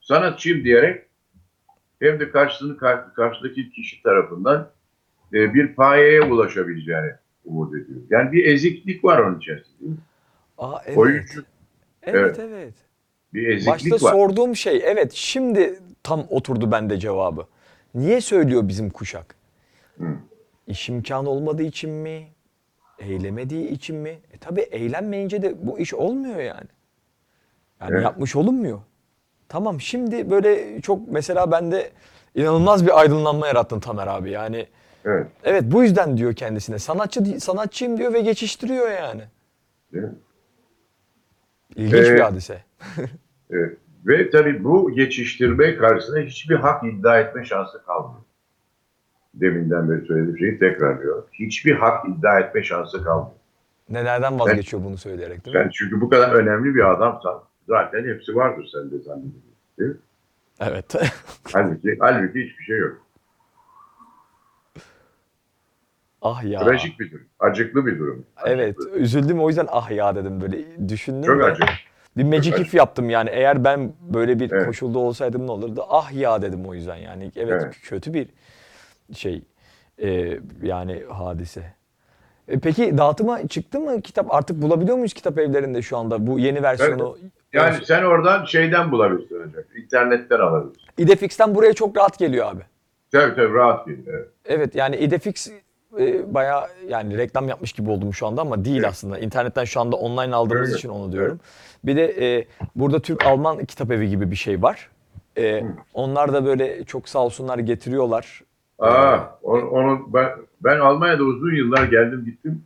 Sanatçıyım 0.00 0.64
diyerek 0.64 1.06
hem 2.00 2.20
de 2.20 2.30
karşısını 2.30 2.76
kar- 2.76 3.14
karşıdaki 3.14 3.70
kişi 3.70 4.02
tarafından 4.02 4.70
e, 5.34 5.54
bir 5.54 5.74
payeye 5.74 6.22
ulaşabileceğini 6.22 7.10
umut 7.44 7.74
ediyor. 7.74 8.00
Yani 8.10 8.32
bir 8.32 8.46
eziklik 8.46 9.04
var 9.04 9.18
onun 9.18 9.38
içerisinde. 9.38 10.00
Aa, 10.58 10.78
evet. 10.86 10.98
Oyuncu 10.98 11.44
Evet, 12.02 12.20
Evet. 12.20 12.38
evet. 12.38 12.74
bir 13.34 13.48
eziklik 13.48 13.92
Başta 13.92 14.06
var. 14.06 14.12
sorduğum 14.12 14.56
şey, 14.56 14.82
evet 14.84 15.12
şimdi 15.14 15.78
tam 16.02 16.26
oturdu 16.30 16.72
bende 16.72 16.98
cevabı. 16.98 17.46
Niye 17.94 18.20
söylüyor 18.20 18.68
bizim 18.68 18.90
kuşak? 18.90 19.34
Hı. 19.98 20.04
İş 20.66 20.88
imkanı 20.88 21.30
olmadığı 21.30 21.62
için 21.62 21.90
mi? 21.90 22.26
Eylemediği 22.98 23.68
için 23.68 23.96
mi? 23.96 24.18
E 24.34 24.38
tabi 24.40 24.60
eğlenmeyince 24.60 25.42
de 25.42 25.54
bu 25.66 25.78
iş 25.78 25.94
olmuyor 25.94 26.36
yani. 26.38 26.68
Yani 27.80 27.90
Evet. 27.90 28.02
yapmış 28.02 28.36
olunmuyor. 28.36 28.80
Tamam 29.48 29.80
şimdi 29.80 30.30
böyle 30.30 30.80
çok 30.80 31.08
mesela 31.08 31.50
bende 31.50 31.90
inanılmaz 32.34 32.86
bir 32.86 33.00
aydınlanma 33.00 33.46
yarattın 33.46 33.80
Tamer 33.80 34.06
abi. 34.06 34.30
Yani 34.30 34.66
Evet. 35.04 35.26
evet 35.44 35.62
bu 35.66 35.82
yüzden 35.82 36.16
diyor 36.16 36.34
kendisine. 36.34 36.78
Sanatçı 36.78 37.40
sanatçıyım 37.40 37.98
diyor 37.98 38.12
ve 38.12 38.20
geçiştiriyor 38.20 38.90
yani. 38.90 39.22
Değil 39.92 40.04
mi? 40.04 40.14
İlginç 41.76 42.06
Ee, 42.06 42.14
bir 42.14 42.20
hadise. 42.20 42.62
Evet. 43.52 43.76
Ve 44.06 44.30
tabii 44.30 44.64
bu 44.64 44.90
geçiştirme 44.94 45.76
karşısında 45.76 46.18
hiçbir 46.18 46.54
hak 46.54 46.84
iddia 46.84 47.20
etme 47.20 47.44
şansı 47.44 47.84
kalmıyor. 47.84 48.22
Deminden 49.34 49.90
beri 49.90 50.06
söylediğim 50.06 50.38
şeyi 50.38 50.58
tekrarlıyorum. 50.58 51.26
Hiçbir 51.32 51.72
hak 51.74 52.08
iddia 52.08 52.40
etme 52.40 52.62
şansı 52.62 53.04
kalmıyor. 53.04 53.32
Nelerden 53.90 54.40
vazgeçiyor 54.40 54.84
bunu 54.84 54.96
söyleyerek 54.98 55.44
değil 55.44 55.56
mi? 55.56 55.70
Çünkü 55.72 56.00
bu 56.00 56.08
kadar 56.08 56.32
önemli 56.34 56.74
bir 56.74 56.90
adamsan 56.90 57.42
zaten 57.68 58.04
hepsi 58.04 58.36
vardır 58.36 58.68
sende 58.72 58.98
zannediyorum. 58.98 59.42
Değil 59.78 59.90
mi? 59.90 59.96
Evet. 60.60 60.94
Halbuki, 61.52 61.96
halbuki 62.00 62.40
hiçbir 62.44 62.64
şey 62.64 62.78
yok. 62.78 63.06
Ah 66.22 66.44
ya. 66.44 66.60
Trajik 66.64 67.00
bir 67.00 67.10
durum. 67.10 67.26
Acıklı 67.40 67.86
bir 67.86 67.98
durum. 67.98 68.24
Evet, 68.46 68.76
Acıklı. 68.78 68.98
üzüldüm 68.98 69.40
o 69.40 69.48
yüzden 69.48 69.66
ah 69.70 69.90
ya 69.90 70.14
dedim 70.16 70.40
böyle 70.40 70.88
düşündüm 70.88 71.22
Çok 71.34 71.44
acı. 71.44 71.62
bir 72.16 72.24
magic 72.24 72.56
if 72.62 72.74
yaptım 72.74 73.10
yani 73.10 73.30
eğer 73.30 73.64
ben 73.64 73.92
böyle 74.00 74.40
bir 74.40 74.52
Evet. 74.52 74.66
koşulda 74.66 74.98
olsaydım 74.98 75.46
ne 75.46 75.50
olurdu? 75.50 75.84
Ah 75.88 76.12
ya 76.12 76.42
dedim 76.42 76.66
o 76.66 76.74
yüzden 76.74 76.96
yani 76.96 77.32
evet, 77.36 77.62
Evet. 77.64 77.76
kötü 77.82 78.14
bir 78.14 78.28
şey 79.14 79.42
Ee, 80.02 80.38
yani 80.62 81.02
hadise. 81.12 81.62
E, 82.48 82.58
peki 82.58 82.98
dağıtıma 82.98 83.48
çıktı 83.48 83.80
mı 83.80 84.00
kitap 84.02 84.34
artık 84.34 84.62
bulabiliyor 84.62 84.96
muyuz 84.96 85.14
kitap 85.14 85.38
evlerinde 85.38 85.82
şu 85.82 85.96
anda 85.96 86.26
bu 86.26 86.38
yeni 86.38 86.62
versiyonu? 86.62 87.18
Yani 87.52 87.84
sen 87.84 88.02
oradan 88.04 88.44
şeyden 88.44 88.92
bulabilirsin 88.92 89.36
ancak. 89.48 89.66
İnternetten 89.76 90.38
alabilirsin. 90.38 90.82
İdefix'ten 90.98 91.54
buraya 91.54 91.72
çok 91.72 91.96
rahat 91.96 92.18
geliyor 92.18 92.46
abi. 92.46 92.60
Tabii 93.12 93.34
tabii 93.34 93.54
rahat 93.54 93.86
değil. 93.86 93.98
Evet. 94.08 94.28
Evet 94.44 94.74
yani 94.74 94.96
İdefix 94.96 95.52
e, 95.98 96.34
bayağı 96.34 96.66
yani 96.88 97.18
reklam 97.18 97.48
yapmış 97.48 97.72
gibi 97.72 97.90
oldum 97.90 98.14
şu 98.14 98.26
anda 98.26 98.40
ama 98.40 98.64
değil 98.64 98.76
Evet. 98.76 98.88
aslında. 98.88 99.18
İnternetten 99.18 99.64
şu 99.64 99.80
anda 99.80 99.96
online 99.96 100.34
aldığımız 100.34 100.68
Evet. 100.68 100.78
için 100.78 100.88
onu 100.88 101.12
diyorum. 101.12 101.40
Bir 101.84 101.96
de 101.96 102.36
e, 102.36 102.46
burada 102.76 103.00
Türk-Alman 103.00 103.64
kitap 103.64 103.90
evi 103.90 104.08
gibi 104.08 104.30
bir 104.30 104.36
şey 104.36 104.62
var. 104.62 104.88
E, 105.38 105.64
onlar 105.94 106.32
da 106.32 106.44
böyle 106.44 106.84
çok 106.84 107.08
sağ 107.08 107.18
olsunlar 107.18 107.58
getiriyorlar. 107.58 108.42
Aa, 108.78 109.18
onu, 109.42 109.68
onu 109.70 110.08
ben, 110.14 110.28
ben 110.60 110.78
Almanya'da 110.80 111.22
uzun 111.22 111.54
yıllar 111.54 111.84
geldim 111.84 112.24
gittim. 112.24 112.62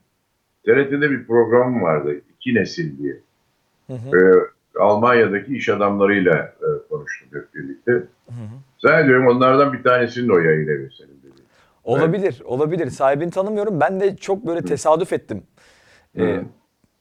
TRT'de 0.67 1.11
bir 1.11 1.27
programım 1.27 1.83
vardı. 1.83 2.21
İki 2.37 2.55
nesil 2.55 2.99
diye. 2.99 3.21
Hı 3.87 3.93
hı. 3.93 4.19
Ee, 4.19 4.81
Almanya'daki 4.81 5.57
iş 5.57 5.69
adamlarıyla 5.69 6.35
e, 6.37 6.69
konuştum 6.91 7.29
hep 7.33 7.55
birlikte. 7.55 8.03
Zannediyorum 8.79 9.27
onlardan 9.27 9.73
bir 9.73 9.83
tanesinin 9.83 10.29
o 10.29 10.39
yayın 10.39 10.69
evi 10.69 10.89
senin 10.99 11.14
Olabilir, 11.85 12.43
olabilir. 12.45 12.91
Sahibini 12.91 13.31
tanımıyorum. 13.31 13.81
Ben 13.81 14.01
de 14.01 14.17
çok 14.17 14.47
böyle 14.47 14.63
tesadüf 14.63 15.13
ettim. 15.13 15.43
E, 16.19 16.23
Hı. 16.23 16.45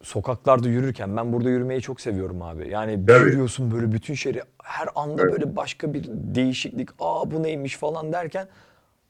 sokaklarda 0.01 0.69
yürürken 0.69 1.17
ben 1.17 1.33
burada 1.33 1.49
yürümeyi 1.49 1.81
çok 1.81 2.01
seviyorum 2.01 2.41
abi. 2.41 2.69
Yani 2.69 2.91
yürüyorsun 3.09 3.71
böyle 3.71 3.91
bütün 3.91 4.13
şehri 4.13 4.41
her 4.63 4.87
anda 4.95 5.21
Evet. 5.21 5.31
böyle 5.33 5.55
başka 5.55 5.93
bir 5.93 6.03
değişiklik. 6.09 6.89
Aa 6.99 7.31
bu 7.31 7.43
neymiş 7.43 7.77
falan 7.77 8.13
derken 8.13 8.47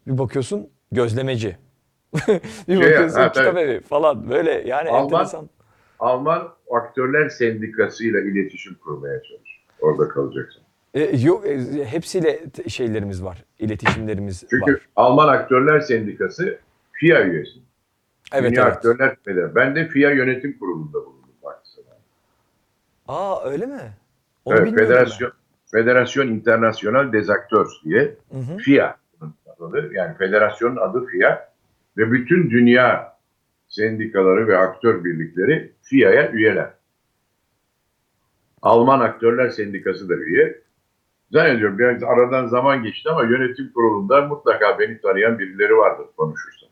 bir 0.07 0.17
bakıyorsun 0.17 0.69
gözlemeci. 0.91 1.57
bir 2.67 2.75
Şey, 2.75 2.77
bakıyorsun 2.77 3.19
ha, 3.19 3.31
kitap 3.31 3.57
evi 3.57 3.81
falan 3.81 4.29
böyle 4.29 4.51
yani 4.51 4.89
Alman- 4.89 5.03
enteresan. 5.03 5.49
Alman 5.99 6.49
Aktörler 6.71 7.29
Sendikası 7.29 8.03
ile 8.03 8.21
iletişim 8.21 8.75
kurmaya 8.83 9.23
çalış. 9.23 9.63
Orada 9.81 10.07
kalacaksın. 10.07 10.62
E, 10.93 11.17
yok 11.17 11.47
e, 11.47 11.85
hepsiyle 11.85 12.49
t- 12.49 12.69
şeylerimiz 12.69 13.23
var. 13.23 13.43
iletişimlerimiz 13.59 14.43
Çünkü 14.49 14.73
var. 14.73 14.81
Alman 14.95 15.27
Aktörler 15.27 15.79
Sendikası 15.79 16.59
FIA 16.91 17.23
üyesi. 17.23 17.59
Evet 18.33 18.51
Dünya 18.51 18.63
evet. 18.63 18.75
Aktörler 18.75 19.15
Federasyonu. 19.25 19.55
Ben 19.55 19.75
de 19.75 19.87
FIA 19.87 20.11
yönetim 20.11 20.59
kurulunda 20.59 20.93
bulundum 20.93 21.29
Pakistan'da. 21.41 21.97
Aa 23.07 23.49
öyle 23.49 23.65
mi? 23.65 23.79
Onu 24.45 24.55
Evet, 24.55 24.65
bilmiyordum 24.67 24.87
Federasyon, 24.87 25.31
Federasyon 25.71 26.27
International 26.27 27.13
des 27.13 27.29
Acteurs 27.29 27.83
diye 27.83 28.15
ben. 28.31 28.37
Hı 28.37 28.53
hı. 28.53 28.57
FIA 28.57 28.97
adı. 29.63 29.93
Yani 29.93 30.17
federasyonun 30.17 30.75
adı 30.75 31.05
FIA 31.05 31.49
ve 31.97 32.11
bütün 32.11 32.49
dünya 32.49 33.17
sendikaları 33.67 34.47
ve 34.47 34.57
aktör 34.57 35.03
birlikleri 35.03 35.71
FIA'ya 35.81 36.31
üyeler. 36.31 36.69
Alman 38.61 38.99
Aktörler 38.99 39.49
Sendikası 39.49 40.09
da 40.09 40.13
üye. 40.13 40.62
Zannediyorum 41.33 41.79
biraz 41.79 42.03
aradan 42.03 42.47
zaman 42.47 42.83
geçti 42.83 43.09
ama 43.09 43.23
yönetim 43.23 43.71
kurulunda 43.73 44.21
mutlaka 44.21 44.79
beni 44.79 45.01
tanıyan 45.01 45.39
birileri 45.39 45.77
vardır 45.77 46.05
konuşursam. 46.17 46.69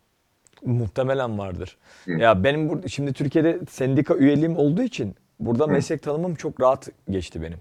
Muhtemelen 0.66 1.38
vardır. 1.40 1.78
Hı. 2.06 2.12
Ya 2.12 2.44
benim 2.44 2.70
burada 2.70 2.88
şimdi 2.88 3.14
Türkiye'de 3.14 3.60
sendika 3.70 4.16
üyeliğim 4.16 4.58
olduğu 4.58 4.82
için 4.82 5.16
burada 5.40 5.64
Hı. 5.64 5.68
meslek 5.72 6.04
tanımım 6.04 6.36
çok 6.36 6.62
rahat 6.62 6.90
geçti 7.10 7.42
benim. 7.42 7.58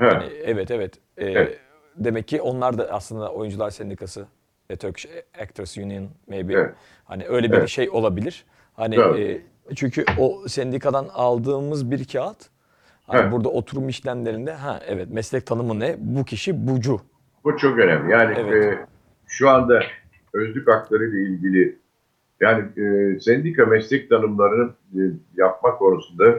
He. 0.00 0.04
Yani 0.06 0.24
evet 0.44 0.70
evet. 0.70 0.94
Ee, 1.16 1.24
Evet. 1.30 1.60
Demek 1.96 2.28
ki 2.28 2.40
onlar 2.42 2.78
da 2.78 2.88
aslında 2.92 3.32
oyuncular 3.32 3.70
sendikası, 3.70 4.26
e, 4.70 4.76
Turkish 4.76 5.06
Actors 5.42 5.78
Union 5.78 6.08
maybe. 6.28 6.52
Evet. 6.52 6.74
Hani 7.04 7.26
öyle 7.28 7.52
bir 7.52 7.56
Evet. 7.56 7.68
şey 7.68 7.90
olabilir. 7.90 8.44
Hani 8.74 8.94
Evet. 8.94 9.18
e, 9.70 9.74
çünkü 9.74 10.04
o 10.18 10.48
sendikadan 10.48 11.08
aldığımız 11.14 11.90
bir 11.90 12.04
kağıt 12.04 12.50
hani 13.08 13.20
Evet. 13.20 13.32
burada 13.32 13.48
oturum 13.48 13.88
işlemlerinde 13.88 14.52
ha 14.52 14.80
evet 14.86 15.10
meslek 15.10 15.46
tanımı 15.46 15.80
ne? 15.80 15.96
Bu 15.98 16.24
kişi 16.24 16.68
bucu. 16.68 17.00
Bu 17.44 17.56
çok 17.56 17.78
önemli. 17.78 18.12
Yani 18.12 18.34
Evet. 18.38 18.64
e, 18.64 18.86
şu 19.26 19.50
anda 19.50 19.80
özlük 20.32 20.68
hakları 20.68 21.04
ile 21.08 21.22
ilgili 21.22 21.78
yani 22.40 22.64
e, 22.82 23.20
sendika 23.20 23.66
meslek 23.66 24.10
tanımlarını 24.10 24.70
e, 24.94 25.00
yapma 25.36 25.76
konusunda 25.76 26.34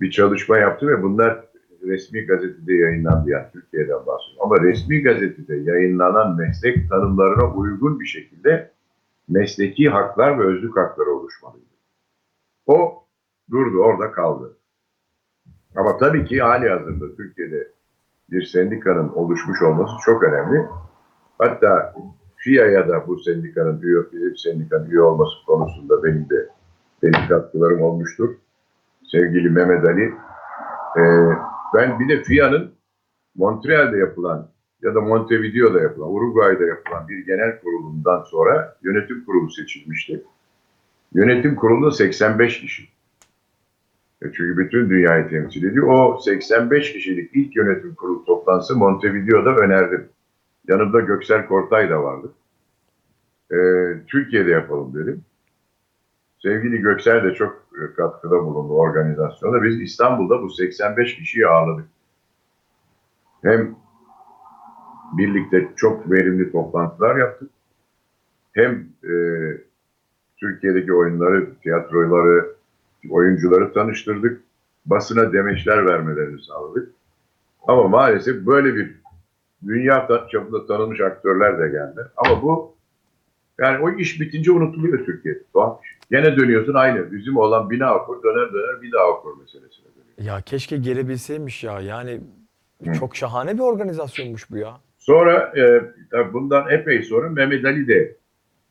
bir 0.00 0.10
çalışma 0.10 0.58
yaptı 0.58 0.86
ve 0.88 1.02
bunlar 1.02 1.44
resmi 1.82 2.26
gazetede 2.26 2.74
yayınlandı 2.74 3.30
yani 3.30 3.46
Türkiye'den 3.52 4.06
bahsediyorum. 4.06 4.42
Ama 4.42 4.60
resmi 4.60 5.02
gazetede 5.02 5.56
yayınlanan 5.56 6.36
meslek 6.36 6.88
tanımlarına 6.90 7.54
uygun 7.54 8.00
bir 8.00 8.06
şekilde 8.06 8.70
mesleki 9.28 9.88
haklar 9.88 10.38
ve 10.38 10.44
özlük 10.44 10.76
hakları 10.76 11.10
oluşmalıydı. 11.10 11.66
O 12.66 13.04
durdu, 13.50 13.78
orada 13.78 14.12
kaldı. 14.12 14.56
Ama 15.76 15.96
tabii 15.96 16.24
ki 16.24 16.40
hali 16.40 16.68
hazırda 16.68 17.16
Türkiye'de 17.16 17.68
bir 18.30 18.42
sendikanın 18.42 19.08
oluşmuş 19.08 19.62
olması 19.62 19.92
çok 20.04 20.22
önemli. 20.22 20.66
Hatta 21.38 21.94
FİA'ya 22.36 22.88
da 22.88 23.06
bu 23.06 23.18
sendikanın 23.18 23.82
üye, 23.82 24.36
sendikanın 24.36 24.90
üye 24.90 25.00
olması 25.00 25.34
konusunda 25.46 26.04
benim 26.04 26.30
de 26.30 26.48
benim 27.02 27.28
katkılarım 27.28 27.82
olmuştur. 27.82 28.34
Sevgili 29.12 29.50
Mehmet 29.50 29.84
Ali, 29.84 30.14
e, 30.96 31.02
ben 31.74 32.00
bir 32.00 32.08
de 32.08 32.22
FİA'nın 32.22 32.72
Montreal'de 33.34 33.98
yapılan 33.98 34.48
ya 34.82 34.94
da 34.94 35.00
Montevideo'da 35.00 35.80
yapılan, 35.80 36.14
Uruguay'da 36.14 36.64
yapılan 36.64 37.08
bir 37.08 37.26
genel 37.26 37.60
kurulundan 37.60 38.22
sonra 38.22 38.76
yönetim 38.82 39.24
kurulu 39.24 39.50
seçilmişti. 39.50 40.24
Yönetim 41.14 41.56
kurulu 41.56 41.92
85 41.92 42.60
kişi. 42.60 42.88
E 44.22 44.32
Çünkü 44.32 44.58
bütün 44.58 44.90
dünyayı 44.90 45.28
temsil 45.28 45.64
ediyor. 45.64 45.86
O 45.88 46.18
85 46.20 46.92
kişilik 46.92 47.30
ilk 47.34 47.56
yönetim 47.56 47.94
kurulu 47.94 48.24
toplantısı 48.24 48.76
Montevideo'da 48.76 49.56
önerdim. 49.56 50.08
Yanımda 50.68 51.00
Göksel 51.00 51.46
Kortay 51.46 51.90
da 51.90 52.02
vardı. 52.02 52.32
E, 53.50 53.56
Türkiye'de 54.06 54.50
yapalım 54.50 54.94
dedim. 54.94 55.24
Sevgili 56.38 56.78
Göksel 56.78 57.24
de 57.24 57.34
çok 57.34 57.66
e, 57.74 57.94
katkıda 57.94 58.44
bulundu 58.44 58.72
organizasyona. 58.72 59.62
Biz 59.62 59.80
İstanbul'da 59.80 60.42
bu 60.42 60.50
85 60.50 61.16
kişiyi 61.16 61.46
ağırladık. 61.46 61.86
Hem 63.42 63.76
birlikte 65.12 65.68
çok 65.76 66.10
verimli 66.10 66.52
toplantılar 66.52 67.16
yaptık. 67.16 67.50
Hem 68.52 68.86
e, 69.04 69.14
Türkiye'deki 70.36 70.94
oyunları, 70.94 71.54
tiyatroları, 71.62 72.61
oyuncuları 73.10 73.72
tanıştırdık. 73.72 74.40
Basına 74.86 75.32
demeçler 75.32 75.86
vermelerini 75.86 76.42
sağladık. 76.42 76.92
Ama 77.66 77.88
maalesef 77.88 78.46
böyle 78.46 78.74
bir 78.74 78.94
dünya 79.66 80.08
çapında 80.32 80.66
tanınmış 80.66 81.00
aktörler 81.00 81.58
de 81.58 81.68
geldi. 81.68 82.00
Ama 82.16 82.42
bu 82.42 82.74
yani 83.58 83.84
o 83.84 83.90
iş 83.90 84.20
bitince 84.20 84.52
unutuluyor 84.52 85.06
Türkiye'de. 85.06 85.42
Tuhaf 85.52 85.82
bir 85.82 85.88
şey. 85.88 85.98
Gene 86.10 86.36
dönüyorsun 86.36 86.74
aynı. 86.74 87.12
Bizim 87.12 87.36
olan 87.36 87.70
bina 87.70 87.94
okur, 87.94 88.22
döner 88.22 88.52
döner 88.52 88.82
bir 88.82 88.92
daha 88.92 89.08
okur 89.08 89.40
meselesine 89.40 89.86
dönüyor. 89.86 90.34
Ya 90.34 90.40
keşke 90.40 90.76
gelebilseymiş 90.76 91.64
ya. 91.64 91.80
Yani 91.80 92.20
Hı. 92.84 92.92
çok 92.92 93.16
şahane 93.16 93.54
bir 93.54 93.62
organizasyonmuş 93.62 94.50
bu 94.50 94.56
ya. 94.56 94.76
Sonra 94.98 95.52
e, 95.56 95.82
tabii 96.10 96.32
bundan 96.32 96.70
epey 96.70 97.02
sonra 97.02 97.28
Mehmet 97.28 97.64
Ali 97.64 97.88
de 97.88 98.16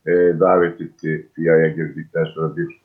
e, 0.06 0.12
davet 0.40 0.80
etti 0.80 1.28
FİA'ya 1.34 1.68
girdikten 1.68 2.24
sonra 2.24 2.56
bir, 2.56 2.81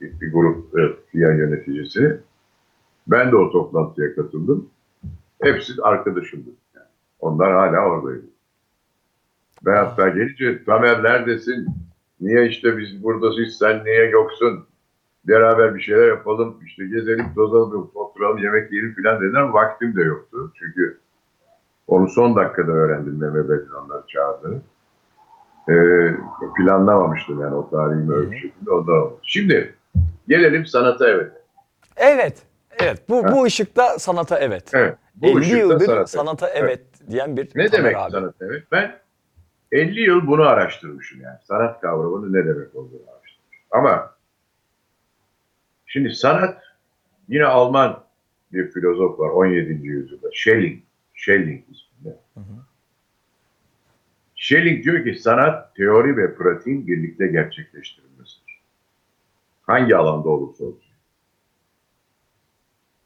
bir, 0.00 0.32
grup 0.32 0.78
e, 0.78 0.82
FİA 1.10 1.32
yöneticisi. 1.32 2.20
Ben 3.06 3.32
de 3.32 3.36
o 3.36 3.50
toplantıya 3.50 4.14
katıldım. 4.14 4.70
Hepsi 5.42 5.72
arkadaşımdı. 5.82 6.50
Yani. 6.74 6.86
Onlar 7.20 7.52
hala 7.52 7.86
oradaydı. 7.86 8.24
Ben 9.64 9.76
hatta 9.76 10.08
gelince 10.08 10.64
Tamer 10.64 11.02
neredesin? 11.02 11.66
Niye 12.20 12.46
işte 12.46 12.78
biz 12.78 13.02
buradayız 13.02 13.58
sen 13.58 13.84
niye 13.84 14.10
yoksun? 14.10 14.64
Beraber 15.24 15.74
bir 15.74 15.80
şeyler 15.80 16.08
yapalım 16.08 16.56
işte 16.66 16.86
gezelim 16.86 17.34
tozalım 17.34 17.90
oturalım 17.94 18.38
yemek 18.38 18.72
yiyelim 18.72 18.94
filan 18.94 19.20
dediler. 19.20 19.42
Vaktim 19.42 19.96
de 19.96 20.02
yoktu. 20.02 20.52
Çünkü 20.54 20.98
onu 21.86 22.08
son 22.08 22.36
dakikada 22.36 22.72
öğrendim 22.72 23.18
Mehmet 23.20 23.50
Ali 23.50 23.74
onları 23.84 24.06
çağırdığını. 24.06 24.60
Ee, 25.68 26.16
planlamamıştım 26.56 27.40
yani 27.40 27.54
o 27.54 27.70
tarihimi 27.70 28.14
öyle 28.14 28.30
bir 28.30 28.36
şekilde 28.36 28.70
ondan 28.70 29.02
oldu. 29.02 29.18
Şimdi 29.22 29.74
gelelim 30.30 30.66
sanata 30.66 31.08
evet. 31.10 31.32
Evet. 31.96 32.42
Evet. 32.78 33.08
Bu 33.08 33.24
Ha. 33.24 33.32
bu 33.32 33.44
ışıkta 33.44 33.98
sanata 33.98 34.38
evet. 34.38 34.70
Evet. 34.74 34.94
Bu 35.14 35.26
50 35.26 35.38
ışıkta 35.40 35.58
yıldır 35.58 35.86
sanat 35.86 36.10
sanata, 36.10 36.48
evet. 36.48 36.62
evet, 36.62 37.10
diyen 37.10 37.36
bir 37.36 37.50
Ne 37.54 37.72
demek 37.72 37.96
abi. 37.96 38.10
sanat 38.12 38.34
evet? 38.40 38.62
Ben 38.72 38.98
50 39.72 40.00
yıl 40.00 40.26
bunu 40.26 40.42
araştırmışım 40.42 41.20
yani. 41.20 41.38
Sanat 41.42 41.80
kavramının 41.80 42.32
ne 42.32 42.46
demek 42.46 42.74
olduğunu 42.74 43.02
araştırmışım. 43.10 43.64
Ama 43.70 44.14
şimdi 45.86 46.14
sanat 46.14 46.62
yine 47.28 47.44
Alman 47.44 48.04
bir 48.52 48.70
filozof 48.70 49.18
var 49.18 49.30
17. 49.30 49.86
yüzyılda. 49.86 50.28
Schelling. 50.32 50.82
Schelling 51.14 51.64
isminde. 51.70 52.16
hı. 52.36 52.42
Schelling 54.36 54.84
diyor 54.84 55.04
ki 55.04 55.14
sanat 55.14 55.74
teori 55.76 56.16
ve 56.16 56.34
pratiğin 56.34 56.86
birlikte 56.86 57.26
gerçekleştirilmesidir. 57.26 58.49
Hangi 59.70 59.96
alanda 59.96 60.28
olursa 60.28 60.64
olsun. 60.64 60.90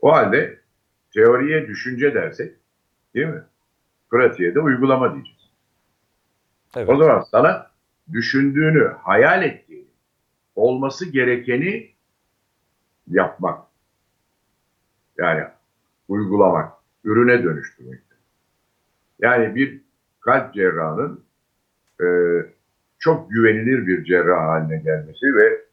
O 0.00 0.12
halde 0.12 0.60
teoriye 1.14 1.66
düşünce 1.68 2.14
dersek 2.14 2.56
değil 3.14 3.26
mi? 3.26 3.42
Pratiğe 4.10 4.54
de 4.54 4.60
uygulama 4.60 5.14
diyeceğiz. 5.14 5.50
Evet. 6.76 6.88
O 6.88 6.96
zaman 6.96 7.20
sanat 7.20 7.70
düşündüğünü, 8.12 8.94
hayal 9.02 9.42
ettiğini, 9.42 9.88
olması 10.54 11.10
gerekeni 11.10 11.90
yapmak. 13.06 13.64
Yani 15.18 15.44
uygulamak, 16.08 16.72
ürüne 17.04 17.44
dönüştürmek. 17.44 18.00
Yani 19.18 19.54
bir 19.54 19.80
kalp 20.20 20.54
cerrahının 20.54 21.24
e, 22.00 22.06
çok 22.98 23.30
güvenilir 23.30 23.86
bir 23.86 24.04
cerrah 24.04 24.48
haline 24.48 24.78
gelmesi 24.78 25.34
ve 25.34 25.63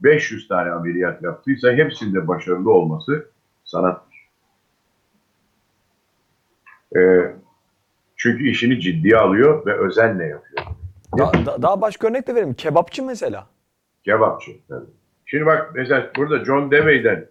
500 0.00 0.48
tane 0.48 0.70
ameliyat 0.70 1.22
yaptıysa 1.22 1.72
hepsinde 1.72 2.28
başarılı 2.28 2.72
olması 2.72 3.30
sanattır. 3.64 4.28
E, 6.96 7.00
çünkü 8.16 8.48
işini 8.48 8.80
ciddiye 8.80 9.16
alıyor 9.16 9.66
ve 9.66 9.72
özenle 9.78 10.24
yapıyor. 10.26 10.64
Da- 11.18 11.46
da- 11.46 11.62
daha 11.62 11.80
başka 11.80 12.08
örnek 12.08 12.26
de 12.26 12.34
vereyim. 12.34 12.54
Kebapçı 12.54 13.02
mesela. 13.04 13.46
Kebapçı 14.04 14.52
tabii. 14.68 14.86
Şimdi 15.26 15.46
bak 15.46 15.70
mesela 15.74 16.10
burada 16.16 16.44
John 16.44 16.70
Dewey'den 16.70 17.26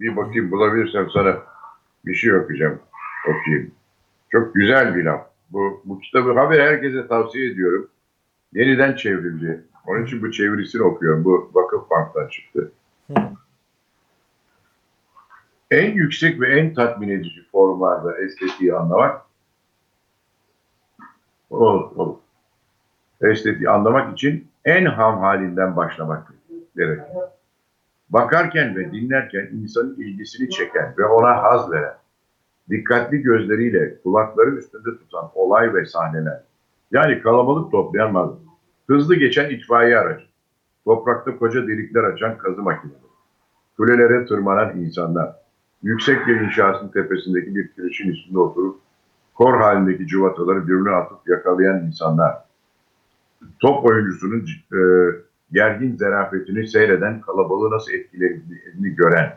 bir 0.00 0.16
bakayım 0.16 0.50
bulabilirsem 0.50 1.10
sana 1.14 1.36
bir 2.06 2.14
şey 2.14 2.34
okuyacağım. 2.36 2.80
Okuyayım. 3.28 3.74
Çok 4.32 4.54
güzel 4.54 4.94
bir 4.96 5.04
laf. 5.04 5.26
Bu, 5.50 5.82
bu 5.84 6.00
kitabı 6.00 6.32
haber 6.38 6.60
herkese 6.60 7.06
tavsiye 7.08 7.50
ediyorum. 7.50 7.88
Yeniden 8.52 8.96
çevrildi. 8.96 9.64
Onun 9.86 10.04
için 10.04 10.22
bu 10.22 10.32
çevirisini 10.32 10.82
okuyorum. 10.82 11.24
Bu 11.24 11.50
Vakıf 11.54 11.90
Bank'tan 11.90 12.28
çıktı. 12.28 12.72
Hı. 13.06 13.14
En 15.70 15.92
yüksek 15.92 16.40
ve 16.40 16.58
en 16.58 16.74
tatmin 16.74 17.08
edici 17.08 17.42
formlarda 17.52 18.18
estetiği 18.18 18.74
anlamak 18.74 19.22
olur, 21.50 21.96
olur. 21.96 22.16
Estetiği 23.20 23.68
anlamak 23.68 24.12
için 24.12 24.48
en 24.64 24.86
ham 24.86 25.18
halinden 25.18 25.76
başlamak 25.76 26.32
gerekir. 26.76 27.04
Bakarken 28.10 28.76
ve 28.76 28.92
dinlerken 28.92 29.48
insanın 29.52 29.94
ilgisini 29.94 30.50
çeken 30.50 30.94
ve 30.98 31.04
ona 31.04 31.42
haz 31.42 31.70
veren, 31.70 31.96
dikkatli 32.70 33.22
gözleriyle 33.22 34.02
kulakları 34.02 34.50
üstünde 34.50 34.98
tutan 34.98 35.30
olay 35.34 35.74
ve 35.74 35.86
sahneler, 35.86 36.40
yani 36.90 37.22
kalabalık 37.22 37.70
toplayan 37.70 38.14
hızlı 38.86 39.14
geçen 39.14 39.50
itfaiye 39.50 39.98
aracı, 39.98 40.24
toprakta 40.84 41.38
koca 41.38 41.66
delikler 41.66 42.04
açan 42.04 42.38
kazı 42.38 42.62
makineleri, 42.62 42.98
kulelere 43.76 44.26
tırmanan 44.26 44.76
insanlar, 44.76 45.36
yüksek 45.82 46.26
bir 46.26 46.40
inşaatın 46.40 46.88
tepesindeki 46.88 47.54
bir 47.54 47.68
kirişin 47.68 48.08
üstünde 48.08 48.38
oturup 48.38 48.80
kor 49.34 49.60
halindeki 49.60 50.06
cıvataları 50.06 50.62
birbirine 50.68 50.90
atıp 50.90 51.18
yakalayan 51.26 51.86
insanlar, 51.86 52.34
top 53.60 53.84
oyuncusunun 53.84 54.46
e, 54.72 54.80
gergin 55.52 55.96
zarafetini 55.96 56.68
seyreden 56.68 57.20
kalabalığı 57.20 57.70
nasıl 57.70 57.92
etkilediğini 57.92 58.94
gören, 58.96 59.36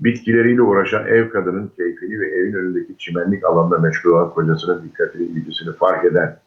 bitkileriyle 0.00 0.62
uğraşan 0.62 1.06
ev 1.06 1.30
kadının 1.30 1.72
keyfini 1.76 2.20
ve 2.20 2.26
evin 2.26 2.52
önündeki 2.52 2.98
çimenlik 2.98 3.44
alanda 3.44 3.78
meşgul 3.78 4.10
olan 4.10 4.30
kocasının 4.30 4.84
dikkatini, 4.84 5.22
ilgisini 5.22 5.72
fark 5.72 6.04
eden, 6.04 6.38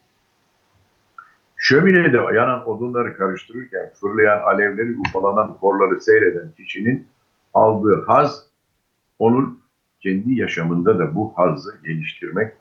şöminede 1.62 2.16
yanan 2.16 2.68
odunları 2.68 3.16
karıştırırken 3.16 3.90
fırlayan 4.00 4.40
alevleri 4.40 4.96
ufalanan 4.98 5.56
korları 5.58 6.00
seyreden 6.00 6.52
kişinin 6.56 7.06
aldığı 7.54 8.04
haz, 8.06 8.46
onun 9.18 9.60
kendi 10.00 10.34
yaşamında 10.34 10.98
da 10.98 11.14
bu 11.14 11.32
hazzı 11.36 11.74
geliştirmek 11.84 12.52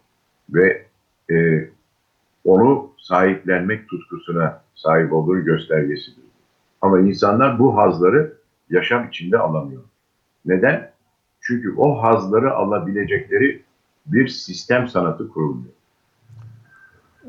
ve 0.50 0.86
e, 1.32 1.70
onu 2.44 2.92
sahiplenmek 2.98 3.90
tutkusuna 3.90 4.64
sahip 4.76 5.14
olduğu 5.14 5.40
göstergesidir. 5.40 6.24
Ama 6.82 7.00
insanlar 7.00 7.60
bu 7.60 7.78
hazları 7.78 8.34
yaşam 8.70 9.08
içinde 9.08 9.38
alamıyor. 9.38 9.84
Neden? 10.46 10.92
Çünkü 11.42 11.74
o 11.78 12.04
hazları 12.04 12.54
alabilecekleri 12.54 13.64
bir 14.06 14.28
sistem 14.28 14.88
sanatı 14.88 15.30
kurulmuyor. 15.30 15.74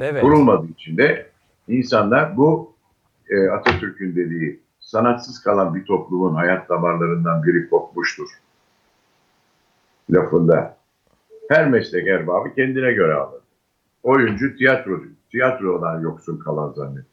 Evet. 0.01 0.23
Kurulmadığı 0.23 0.67
için 0.67 0.97
de 0.97 1.32
insanlar 1.69 2.37
bu 2.37 2.75
e, 3.29 3.49
Atatürk'ün 3.49 4.17
dediği 4.17 4.61
sanatsız 4.81 5.43
kalan 5.43 5.75
bir 5.75 5.85
toplumun 5.85 6.35
hayat 6.35 6.69
damarlarından 6.69 7.43
biri 7.43 7.71
kopmuştur. 7.71 8.29
Lafında. 10.11 10.77
Her 11.49 11.71
meslek 11.71 12.07
erbabı 12.07 12.55
kendine 12.55 12.93
göre 12.93 13.15
alır. 13.15 13.41
Oyuncu 14.03 14.57
tiyatrocu, 14.57 15.09
tiyatrodan 15.31 16.01
yoksun 16.01 16.39
kalan 16.39 16.73
zannetti. 16.73 17.09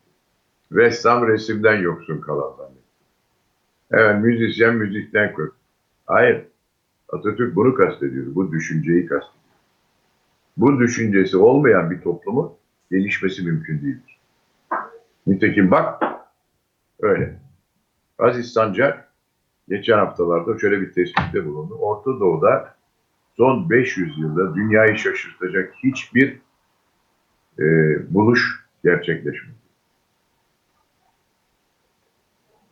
Ressam 0.71 1.27
resimden 1.27 1.81
yoksun 1.81 2.21
kalan 2.21 2.55
zannetti. 2.57 2.79
Evet, 3.91 4.23
müzisyen 4.23 4.75
müzikten 4.75 5.35
kök. 5.35 5.53
Hayır. 6.05 6.45
Atatürk 7.09 7.55
bunu 7.55 7.73
kastediyor. 7.73 8.25
Bu 8.35 8.51
düşünceyi 8.51 9.05
kastediyor. 9.05 9.39
Bu 10.57 10.79
düşüncesi 10.79 11.37
olmayan 11.37 11.91
bir 11.91 12.01
toplumun 12.01 12.53
gelişmesi 12.91 13.43
mümkün 13.43 13.81
değildir. 13.81 14.08
Nitekim 15.29 15.71
bak 15.71 16.03
öyle. 16.99 17.39
Aziz 18.19 18.53
Sancar 18.53 19.05
geçen 19.67 19.97
haftalarda 19.97 20.59
şöyle 20.59 20.81
bir 20.81 20.93
tespitte 20.93 21.45
bulundu. 21.45 21.75
Orta 21.75 22.19
Doğu'da 22.19 22.75
son 23.37 23.69
500 23.69 24.17
yılda 24.19 24.55
dünyayı 24.55 24.97
şaşırtacak 24.97 25.73
hiçbir 25.83 26.41
e, 27.59 27.63
buluş 28.13 28.65
gerçekleşmedi. 28.83 29.55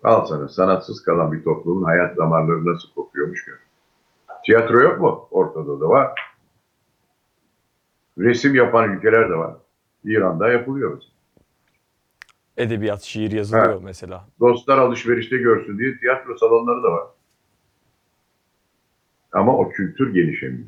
Al 0.04 0.26
sana 0.26 0.48
sanatsız 0.48 1.04
kalan 1.04 1.32
bir 1.32 1.44
toplumun 1.44 1.84
hayat 1.84 2.18
damarları 2.18 2.66
nasıl 2.66 2.94
kopuyormuş 2.94 3.46
gör. 3.46 3.60
Tiyatro 4.46 4.80
yok 4.80 5.02
mu? 5.02 5.28
Orta 5.32 5.66
Doğu'da 5.68 5.90
var. 5.90 6.34
Resim 8.18 8.56
yapan 8.56 8.94
ülkeler 8.94 9.30
de 9.30 9.36
var. 9.36 9.56
İran'da 10.04 10.50
yapılıyor 10.50 10.94
mesela. 10.94 11.17
Edebiyat, 12.58 13.02
şiir 13.02 13.32
yazılıyor 13.32 13.74
Ha. 13.74 13.80
mesela. 13.84 14.28
Dostlar 14.40 14.78
alışverişte 14.78 15.38
görsün 15.38 15.78
diye 15.80 15.98
tiyatro 15.98 16.38
salonları 16.38 16.84
da 16.84 16.92
var. 16.92 17.08
Ama 19.32 19.58
o 19.58 19.70
kültür 19.70 20.14
gelişemiyor. 20.14 20.68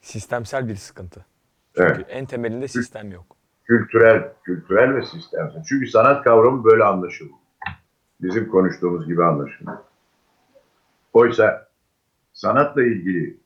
Sistemsel 0.00 0.68
bir 0.68 0.76
sıkıntı. 0.76 1.26
Çünkü 1.76 1.92
Evet. 1.92 2.06
en 2.08 2.26
temelinde 2.26 2.68
sistem 2.68 3.12
yok. 3.12 3.36
Kültürel, 3.64 4.32
kültürel 4.44 4.94
ve 4.94 5.02
sistemsel. 5.06 5.62
Çünkü 5.68 5.86
sanat 5.86 6.24
kavramı 6.24 6.64
böyle 6.64 6.84
anlaşılır. 6.84 7.32
Bizim 8.20 8.48
konuştuğumuz 8.48 9.06
gibi 9.06 9.24
anlaşılır. 9.24 9.74
Oysa 11.12 11.68
sanatla 12.32 12.82
ilgili 12.82 13.36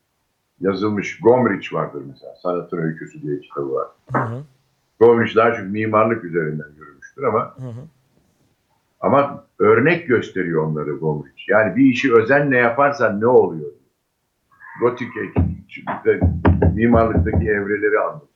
yazılmış 0.61 1.21
Gombrich 1.21 1.73
vardır 1.75 2.03
mesela. 2.09 2.35
Sanatın 2.43 2.79
Öyküsü 2.79 3.23
diye 3.23 3.41
kitabı 3.41 3.73
var. 3.75 3.89
Hı 4.12 4.19
hı. 4.19 4.43
Gombrich 5.01 5.36
daha 5.36 5.55
çok 5.55 5.66
mimarlık 5.66 6.24
üzerinden 6.24 6.68
yürümüştür 6.78 7.22
ama 7.22 7.55
Hı 7.57 7.66
hı. 7.66 7.86
Ama 9.01 9.44
örnek 9.59 10.09
gösteriyor 10.09 10.62
onları 10.62 10.92
Gombrich. 10.92 11.49
Yani 11.49 11.76
bir 11.76 11.84
işi 11.84 12.14
özenle 12.14 12.57
yaparsan 12.57 13.20
ne 13.20 13.26
oluyor? 13.26 13.70
Gotik 14.80 15.09
mimarlıktaki 16.74 17.49
evreleri 17.49 17.99
anlatıyor. 18.01 18.30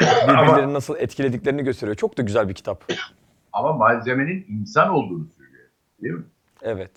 Birbirlerini 0.00 0.74
nasıl 0.74 0.96
etkilediklerini 0.96 1.64
gösteriyor. 1.64 1.96
Çok 1.96 2.18
da 2.18 2.22
güzel 2.22 2.48
bir 2.48 2.54
kitap. 2.54 2.84
Ama 3.52 3.72
malzemenin 3.72 4.46
insan 4.48 4.90
olduğunu 4.90 5.26
söylüyor. 5.38 5.68
Değil 6.02 6.14
mi? 6.14 6.24
Evet. 6.62 6.90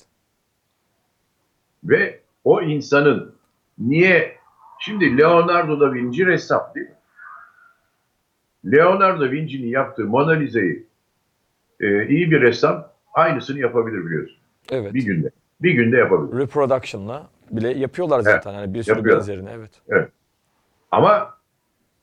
Ve 1.83 2.19
o 2.43 2.61
insanın 2.61 3.35
niye... 3.77 4.37
Şimdi 4.79 5.17
Leonardo 5.17 5.79
da 5.79 5.93
Vinci 5.93 6.25
ressam 6.25 6.71
değil 6.75 6.89
mi? 6.89 6.95
Leonardo 8.65 9.21
da 9.21 9.31
Vinci'nin 9.31 9.67
yaptığı 9.67 10.05
Mona 10.05 10.31
Lisa'yı 10.31 10.83
e, 11.79 12.07
iyi 12.07 12.31
bir 12.31 12.41
ressam 12.41 12.89
aynısını 13.13 13.59
yapabilir 13.59 14.05
biliyorsun. 14.05 14.37
Evet. 14.71 14.93
Bir 14.93 15.05
günde. 15.05 15.29
Bir 15.61 15.71
günde 15.71 15.97
yapabilir. 15.97 16.39
Reproduction'la 16.39 17.29
bile 17.51 17.69
yapıyorlar 17.69 18.19
zaten. 18.19 18.53
Yani 18.53 18.73
bir 18.73 18.83
sürü 18.83 18.95
yapıyorlar. 18.95 19.27
benzerini. 19.27 19.49
Evet. 19.89 20.09
Ama 20.91 21.37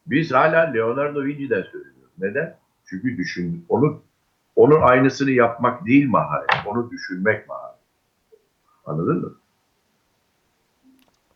biz 0.07 0.33
hala 0.33 0.61
Leonardo 0.61 1.25
Vinci'den 1.25 1.63
söylüyoruz. 1.63 2.11
Neden? 2.19 2.57
Çünkü 2.85 3.17
düşün, 3.17 3.67
onu 3.69 4.03
onun 4.57 4.81
aynısını 4.81 5.31
yapmak 5.31 5.87
değil 5.87 6.09
maharet, 6.09 6.51
onu 6.67 6.91
düşünmek 6.91 7.49
maharet. 7.49 7.79
Anladın 8.87 9.17
mı? 9.17 9.35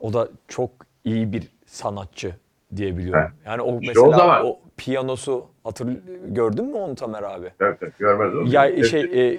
O 0.01 0.13
da 0.13 0.29
çok 0.49 0.71
iyi 1.05 1.33
bir 1.33 1.49
sanatçı 1.67 2.37
diyebiliyorum. 2.77 3.31
Yani 3.47 3.63
o 3.63 3.81
mesela 3.81 4.07
o 4.07 4.11
zaman- 4.11 4.47
o 4.47 4.61
piyanosu 4.77 5.47
hatır 5.65 5.89
gördün 6.29 6.65
mü 6.65 6.75
onu 6.75 6.95
Tamer 6.95 7.23
abi? 7.23 7.47
Evet, 7.61 7.79
evet, 7.83 7.99
görmez. 7.99 8.53
Ya 8.53 8.65
Hepsi- 8.65 8.85
şey 8.91 9.01
e, 9.03 9.39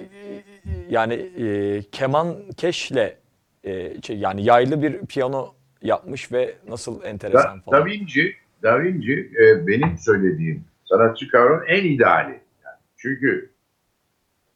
yani 0.90 1.14
e, 1.14 1.82
keman 1.92 2.34
keşle 2.56 3.16
e, 3.64 4.02
şey, 4.02 4.18
yani 4.18 4.44
yaylı 4.44 4.82
bir 4.82 4.98
piyano 4.98 5.54
yapmış 5.82 6.32
ve 6.32 6.54
nasıl 6.68 7.02
enteresan 7.04 7.58
da, 7.58 7.62
falan. 7.62 7.80
da 7.80 7.86
Vinci, 7.86 8.34
Da 8.62 8.82
Vinci 8.82 9.30
e, 9.40 9.66
benim 9.66 9.98
söylediğim 9.98 10.64
sanatçı 10.84 11.28
kavramının 11.28 11.66
en 11.66 11.84
ideali. 11.84 12.30
Yani 12.64 12.76
çünkü 12.96 13.50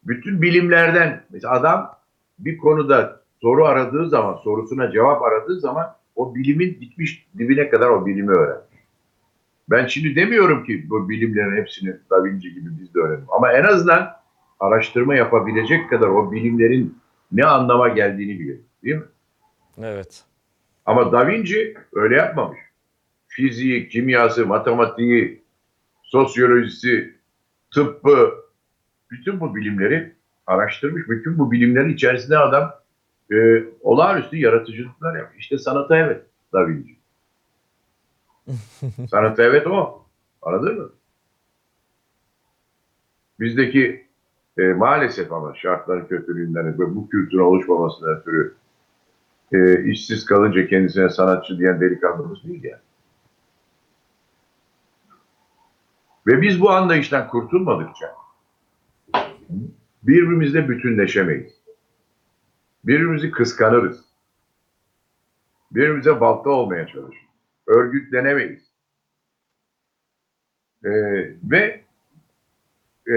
bütün 0.05 0.43
bilimlerden 0.43 1.23
mesela 1.31 1.55
adam 1.55 1.97
bir 2.39 2.59
konuda 2.59 3.21
soru 3.43 3.65
aradığı 3.67 4.09
zaman, 4.09 4.37
sorusuna 4.37 4.91
cevap 4.93 5.23
aradığı 5.23 5.61
zaman 5.61 5.95
o 6.17 6.35
bilimin 6.35 6.81
gitmiş 6.81 7.27
dibine 7.39 7.69
kadar 7.69 7.89
o 7.89 8.07
bilimi 8.07 8.31
öğrenmiş. 8.31 8.70
Ben 9.71 9.87
şimdi 9.87 10.17
demiyorum 10.17 10.65
ki 10.65 10.91
bu 10.91 11.09
bilimlerin 11.09 11.57
hepsini 11.57 11.97
Da 12.11 12.25
Vinci 12.25 12.55
gibi 12.55 12.69
biz 12.81 12.95
de 12.95 12.99
öğrenelim. 12.99 13.27
Ama 13.29 13.53
en 13.53 13.65
azından 13.65 14.17
araştırma 14.61 15.15
yapabilecek 15.15 15.91
kadar 15.91 16.09
o 16.09 16.33
bilimlerin 16.33 16.99
ne 17.33 17.45
anlama 17.45 17.89
geldiğini 17.89 18.41
bilir. 18.41 18.61
Değil 18.85 18.97
mi? 18.97 19.05
Evet. 19.79 20.25
Ama 20.87 21.13
Da 21.13 21.27
Vinci 21.29 21.75
öyle 21.93 22.17
yapmamış. 22.17 22.59
Fiziği, 23.29 23.89
kimyası, 23.89 24.47
matematiği, 24.47 25.43
sosyolojisi, 26.03 27.15
tıbbı, 27.75 28.35
bütün 29.11 29.41
bu 29.41 29.55
bilimleri 29.55 30.13
araştırmış. 30.47 31.09
Bütün 31.09 31.39
bu 31.39 31.53
bilimlerin 31.53 31.95
içerisinde 31.95 32.39
adam 32.39 32.75
e, 33.33 33.65
olağanüstü 33.81 34.37
yaratıcılıklar 34.37 35.19
yapmış. 35.19 35.39
İşte 35.39 35.59
sanata 35.59 35.97
evet 35.97 36.23
Da 36.53 36.69
Vinci. 36.69 37.00
sanata 39.11 39.43
evet 39.43 39.67
o. 39.67 40.05
Anladın 40.43 40.79
mı? 40.79 40.91
Bizdeki 43.41 44.07
e, 44.59 44.63
maalesef 44.63 45.33
ama 45.33 45.55
şartların 45.55 46.07
kötülüğünden 46.07 46.67
ve 46.79 46.95
bu 46.95 47.09
kültürün 47.09 47.43
oluşmamasından 47.43 48.17
ötürü 48.17 48.55
e, 49.53 49.85
işsiz 49.85 50.25
kalınca 50.25 50.67
kendisine 50.67 51.09
sanatçı 51.09 51.59
diyen 51.59 51.81
delikanlımız 51.81 52.45
değil 52.45 52.65
yani. 52.65 52.83
Ve 56.27 56.43
biz 56.43 56.61
bu 56.61 56.71
anlayıştan 56.71 57.29
kurtulmadıkça 57.29 58.15
birbirimizle 60.03 60.69
bütünleşemeyiz. 60.69 61.53
Birbirimizi 62.85 63.31
kıskanırız. 63.31 64.05
Birbirimize 65.71 66.21
balta 66.21 66.51
olmaya 66.51 66.87
çalışırız. 66.87 67.30
Örgütlenemeyiz. 67.71 68.71
Ee, 70.85 70.91
ve 71.43 71.81
e, 73.11 73.17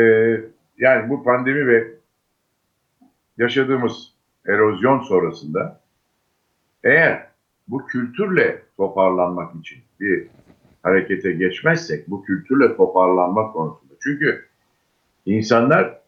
yani 0.77 1.09
bu 1.09 1.23
pandemi 1.23 1.67
ve 1.67 1.93
yaşadığımız 3.37 4.13
erozyon 4.47 4.99
sonrasında 4.99 5.81
eğer 6.83 7.27
bu 7.67 7.87
kültürle 7.87 8.63
toparlanmak 8.77 9.55
için 9.55 9.79
bir 9.99 10.27
harekete 10.83 11.31
geçmezsek 11.31 12.09
bu 12.09 12.23
kültürle 12.23 12.75
toparlanmak 12.75 13.53
konusunda. 13.53 13.93
Çünkü 14.03 14.45
insanlar 15.25 15.99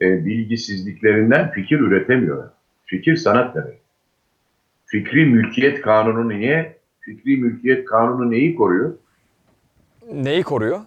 e, 0.00 0.24
bilgisizliklerinden 0.24 1.50
fikir 1.50 1.80
üretemiyorlar. 1.80 2.50
Fikir 2.84 3.16
sanat 3.16 3.54
demek. 3.54 3.80
Fikri 4.86 5.26
mülkiyet 5.26 5.80
kanunu 5.80 6.28
niye? 6.28 6.79
Fikri 7.10 7.36
mülkiyet 7.36 7.84
kanunu 7.84 8.30
neyi 8.30 8.56
koruyor? 8.56 8.92
Neyi 10.12 10.42
koruyor? 10.42 10.80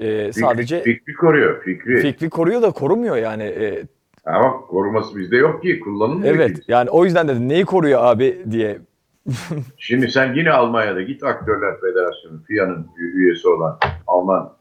Ee, 0.00 0.04
Fikri- 0.28 0.32
sadece 0.40 0.82
fikri 0.82 1.14
koruyor. 1.14 1.62
Fikri. 1.62 1.96
fikri 2.00 2.30
koruyor 2.30 2.62
da 2.62 2.70
korumuyor 2.70 3.16
yani. 3.16 3.42
Ee, 3.42 3.84
Ama 4.26 4.60
koruması 4.60 5.18
bizde 5.18 5.36
yok 5.36 5.62
ki. 5.62 5.80
Kullanılmıyor 5.80 6.34
evet 6.34 6.56
ki. 6.56 6.64
yani 6.68 6.90
o 6.90 7.04
yüzden 7.04 7.28
dedim 7.28 7.48
neyi 7.48 7.64
koruyor 7.64 8.00
abi 8.04 8.38
diye. 8.50 8.78
Şimdi 9.78 10.10
sen 10.10 10.34
yine 10.34 10.50
Almanya'da 10.50 11.02
git 11.02 11.24
Aktörler 11.24 11.80
Federasyonu, 11.80 12.42
FIA'nın 12.48 12.86
üyesi 12.98 13.48
olan 13.48 13.78
Alman 14.06 14.52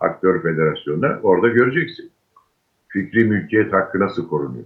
Aktör 0.00 0.42
Federasyonu'na 0.42 1.18
orada 1.22 1.48
göreceksin. 1.48 2.10
Fikri 2.88 3.24
mülkiyet 3.24 3.72
hakkı 3.72 4.00
nasıl 4.00 4.28
korunuyor? 4.28 4.64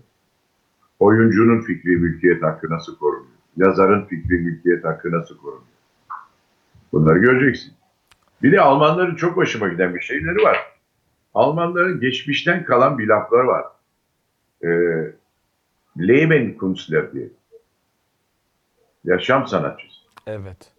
Oyuncunun 0.99 1.61
fikri 1.61 1.97
mülkiyet 1.97 2.43
hakkı 2.43 2.71
nasıl 2.71 2.97
korunuyor? 2.99 3.30
Yazarın 3.57 4.05
fikri 4.05 4.39
mülkiyet 4.39 4.85
hakkı 4.85 5.13
nasıl 5.13 5.39
korunuyor? 5.39 5.65
Bunları 6.93 7.19
göreceksin. 7.19 7.73
Bir 8.43 8.53
de 8.53 8.61
Almanların 8.61 9.15
çok 9.15 9.37
hoşuma 9.37 9.69
giden 9.69 9.95
bir 9.95 10.01
şeyleri 10.01 10.43
var. 10.43 10.59
Almanların 11.35 12.01
geçmişten 12.01 12.65
kalan 12.65 12.99
bir 12.99 13.07
lafları 13.07 13.47
var. 13.47 13.65
Ee, 14.65 14.69
Lebenkunstler 15.99 17.13
diye. 17.13 17.29
Yaşam 19.05 19.47
sanatçısı. 19.47 20.01
Evet. 20.27 20.73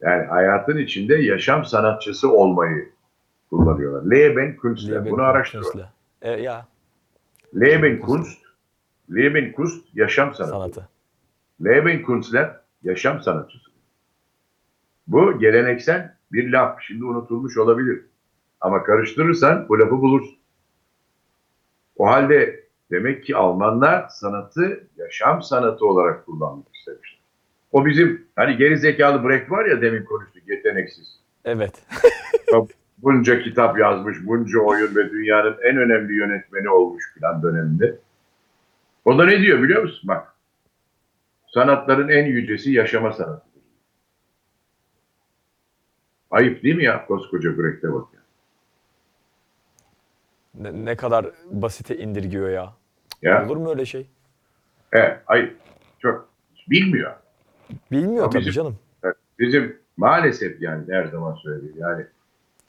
Yani 0.00 0.26
hayatın 0.26 0.76
içinde 0.76 1.14
yaşam 1.16 1.64
sanatçısı 1.64 2.32
olmayı 2.32 2.88
kullanıyorlar. 3.50 4.10
Leben 4.10 4.56
Künstler. 4.56 5.10
Bunu 5.10 5.22
araştırın. 5.22 5.62
Künstler. 5.62 5.88
E, 6.22 6.30
ya 6.30 6.66
Leben 7.54 8.00
Kunst, 8.00 8.38
Leben 9.10 9.52
Kunst 9.52 9.84
yaşam 9.94 10.34
sanatı. 10.34 10.52
sanatı. 10.52 10.88
Leben 11.64 12.02
Künstler 12.02 12.60
yaşam 12.82 13.22
sanatçısı. 13.22 13.70
Bu 15.06 15.38
geleneksel 15.38 16.14
bir 16.32 16.52
laf. 16.52 16.82
Şimdi 16.82 17.04
unutulmuş 17.04 17.56
olabilir. 17.56 18.04
Ama 18.60 18.82
karıştırırsan 18.82 19.68
bu 19.68 19.78
lafı 19.78 19.90
bulursun. 19.90 20.38
O 21.96 22.06
halde 22.06 22.64
demek 22.90 23.24
ki 23.24 23.36
Almanlar 23.36 24.08
sanatı 24.08 24.88
yaşam 24.96 25.42
sanatı 25.42 25.86
olarak 25.86 26.26
kullanmak 26.26 26.76
istemişler. 26.76 27.20
O 27.72 27.86
bizim 27.86 28.26
hani 28.36 28.56
geri 28.56 28.78
zekalı 28.78 29.28
Brecht 29.28 29.50
var 29.50 29.66
ya 29.66 29.82
demin 29.82 30.04
konuştuk 30.04 30.42
yeteneksiz. 30.48 31.20
Evet. 31.44 31.82
bunca 32.98 33.42
kitap 33.42 33.78
yazmış, 33.78 34.16
bunca 34.26 34.58
oyun 34.58 34.96
ve 34.96 35.10
dünyanın 35.10 35.56
en 35.62 35.76
önemli 35.76 36.14
yönetmeni 36.14 36.68
olmuş 36.68 37.04
filan 37.14 37.42
döneminde. 37.42 37.98
O 39.04 39.18
da 39.18 39.24
ne 39.24 39.40
diyor 39.40 39.62
biliyor 39.62 39.82
musun? 39.82 40.08
Bak, 40.08 40.35
sanatların 41.60 42.08
en 42.08 42.26
yücesi 42.26 42.72
yaşama 42.72 43.12
sanatıdır. 43.12 43.62
Ayıp 46.30 46.62
değil 46.62 46.76
mi 46.76 46.84
ya 46.84 47.06
koskoca 47.06 47.58
Brecht'e 47.58 47.92
bak 47.92 48.04
ya. 48.14 48.20
Ne, 50.54 50.84
ne 50.84 50.96
kadar 50.96 51.26
basite 51.50 51.96
indirgiyor 51.98 52.50
ya. 52.50 52.72
ya 53.22 53.46
Olur 53.46 53.56
mu 53.56 53.70
öyle 53.70 53.84
şey? 53.84 54.06
evet, 54.92 55.18
ayıp. 55.26 55.56
Çok 55.98 56.28
bilmiyor. 56.70 57.14
Bilmiyor 57.92 58.24
Tabii 58.24 58.32
tabii 58.32 58.40
bizim- 58.40 58.52
canım. 58.52 58.78
Bizim 59.38 59.78
maalesef 59.96 60.62
yani 60.62 60.84
her 60.92 61.04
zaman 61.04 61.34
söylediğim 61.34 61.76
yani 61.78 62.06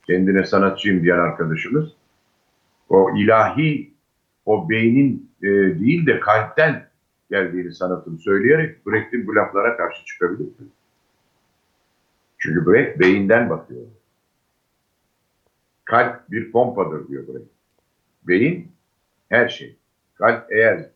kendine 0.07 0.43
sanatçıyım 0.43 1.03
diyen 1.03 1.17
arkadaşımız 1.17 1.89
o 2.89 3.17
ilahi 3.17 3.93
o 4.45 4.69
beynin 4.69 5.31
e, 5.43 5.47
değil 5.79 6.05
de 6.05 6.19
kalpten 6.19 6.86
geldiğini 7.29 7.73
sanatını 7.73 8.19
söyleyerek 8.19 8.87
Brecht'in 8.87 9.27
bu 9.27 9.35
laflara 9.35 9.77
karşı 9.77 10.05
çıkabilir. 10.05 10.49
Çünkü 12.37 12.71
Brecht 12.71 12.99
beyinden 12.99 13.49
bakıyor. 13.49 13.81
Kalp 15.85 16.31
bir 16.31 16.51
pompadır 16.51 17.07
diyor 17.07 17.27
Brecht. 17.27 17.47
Beyin 18.23 18.71
her 19.29 19.49
şey. 19.49 19.75
Kalp 20.15 20.51
eğer 20.51 20.89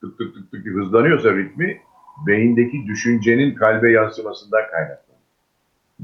tık 0.00 0.18
tık 0.18 0.34
tık 0.34 0.50
tık 0.50 0.66
hızlanıyorsa 0.66 1.36
ritmi 1.36 1.82
beyindeki 2.26 2.86
düşüncenin 2.86 3.54
kalbe 3.54 3.90
yansımasından 3.90 4.70
kaynaklanır. 4.70 5.18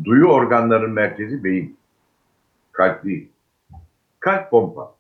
Duyu 0.05 0.27
organlarının 0.27 0.91
merkezi 0.91 1.45
beyin. 1.45 1.77
Kalp 2.73 3.05
değil. 3.05 3.29
Kalp 4.21 4.51
pompa. 4.51 4.95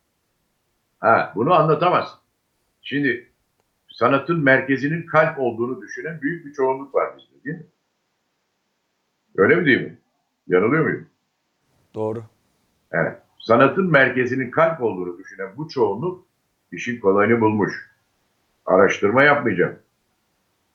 Ha, 1.00 1.32
bunu 1.34 1.54
anlatamazsın. 1.54 2.18
Şimdi 2.82 3.28
sanatın 3.94 4.44
merkezinin 4.44 5.06
kalp 5.06 5.38
olduğunu 5.38 5.82
düşünen 5.82 6.22
büyük 6.22 6.46
bir 6.46 6.52
çoğunluk 6.52 6.94
var 6.94 7.16
bizde 7.16 7.44
değil 7.44 7.56
mi? 7.56 7.66
Öyle 9.36 9.56
mi 9.56 9.66
değil 9.66 9.80
mi? 9.80 9.98
Yanılıyor 10.46 10.84
muyum? 10.84 11.06
Doğru. 11.94 12.22
Evet. 12.92 13.18
Sanatın 13.38 13.90
merkezinin 13.90 14.50
kalp 14.50 14.82
olduğunu 14.82 15.18
düşünen 15.18 15.48
bu 15.56 15.68
çoğunluk 15.68 16.26
işin 16.72 17.00
kolayını 17.00 17.40
bulmuş. 17.40 17.90
Araştırma 18.66 19.22
yapmayacağım. 19.24 19.76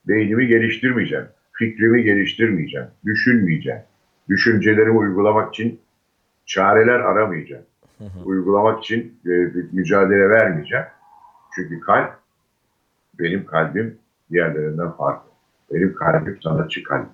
Beynimi 0.07 0.47
geliştirmeyeceğim. 0.47 1.25
Fikrimi 1.51 2.03
geliştirmeyeceğim. 2.03 2.87
Düşünmeyeceğim. 3.05 3.81
Düşüncelerimi 4.29 4.97
uygulamak 4.97 5.53
için 5.53 5.79
çareler 6.45 6.99
aramayacağım. 6.99 7.65
Uygulamak 8.25 8.83
için 8.83 9.19
e, 9.25 9.29
bir 9.29 9.65
mücadele 9.71 10.29
vermeyeceğim. 10.29 10.85
Çünkü 11.55 11.79
kalp, 11.79 12.18
benim 13.19 13.45
kalbim 13.45 13.97
diğerlerinden 14.31 14.91
farklı. 14.91 15.29
Benim 15.71 15.95
kalbim 15.95 16.41
sanatçı 16.41 16.83
kalbim. 16.83 17.09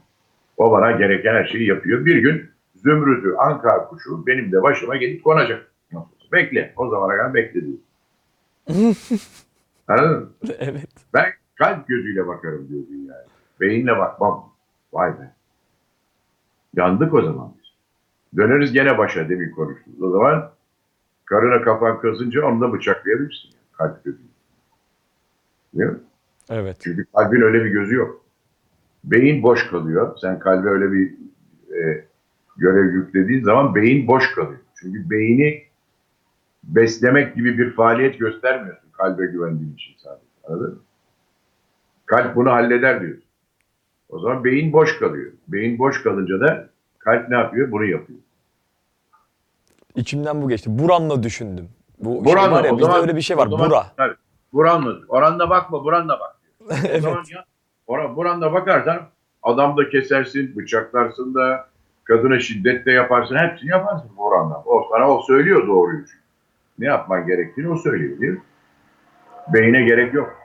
O 0.57 0.71
bana 0.71 0.91
gereken 0.91 1.33
her 1.33 1.45
şeyi 1.45 1.67
yapıyor. 1.67 2.05
Bir 2.05 2.17
gün 2.17 2.49
zümrütü, 2.75 3.35
ankar 3.37 3.89
kuşu 3.89 4.27
benim 4.27 4.51
de 4.51 4.63
başıma 4.63 4.95
gelip 4.95 5.23
konacak. 5.23 5.71
Bekle. 6.31 6.73
O 6.77 6.89
zamana 6.89 7.17
kadar 7.17 7.33
bekle 7.33 7.61
diyor. 7.61 7.77
Anladın 9.87 10.19
mı? 10.19 10.29
evet. 10.59 10.87
Ben 11.13 11.25
kalp 11.55 11.87
gözüyle 11.87 12.27
bakarım 12.27 12.69
diyor 12.69 12.83
dünyaya. 12.89 13.25
Beyinle 13.61 13.97
bakmam. 13.97 14.53
Vay 14.93 15.19
be. 15.19 15.31
Yandık 16.75 17.13
o 17.13 17.21
zaman 17.21 17.53
biz. 17.57 17.71
Döneriz 18.37 18.73
gene 18.73 18.97
başa 18.97 19.29
demin 19.29 19.51
konuştuk. 19.51 19.93
O 20.01 20.09
zaman 20.09 20.51
karına 21.25 21.61
kafan 21.61 21.99
kazınca 21.99 22.45
onu 22.45 22.61
da 22.61 22.73
bıçaklayabilirsin. 22.73 23.49
Kalp 23.77 24.03
gözüyle. 24.03 24.34
Mi? 25.75 25.91
Evet. 26.49 26.77
Çünkü 26.83 27.05
kalbin 27.15 27.41
öyle 27.41 27.63
bir 27.65 27.69
gözü 27.69 27.95
yok. 27.95 28.25
Beyin 29.03 29.43
boş 29.43 29.67
kalıyor. 29.67 30.17
Sen 30.21 30.39
kalbe 30.39 30.69
öyle 30.69 30.91
bir 30.91 31.13
e, 31.75 32.05
görev 32.57 32.93
yüklediğin 32.93 33.43
zaman 33.43 33.75
beyin 33.75 34.07
boş 34.07 34.31
kalıyor. 34.35 34.59
Çünkü 34.75 35.09
beyni 35.09 35.63
beslemek 36.63 37.35
gibi 37.35 37.57
bir 37.57 37.71
faaliyet 37.73 38.19
göstermiyorsun 38.19 38.89
kalbe 38.91 39.25
güvendiğin 39.25 39.73
için 39.73 39.93
sadece. 39.97 40.25
Anladın 40.43 40.73
mı? 40.73 40.79
Kalp 42.05 42.35
bunu 42.35 42.51
halleder 42.51 43.01
diyorsun. 43.01 43.23
O 44.09 44.19
zaman 44.19 44.43
beyin 44.43 44.73
boş 44.73 44.99
kalıyor. 44.99 45.31
Beyin 45.47 45.79
boş 45.79 46.03
kalınca 46.03 46.39
da 46.39 46.69
kalp 46.99 47.29
ne 47.29 47.35
yapıyor? 47.35 47.71
Bunu 47.71 47.85
yapıyor. 47.85 48.19
İçimden 49.95 50.41
bu 50.41 50.49
geçti. 50.49 50.79
Buramla 50.79 51.23
düşündüm. 51.23 51.69
Bu 51.99 52.13
şey 52.15 52.33
Buranla, 52.33 52.51
var 52.51 52.63
ya 52.63 52.71
o 52.73 52.77
bizde 52.77 52.85
zaman- 52.85 53.01
öyle 53.01 53.15
bir 53.15 53.21
şey 53.21 53.37
var. 53.37 53.47
zaman- 53.47 53.69
Bura. 53.69 53.83
Tabii. 53.97 54.15
Buran 54.55 54.83
mı? 54.83 54.99
Oranda 55.07 55.49
bakma, 55.49 55.83
buranda 55.83 56.19
bak. 56.19 56.35
O 56.97 56.99
zaman 57.01 57.23
ya, 57.33 57.45
ora, 57.87 58.15
buranda 58.15 58.53
bakarsan 58.53 59.01
adam 59.43 59.77
da 59.77 59.89
kesersin, 59.89 60.55
bıçaklarsın 60.55 61.33
da, 61.33 61.67
kadına 62.03 62.39
şiddet 62.39 62.85
de 62.85 62.91
yaparsın, 62.91 63.35
hepsini 63.35 63.69
yaparsın 63.69 64.09
bu 64.17 64.25
oranda. 64.25 64.63
O 64.65 64.87
sana 64.91 65.11
o 65.11 65.21
söylüyor 65.21 65.67
doğruyu 65.67 65.99
çünkü. 66.05 66.19
Ne 66.79 66.85
yapman 66.85 67.27
gerektiğini 67.27 67.69
o 67.69 67.77
söylüyor 67.77 68.21
değil 68.21 68.31
mi? 68.33 68.41
Beyine 69.53 69.83
gerek 69.83 70.13
yok. 70.13 70.35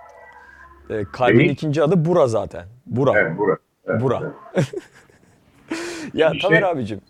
E, 0.90 1.04
kalbin 1.12 1.38
Değil. 1.38 1.50
ikinci 1.50 1.82
adı 1.82 2.04
Bura 2.04 2.26
zaten. 2.26 2.66
Bura. 2.86 3.12
Evet, 3.20 3.38
bura. 3.38 3.56
Evet, 3.86 4.02
Bura. 4.02 4.20
evet. 4.54 4.72
Ya 6.14 6.30
İşte- 6.30 6.48
Tamer 6.48 6.62
abicim. 6.62 7.00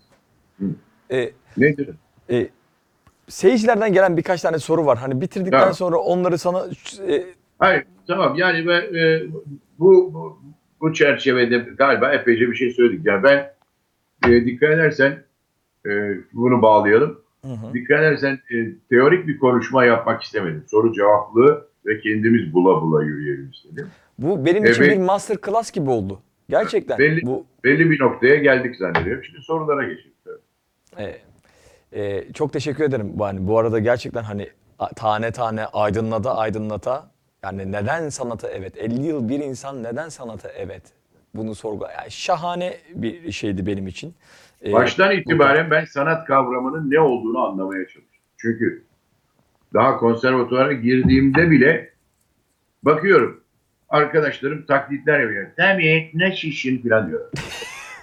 Hı. 0.59 0.65
E, 1.11 1.31
Nedir? 1.57 1.89
e, 2.29 2.49
seyircilerden 3.31 3.93
gelen 3.93 4.17
birkaç 4.17 4.41
tane 4.41 4.59
soru 4.59 4.85
var. 4.85 4.97
Hani 4.97 5.21
bitirdikten 5.21 5.59
Tamam. 5.59 5.73
sonra 5.73 5.97
onları 5.97 6.37
sana 6.37 6.65
e, 7.09 7.23
Hayır, 7.59 7.83
tamam. 8.07 8.35
Yani 8.35 8.67
ben, 8.67 8.81
e, 8.95 9.21
bu, 9.79 10.13
bu 10.13 10.41
bu 10.81 10.93
çerçevede 10.93 11.57
galiba 11.57 12.11
epeyce 12.13 12.47
bir 12.51 12.55
şey 12.55 12.71
söyledik. 12.71 13.05
Yani 13.05 13.23
ben 13.23 13.53
e, 14.29 14.45
dikkat 14.45 14.69
edersen 14.69 15.23
e, 15.85 15.89
bunu 16.33 16.61
bağlayalım. 16.61 17.19
hı 17.45 17.47
hı. 17.47 17.73
Dikkat 17.73 17.99
edersen 17.99 18.39
e, 18.51 18.55
teorik 18.89 19.27
bir 19.27 19.39
konuşma 19.39 19.85
yapmak 19.85 20.21
istemedim. 20.23 20.63
Soru 20.71 20.93
cevaplı 20.93 21.67
ve 21.85 21.99
kendimiz 21.99 22.53
bula 22.53 22.81
bula 22.81 23.03
yürüyelim 23.03 23.49
istedim. 23.53 23.87
bu 24.19 24.45
benim 24.45 24.65
için 24.65 24.83
Evet. 24.83 24.97
bir 24.97 25.01
master 25.03 25.37
class 25.45 25.71
gibi 25.71 25.89
oldu. 25.89 26.19
Gerçekten. 26.49 26.99
Belli- 26.99 27.25
Bu 27.25 27.45
Belli 27.63 27.89
bir 27.91 27.99
noktaya 27.99 28.35
geldik 28.35 28.75
zannediyorum. 28.75 29.23
Şimdi 29.23 29.39
sorulara 29.41 29.83
geçelim. 29.83 30.11
e, 30.97 31.17
e, 31.91 32.33
çok 32.33 32.53
teşekkür 32.53 32.83
ederim. 32.83 33.11
Bu 33.13 33.25
hani 33.25 33.47
bu 33.47 33.59
arada 33.59 33.79
gerçekten 33.79 34.23
hani 34.23 34.49
tane 34.95 35.31
tane 35.31 35.65
aydınlata 35.65 36.37
aydınlata 36.37 37.11
yani 37.43 37.71
neden 37.71 38.09
sanata 38.09 38.49
evet 38.49 38.77
50 38.77 39.05
yıl 39.05 39.29
bir 39.29 39.39
insan 39.39 39.83
neden 39.83 40.09
sanata 40.09 40.49
evet 40.49 40.83
bunu 41.35 41.55
sorgu 41.55 41.85
yani 41.97 42.11
şahane 42.11 42.77
bir 42.95 43.31
şeydi 43.31 43.65
benim 43.65 43.87
için. 43.87 44.15
E, 44.65 44.73
Baştan 44.73 45.11
itibaren 45.11 45.71
ben 45.71 45.85
sanat 45.85 46.27
kavramının 46.27 46.91
ne 46.91 46.99
olduğunu 46.99 47.39
anlamaya 47.39 47.87
çalıştım. 47.87 48.21
Çünkü 48.37 48.83
daha 49.73 49.97
konservatuvara 49.97 50.73
girdiğimde 50.73 51.51
bile 51.51 51.93
bakıyorum 52.83 53.43
arkadaşlarım 53.89 54.65
taklitler 54.65 55.19
yapıyor. 55.19 55.47
Tabii 55.57 56.11
ne 56.13 56.35
şişin 56.35 56.81
falan 56.81 57.09
diyor. 57.09 57.31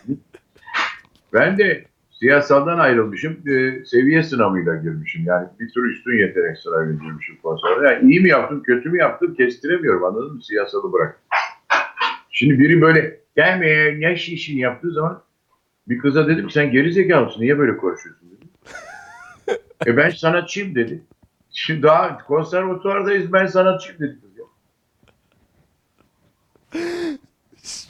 ben 1.33 1.59
de 1.59 1.85
siyasaldan 2.19 2.79
ayrılmışım. 2.79 3.33
e, 3.33 3.85
seviye 3.85 4.23
sınavıyla 4.23 4.77
girmişim. 4.77 5.25
Yani 5.25 5.49
bir 5.61 5.69
tür 5.69 5.91
üstün 5.91 6.19
yetenek 6.19 6.59
sınavıyla 6.59 6.93
girmişim 7.05 7.37
konservatuara. 7.43 7.93
Yani 7.93 8.11
iyi 8.11 8.21
mi 8.21 8.29
yaptım, 8.29 8.63
kötü 8.63 8.91
mü 8.91 8.99
yaptım 8.99 9.35
kestiremiyorum 9.35 10.05
anladın 10.05 10.35
mı? 10.35 10.43
Siyasalı 10.43 10.93
bırak. 10.93 11.21
Şimdi 12.31 12.59
biri 12.59 12.81
böyle 12.81 13.21
gelme 13.37 14.01
ne 14.01 14.17
şişin 14.17 14.59
yaptığı 14.59 14.93
zaman 14.93 15.23
bir 15.89 15.99
kıza 15.99 16.29
dedim 16.29 16.47
ki 16.47 16.53
sen 16.53 16.71
geri 16.71 16.93
zekalısın 16.93 17.41
niye 17.41 17.59
böyle 17.59 17.77
konuşuyorsun 17.77 18.31
dedim. 18.31 18.49
e 19.87 19.97
ben 19.97 20.11
sanatçıyım 20.11 20.75
dedi. 20.75 21.03
Şimdi 21.51 21.83
daha 21.83 22.19
konservatuvardayız 22.19 23.33
ben 23.33 23.47
sanatçıyım 23.47 24.01
dedi 24.01 24.19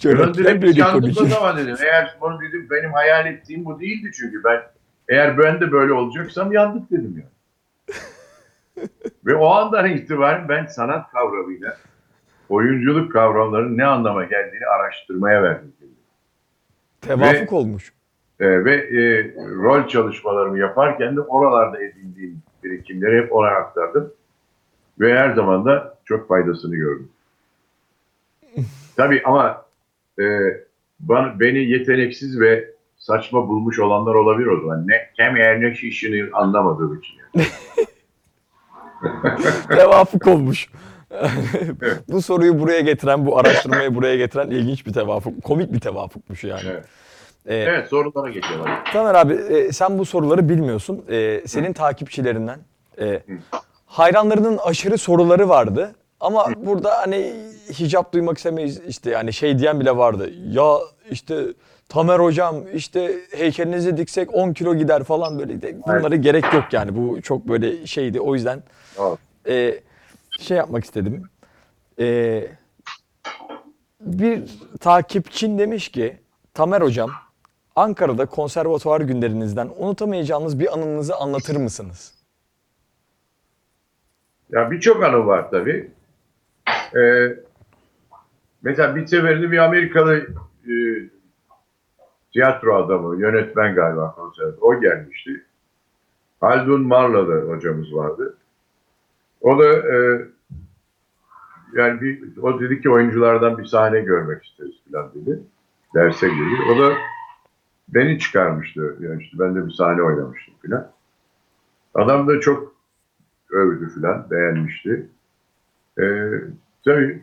kız 0.02 0.04
ya. 0.04 0.16
şöyle 0.16 0.26
Ben 0.26 0.34
direkt 0.34 0.62
böyle 0.62 0.80
yandım 0.80 0.98
o 0.98 1.00
konuşayım. 1.00 1.30
zaman 1.30 1.56
dedim. 1.56 1.76
Eğer 1.82 2.16
bunu 2.20 2.40
dedim 2.40 2.66
benim 2.70 2.92
hayal 2.92 3.26
ettiğim 3.26 3.64
bu 3.64 3.80
değildi 3.80 4.10
çünkü 4.14 4.44
ben 4.44 4.62
eğer 5.08 5.38
ben 5.38 5.60
de 5.60 5.72
böyle 5.72 5.92
olacaksam 5.92 6.52
yandık 6.52 6.90
dedim 6.90 7.24
ya. 7.24 7.24
Ve 9.26 9.34
o 9.34 9.46
andan 9.48 9.86
itibaren 9.86 10.48
ben 10.48 10.66
sanat 10.66 11.10
kavramıyla 11.10 11.76
oyunculuk 12.48 13.12
kavramlarının 13.12 13.78
ne 13.78 13.84
anlama 13.86 14.24
geldiğini 14.24 14.66
araştırmaya 14.66 15.42
verdim. 15.42 15.72
Tevafuk 17.00 17.52
olmuş. 17.52 17.92
Ee, 18.40 18.64
ve 18.64 18.74
e, 18.74 19.34
rol 19.38 19.88
çalışmalarımı 19.88 20.58
yaparken 20.58 21.16
de 21.16 21.20
oralarda 21.20 21.82
edindiğim 21.82 22.42
birikimleri 22.64 23.22
hep 23.22 23.32
ona 23.32 23.48
aktardım. 23.48 24.12
Ve 25.00 25.18
her 25.18 25.34
zaman 25.34 25.64
da 25.64 25.98
çok 26.04 26.28
faydasını 26.28 26.76
gördüm. 26.76 27.08
Tabii 28.96 29.22
ama 29.24 29.64
e, 30.20 30.24
bana, 31.00 31.40
beni 31.40 31.58
yeteneksiz 31.58 32.40
ve 32.40 32.64
saçma 32.96 33.48
bulmuş 33.48 33.78
olanlar 33.78 34.14
olabilir 34.14 34.46
o 34.46 34.60
zaman. 34.60 34.86
Ne 34.88 35.10
kemer 35.16 35.60
ne 35.60 35.74
şişini 35.74 36.24
anlamadığım 36.32 36.98
için. 36.98 37.14
yani. 37.34 37.46
Tevafuk 39.68 40.26
olmuş. 40.26 40.68
bu 42.08 42.22
soruyu 42.22 42.60
buraya 42.60 42.80
getiren, 42.80 43.26
bu 43.26 43.38
araştırmayı 43.38 43.94
buraya 43.94 44.16
getiren 44.16 44.50
ilginç 44.50 44.86
bir 44.86 44.92
tevafuk. 44.92 45.42
Komik 45.42 45.72
bir 45.72 45.80
tevafukmuş 45.80 46.44
yani. 46.44 46.62
Evet. 46.70 46.84
Ee, 47.46 47.54
Evet 47.54 47.88
sorulara 47.88 48.30
geçelim. 48.30 48.64
Taner 48.92 49.14
abi 49.14 49.32
e, 49.32 49.72
sen 49.72 49.98
bu 49.98 50.04
soruları 50.04 50.48
bilmiyorsun. 50.48 51.04
E, 51.10 51.42
senin 51.46 51.72
takipçilerinden 51.72 52.58
e, 53.00 53.22
hayranlarının 53.86 54.58
aşırı 54.64 54.98
soruları 54.98 55.48
vardı. 55.48 55.94
Ama 56.20 56.46
burada 56.56 56.98
hani 56.98 57.34
hicap 57.78 58.12
duymak 58.12 58.36
istemeyiz 58.36 58.80
işte 58.88 59.10
yani 59.10 59.32
şey 59.32 59.58
diyen 59.58 59.80
bile 59.80 59.96
vardı. 59.96 60.30
Ya 60.48 60.78
işte 61.10 61.44
Tamer 61.88 62.18
hocam 62.18 62.56
işte 62.74 63.14
heykelinizi 63.30 63.96
diksek 63.96 64.34
10 64.34 64.52
kilo 64.52 64.74
gider 64.74 65.04
falan 65.04 65.38
böyle. 65.38 65.62
De, 65.62 65.76
bunları 65.86 66.16
gerek 66.16 66.54
yok 66.54 66.64
yani 66.72 66.96
bu 66.96 67.22
çok 67.22 67.48
böyle 67.48 67.86
şeydi 67.86 68.20
o 68.20 68.34
yüzden 68.34 68.62
e, 69.48 69.80
şey 70.40 70.56
yapmak 70.56 70.84
istedim. 70.84 71.24
E, 71.98 72.46
bir 74.00 74.58
takipçin 74.80 75.58
demiş 75.58 75.88
ki 75.88 76.16
Tamer 76.54 76.80
hocam 76.80 77.10
Ankara'da 77.76 78.26
konservatuvar 78.26 79.00
günlerinizden 79.00 79.70
unutamayacağınız 79.76 80.58
bir 80.60 80.72
anınızı 80.74 81.16
anlatır 81.16 81.56
mısınız? 81.56 82.14
Ya 84.50 84.70
birçok 84.70 85.04
anı 85.04 85.26
var 85.26 85.50
tabii. 85.50 85.90
Ee, 86.96 87.36
mesela 88.62 88.96
bir 88.96 89.06
seferinde 89.06 89.50
bir 89.50 89.58
Amerikalı 89.58 90.26
e, 90.68 90.74
tiyatro 92.32 92.84
adamı, 92.84 93.20
yönetmen 93.20 93.74
galiba 93.74 94.12
konserde. 94.14 94.56
O 94.60 94.80
gelmişti. 94.80 95.44
Haldun 96.40 96.82
Marlalı 96.82 97.48
hocamız 97.48 97.94
vardı. 97.94 98.36
O 99.40 99.58
da 99.58 99.72
e, 99.72 100.26
yani 101.72 102.00
bir, 102.00 102.36
o 102.42 102.60
dedi 102.60 102.80
ki 102.80 102.90
oyunculardan 102.90 103.58
bir 103.58 103.64
sahne 103.64 104.00
görmek 104.00 104.44
isteriz 104.44 104.74
falan 104.92 105.10
dedi. 105.14 105.40
Derse 105.94 106.28
girdi. 106.28 106.62
O 106.72 106.78
da 106.78 106.94
beni 107.88 108.18
çıkarmıştı. 108.18 108.96
Yani 109.00 109.22
işte 109.22 109.38
ben 109.38 109.54
de 109.54 109.66
bir 109.66 109.72
sahne 109.72 110.02
oynamıştım 110.02 110.54
falan. 110.66 110.90
Adam 111.94 112.28
da 112.28 112.40
çok 112.40 112.74
övdü 113.50 113.94
filan, 113.94 114.30
beğenmişti. 114.30 115.08
Ee, 116.00 116.30
tabii 116.84 117.22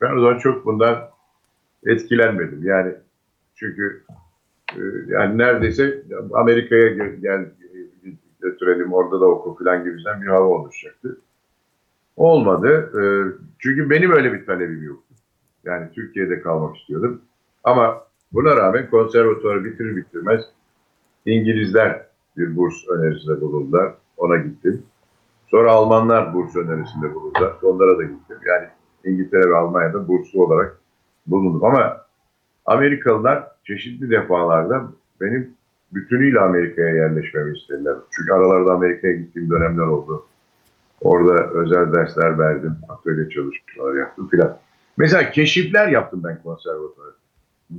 ben 0.00 0.16
o 0.16 0.20
zaman 0.20 0.38
çok 0.38 0.66
bundan 0.66 1.10
etkilenmedim. 1.86 2.60
Yani 2.62 2.94
çünkü 3.54 4.04
e, 4.76 4.80
yani 5.08 5.38
neredeyse 5.38 6.02
Amerika'ya 6.34 6.88
gel 7.08 7.46
götürelim 8.40 8.92
orada 8.92 9.20
da 9.20 9.26
oku 9.26 9.58
filan 9.58 9.84
gibisinden 9.84 10.22
bir 10.22 10.26
hava 10.26 10.44
oluşacaktı. 10.44 11.20
Olmadı. 12.16 12.92
Ee, 12.94 13.02
çünkü 13.58 13.90
benim 13.90 14.12
öyle 14.12 14.32
bir 14.32 14.46
talebim 14.46 14.82
yoktu. 14.82 15.14
Yani 15.64 15.88
Türkiye'de 15.94 16.40
kalmak 16.40 16.76
istiyordum. 16.76 17.22
Ama 17.64 18.02
buna 18.32 18.56
rağmen 18.56 18.90
konservatuvarı 18.90 19.64
bitirir 19.64 19.96
bitirmez 19.96 20.44
İngilizler 21.26 22.06
bir 22.36 22.56
burs 22.56 22.88
önerisinde 22.88 23.40
bulundular. 23.40 23.94
Ona 24.16 24.36
gittim. 24.36 24.82
Sonra 25.46 25.72
Almanlar 25.72 26.34
burs 26.34 26.56
önerisinde 26.56 27.14
bulundular. 27.14 27.52
Onlara 27.62 27.98
da 27.98 28.02
gittim. 28.02 28.36
Yani 28.46 28.68
İngiltere 29.04 29.50
ve 29.50 29.56
Almanya'da 29.56 30.08
burslu 30.08 30.44
olarak 30.44 30.78
bulundum. 31.26 31.64
Ama 31.64 32.00
Amerikalılar 32.66 33.48
çeşitli 33.64 34.10
defalarda 34.10 34.84
benim 35.20 35.54
bütünüyle 35.92 36.40
Amerika'ya 36.40 36.94
yerleşmemi 36.94 37.58
istediler. 37.58 37.94
Çünkü 38.10 38.32
aralarda 38.32 38.72
Amerika'ya 38.72 39.12
gittiğim 39.12 39.50
dönemler 39.50 39.86
oldu. 39.86 40.26
Orada 41.00 41.50
özel 41.50 41.92
dersler 41.92 42.38
verdim, 42.38 42.76
atölye 42.88 43.28
çalışmaları 43.30 43.98
yaptım 43.98 44.28
filan. 44.28 44.58
Mesela 44.96 45.30
keşifler 45.30 45.88
yaptım 45.88 46.20
ben 46.24 46.42
konservatuvarda. 46.42 47.16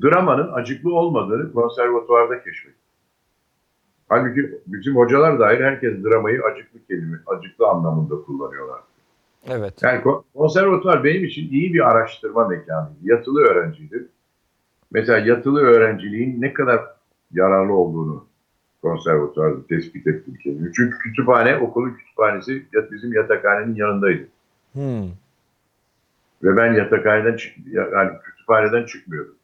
Dramanın 0.03 0.53
acıklı 0.53 0.93
olmadığını 0.93 1.53
konservatuvarda 1.53 2.43
keşfettim. 2.43 2.79
Halbuki 4.09 4.61
bizim 4.67 4.95
hocalar 4.95 5.39
dahil 5.39 5.59
herkes 5.59 6.03
dramayı 6.03 6.41
acıklı 6.43 6.79
kelime, 6.87 7.17
acıklı 7.27 7.67
anlamında 7.67 8.15
kullanıyorlar. 8.15 8.79
Evet. 9.47 9.73
Yani 9.83 10.01
ko- 10.01 10.23
konservatuvar 10.33 11.03
benim 11.03 11.25
için 11.25 11.51
iyi 11.51 11.73
bir 11.73 11.89
araştırma 11.89 12.47
mekanıydı. 12.47 12.97
Yatılı 13.03 13.41
öğrenciydim. 13.41 14.07
Mesela 14.91 15.17
yatılı 15.19 15.61
öğrenciliğin 15.61 16.41
ne 16.41 16.53
kadar 16.53 16.81
yararlı 17.31 17.73
olduğunu 17.73 18.25
konservatuvarda 18.81 19.67
tespit 19.67 20.07
ettim 20.07 20.37
kendimi. 20.43 20.71
Çünkü 20.73 20.97
kütüphane, 20.97 21.57
okulun 21.57 21.93
kütüphanesi 21.93 22.65
bizim 22.91 23.13
yatakhanenin 23.13 23.75
yanındaydı. 23.75 24.27
Hmm. 24.73 25.09
Ve 26.43 26.57
ben 26.57 26.73
yatakhaneden 26.73 27.37
yani 27.71 28.11
kütüphaneden 28.23 28.85
çıkmıyordum. 28.85 29.35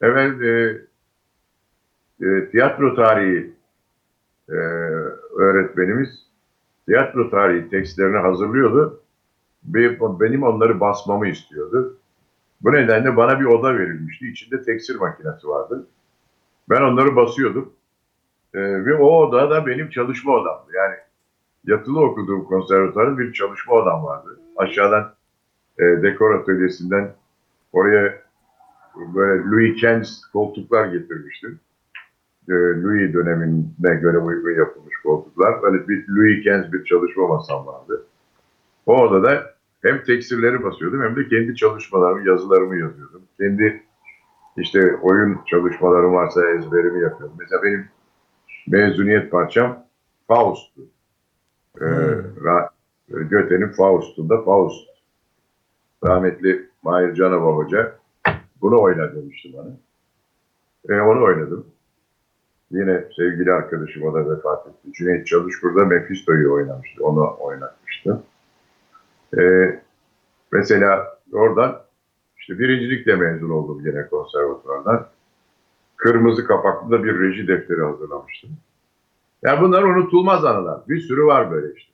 Evet, 0.00 0.42
e, 0.42 0.78
e, 2.26 2.50
tiyatro 2.50 2.94
tarihi 2.94 3.52
e, 4.48 4.54
öğretmenimiz 5.36 6.23
tiyatro 6.86 7.30
tarihi 7.30 7.70
tekstlerini 7.70 8.16
hazırlıyordu. 8.16 9.00
Benim 10.20 10.42
onları 10.42 10.80
basmamı 10.80 11.28
istiyordu. 11.28 11.96
Bu 12.60 12.72
nedenle 12.72 13.16
bana 13.16 13.40
bir 13.40 13.44
oda 13.44 13.78
verilmişti. 13.78 14.28
İçinde 14.28 14.62
tekstil 14.62 14.98
makinesi 14.98 15.48
vardı. 15.48 15.86
Ben 16.70 16.82
onları 16.82 17.16
basıyordum. 17.16 17.72
E, 18.54 18.60
ve 18.60 18.94
o 18.94 19.06
oda 19.06 19.50
da 19.50 19.66
benim 19.66 19.90
çalışma 19.90 20.32
odamdı. 20.32 20.72
Yani 20.74 20.94
yatılı 21.66 22.00
okuduğum 22.00 22.44
konservatuvarın 22.44 23.18
bir 23.18 23.32
çalışma 23.32 23.74
odam 23.74 24.04
vardı. 24.04 24.40
Aşağıdan 24.56 25.14
e, 25.78 25.82
dekor 25.82 26.34
atölyesinden 26.34 27.14
oraya 27.72 28.22
böyle 29.14 29.44
Louis 29.44 29.80
Kens 29.80 30.24
koltuklar 30.32 30.86
getirmiştim. 30.86 31.60
E, 32.48 32.52
Louis 32.52 33.14
dönemine 33.14 33.94
göre 34.00 34.18
uygun 34.18 34.50
yapılmış 34.50 34.96
koltuklar. 34.96 35.62
Böyle 35.62 35.88
bir 35.88 36.08
Louis 36.08 36.44
Kens 36.44 36.72
bir 36.72 36.84
çalışma 36.84 37.26
masam 37.26 37.66
vardı. 37.66 38.06
O 38.86 39.00
odada 39.00 39.54
hem 39.82 40.02
tekstilleri 40.02 40.62
basıyordum 40.62 41.02
hem 41.02 41.16
de 41.16 41.28
kendi 41.28 41.56
çalışmalarımı, 41.56 42.28
yazılarımı 42.28 42.76
yazıyordum. 42.76 43.22
Kendi 43.40 43.82
işte 44.56 44.96
oyun 45.02 45.38
çalışmalarım 45.46 46.12
varsa 46.12 46.50
ezberimi 46.50 47.02
yapıyordum. 47.02 47.36
Mesela 47.38 47.62
benim 47.62 47.88
mezuniyet 48.66 49.30
parçam 49.30 49.84
Faust'tu. 50.28 50.82
Ee, 51.80 51.86
Göte'nin 53.08 53.68
Faust'unda 53.68 54.42
Faust. 54.42 54.88
Rahmetli 56.04 56.68
Mahir 56.82 57.14
Canababa 57.14 57.56
Hoca 57.56 57.98
bunu 58.60 58.80
oyna 58.80 59.14
demişti 59.14 59.52
bana. 59.52 59.70
E, 60.88 61.00
onu 61.00 61.24
oynadım. 61.24 61.66
Yine 62.74 63.04
sevgili 63.16 63.52
arkadaşım 63.52 64.02
o 64.02 64.14
da 64.14 64.30
vefat 64.30 64.66
etti. 64.66 64.92
Cüneyt 64.92 65.26
Çalış 65.26 65.54
burada 65.62 65.84
Mephisto'yu 65.84 66.52
oynamıştı. 66.52 67.04
Onu 67.04 67.36
oynatmıştı. 67.40 68.22
E, 69.38 69.42
mesela 70.52 71.18
oradan 71.32 71.80
işte 72.38 72.58
birincilikle 72.58 73.16
mezun 73.16 73.50
oldum 73.50 73.86
yine 73.86 74.06
konservatuvardan. 74.06 75.06
Kırmızı 75.96 76.46
kapaklı 76.46 76.90
da 76.90 77.04
bir 77.04 77.20
reji 77.20 77.48
defteri 77.48 77.82
hazırlamıştım. 77.82 78.50
Yani 79.42 79.60
bunlar 79.60 79.82
unutulmaz 79.82 80.44
anılar. 80.44 80.80
Bir 80.88 81.00
sürü 81.00 81.24
var 81.26 81.50
böyle 81.50 81.74
işte. 81.74 81.92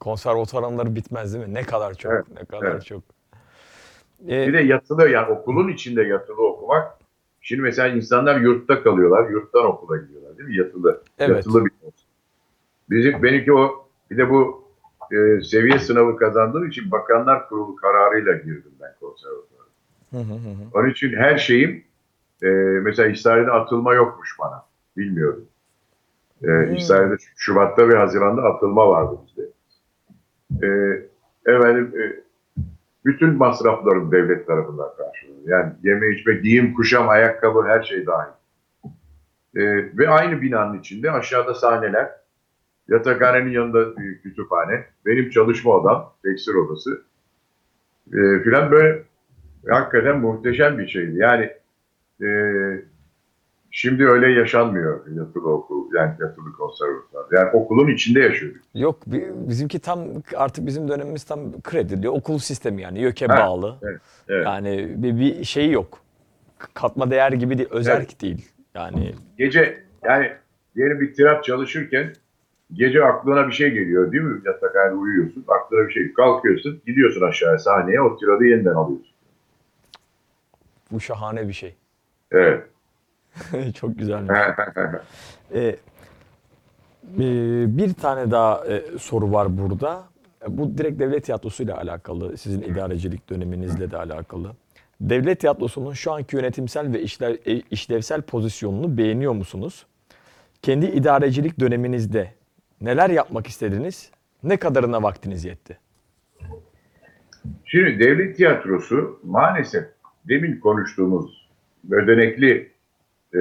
Konservatuvar 0.00 0.62
anıları 0.62 0.94
bitmez 0.94 1.34
değil 1.34 1.46
mi? 1.46 1.54
Ne 1.54 1.62
kadar 1.62 1.94
çok, 1.94 2.12
Evet, 2.12 2.24
ne 2.40 2.44
kadar 2.44 2.72
evet. 2.72 2.84
çok. 2.84 3.02
Ee, 4.28 4.46
Bir 4.46 4.52
de 4.52 4.58
yatılı 4.60 5.08
yani 5.08 5.32
okulun 5.32 5.68
içinde 5.68 6.02
yatılı 6.02 6.48
okumak. 6.48 6.99
Şimdi 7.40 7.62
mesela 7.62 7.88
insanlar 7.88 8.40
yurtta 8.40 8.82
kalıyorlar. 8.82 9.30
Yurttan 9.30 9.64
okula 9.66 9.96
gidiyorlar 9.96 10.38
değil 10.38 10.48
mi? 10.48 10.56
Yatılı. 10.56 11.02
Evet. 11.18 11.36
Yatılı 11.36 11.64
bir 11.64 11.70
okul. 11.82 11.92
Bizim 12.90 13.22
benimki 13.22 13.52
o 13.52 13.88
bir 14.10 14.16
de 14.16 14.30
bu 14.30 14.64
e, 15.12 15.40
seviye 15.42 15.78
sınavı 15.78 16.16
kazandığım 16.16 16.68
için 16.68 16.90
Bakanlar 16.90 17.48
Kurulu 17.48 17.76
kararıyla 17.76 18.32
girdim 18.32 18.72
ben 18.80 18.92
hı. 20.34 20.78
Onun 20.78 20.90
için 20.90 21.12
her 21.16 21.38
şeyim 21.38 21.84
e, 22.42 22.48
mesela 22.82 23.08
İsrail'de 23.08 23.50
atılma 23.50 23.94
yokmuş 23.94 24.36
bana. 24.38 24.64
Bilmiyorum. 24.96 25.44
E, 26.42 26.46
Hmm. 26.46 26.74
İsrail'de 26.74 27.16
Şubat'ta 27.36 27.88
ve 27.88 27.96
Haziran'da 27.96 28.42
atılma 28.42 28.88
vardı 28.88 29.18
bizde. 29.26 29.42
E, 30.66 30.68
efendim, 31.52 31.92
e, 32.00 32.29
bütün 33.04 33.34
masraflarım 33.34 34.12
devlet 34.12 34.46
tarafından 34.46 34.88
karşılanıyor. 34.96 35.48
Yani 35.48 35.72
yeme 35.82 36.14
içme, 36.14 36.34
giyim, 36.34 36.74
kuşam, 36.74 37.08
ayakkabı 37.08 37.62
her 37.66 37.82
şey 37.82 38.06
dahil. 38.06 38.32
E, 39.56 39.62
ve 39.98 40.08
aynı 40.08 40.42
binanın 40.42 40.78
içinde 40.78 41.10
aşağıda 41.10 41.54
sahneler, 41.54 42.10
yatakhanenin 42.88 43.50
yanında 43.50 43.94
kütüphane, 44.22 44.84
benim 45.06 45.30
çalışma 45.30 45.72
odam, 45.72 46.12
tekstil 46.24 46.54
odası 46.54 47.02
e, 48.12 48.42
filan 48.42 48.70
böyle 48.70 49.02
hakikaten 49.68 50.18
muhteşem 50.18 50.78
bir 50.78 50.88
şeydi. 50.88 51.16
Yani 51.16 51.50
e, 52.22 52.28
şimdi 53.70 54.06
öyle 54.06 54.40
yaşanmıyor 54.40 55.06
yatılı 55.06 55.52
okul, 55.52 55.94
yani 55.94 56.14
yatılı 56.20 56.52
konservatuvar. 56.52 57.24
Yani 57.32 57.50
okulun 57.52 57.88
içinde 57.88 58.20
yaşıyorduk. 58.20 58.62
Yok 58.74 59.00
bi- 59.06 59.30
bizimki 59.34 59.78
tam 59.78 60.04
artık 60.36 60.66
bizim 60.66 60.88
dönemimiz 60.88 61.24
tam 61.24 61.62
kredi 61.62 62.02
diyor. 62.02 62.12
Okul 62.12 62.38
sistemi 62.38 62.82
yani 62.82 63.00
YÖK'e 63.00 63.28
bağlı. 63.28 63.76
evet, 63.82 64.00
evet. 64.28 64.46
Yani 64.46 64.88
bir, 64.96 65.18
bir 65.20 65.44
şey 65.44 65.70
yok. 65.70 65.98
Katma 66.74 67.10
değer 67.10 67.32
gibi 67.32 67.58
değil, 67.58 67.68
özerk 67.70 67.98
Evet. 68.10 68.20
değil. 68.22 68.48
Yani 68.74 69.14
Gece 69.38 69.84
yani 70.04 70.32
diyelim 70.76 71.00
bir 71.00 71.14
tirat 71.14 71.44
çalışırken 71.44 72.12
gece 72.72 73.04
aklına 73.04 73.46
bir 73.48 73.52
şey 73.52 73.70
geliyor 73.70 74.12
değil 74.12 74.22
mi? 74.22 74.40
Yatakhanede 74.44 74.94
uyuyorsun, 74.94 75.44
aklına 75.48 75.88
bir 75.88 75.92
şey 75.92 76.12
kalkıyorsun, 76.12 76.80
gidiyorsun 76.86 77.20
aşağıya 77.28 77.58
sahneye 77.58 78.00
o 78.00 78.16
tiradı 78.16 78.44
yeniden 78.44 78.74
alıyorsun. 78.74 79.10
bu 80.90 81.00
şahane 81.00 81.48
bir 81.48 81.52
şey. 81.52 81.74
Evet. 82.32 82.64
Çok 83.74 83.98
güzelmiş. 83.98 84.38
Ee, 85.54 85.60
e, 85.60 85.76
bir 87.76 87.94
tane 87.94 88.30
daha 88.30 88.66
e, 88.66 88.98
soru 88.98 89.32
var 89.32 89.58
burada. 89.58 90.04
Bu 90.48 90.78
direkt 90.78 90.98
devlet 90.98 91.24
tiyatrosuyla 91.24 91.76
alakalı, 91.76 92.38
sizin 92.38 92.62
idarecilik 92.62 93.30
döneminizle 93.30 93.90
de 93.90 93.96
alakalı. 93.96 94.52
Devlet 95.00 95.40
tiyatrosunun 95.40 95.92
şu 95.92 96.12
anki 96.12 96.36
yönetimsel 96.36 96.92
ve 96.92 97.02
işlev, 97.02 97.36
e, 97.46 97.60
işlevsel 97.70 98.22
pozisyonunu 98.22 98.98
beğeniyor 98.98 99.32
musunuz? 99.32 99.86
Kendi 100.62 100.86
idarecilik 100.86 101.60
döneminizde 101.60 102.32
neler 102.80 103.10
yapmak 103.10 103.46
istediniz? 103.46 104.10
Ne 104.42 104.56
kadarına 104.56 105.02
vaktiniz 105.02 105.44
yetti? 105.44 105.78
Şimdi 107.64 108.00
devlet 108.00 108.36
tiyatrosu 108.36 109.20
maalesef 109.24 109.84
demin 110.28 110.60
konuştuğumuz 110.60 111.50
ödenekli 111.90 112.72
e, 113.34 113.40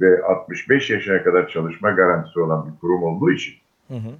ve 0.00 0.22
65 0.22 0.90
yaşına 0.90 1.22
kadar 1.22 1.48
çalışma 1.48 1.90
garantisi 1.90 2.40
olan 2.40 2.66
bir 2.66 2.80
kurum 2.80 3.02
olduğu 3.02 3.30
için 3.30 3.54
Hı 3.88 3.94
hı. 3.94 4.10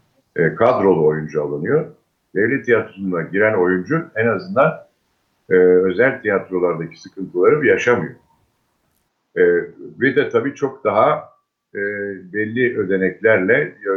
e, 0.43 0.55
kadrolu 0.55 1.07
oyuncu 1.07 1.43
alınıyor. 1.43 1.87
Devlet 2.35 2.65
tiyatrosuna 2.65 3.23
giren 3.23 3.55
oyuncu 3.55 4.05
en 4.15 4.27
azından 4.27 4.87
e, 5.51 5.55
özel 5.55 6.23
tiyatrolardaki 6.23 7.01
sıkıntıları 7.01 7.67
yaşamıyor. 7.67 8.15
E, 9.37 9.43
ve 10.01 10.17
de 10.17 10.29
tabii 10.29 10.55
çok 10.55 10.85
daha 10.85 11.31
e, 11.75 11.81
belli 12.33 12.79
ödeneklerle 12.79 13.55
e, 13.63 13.93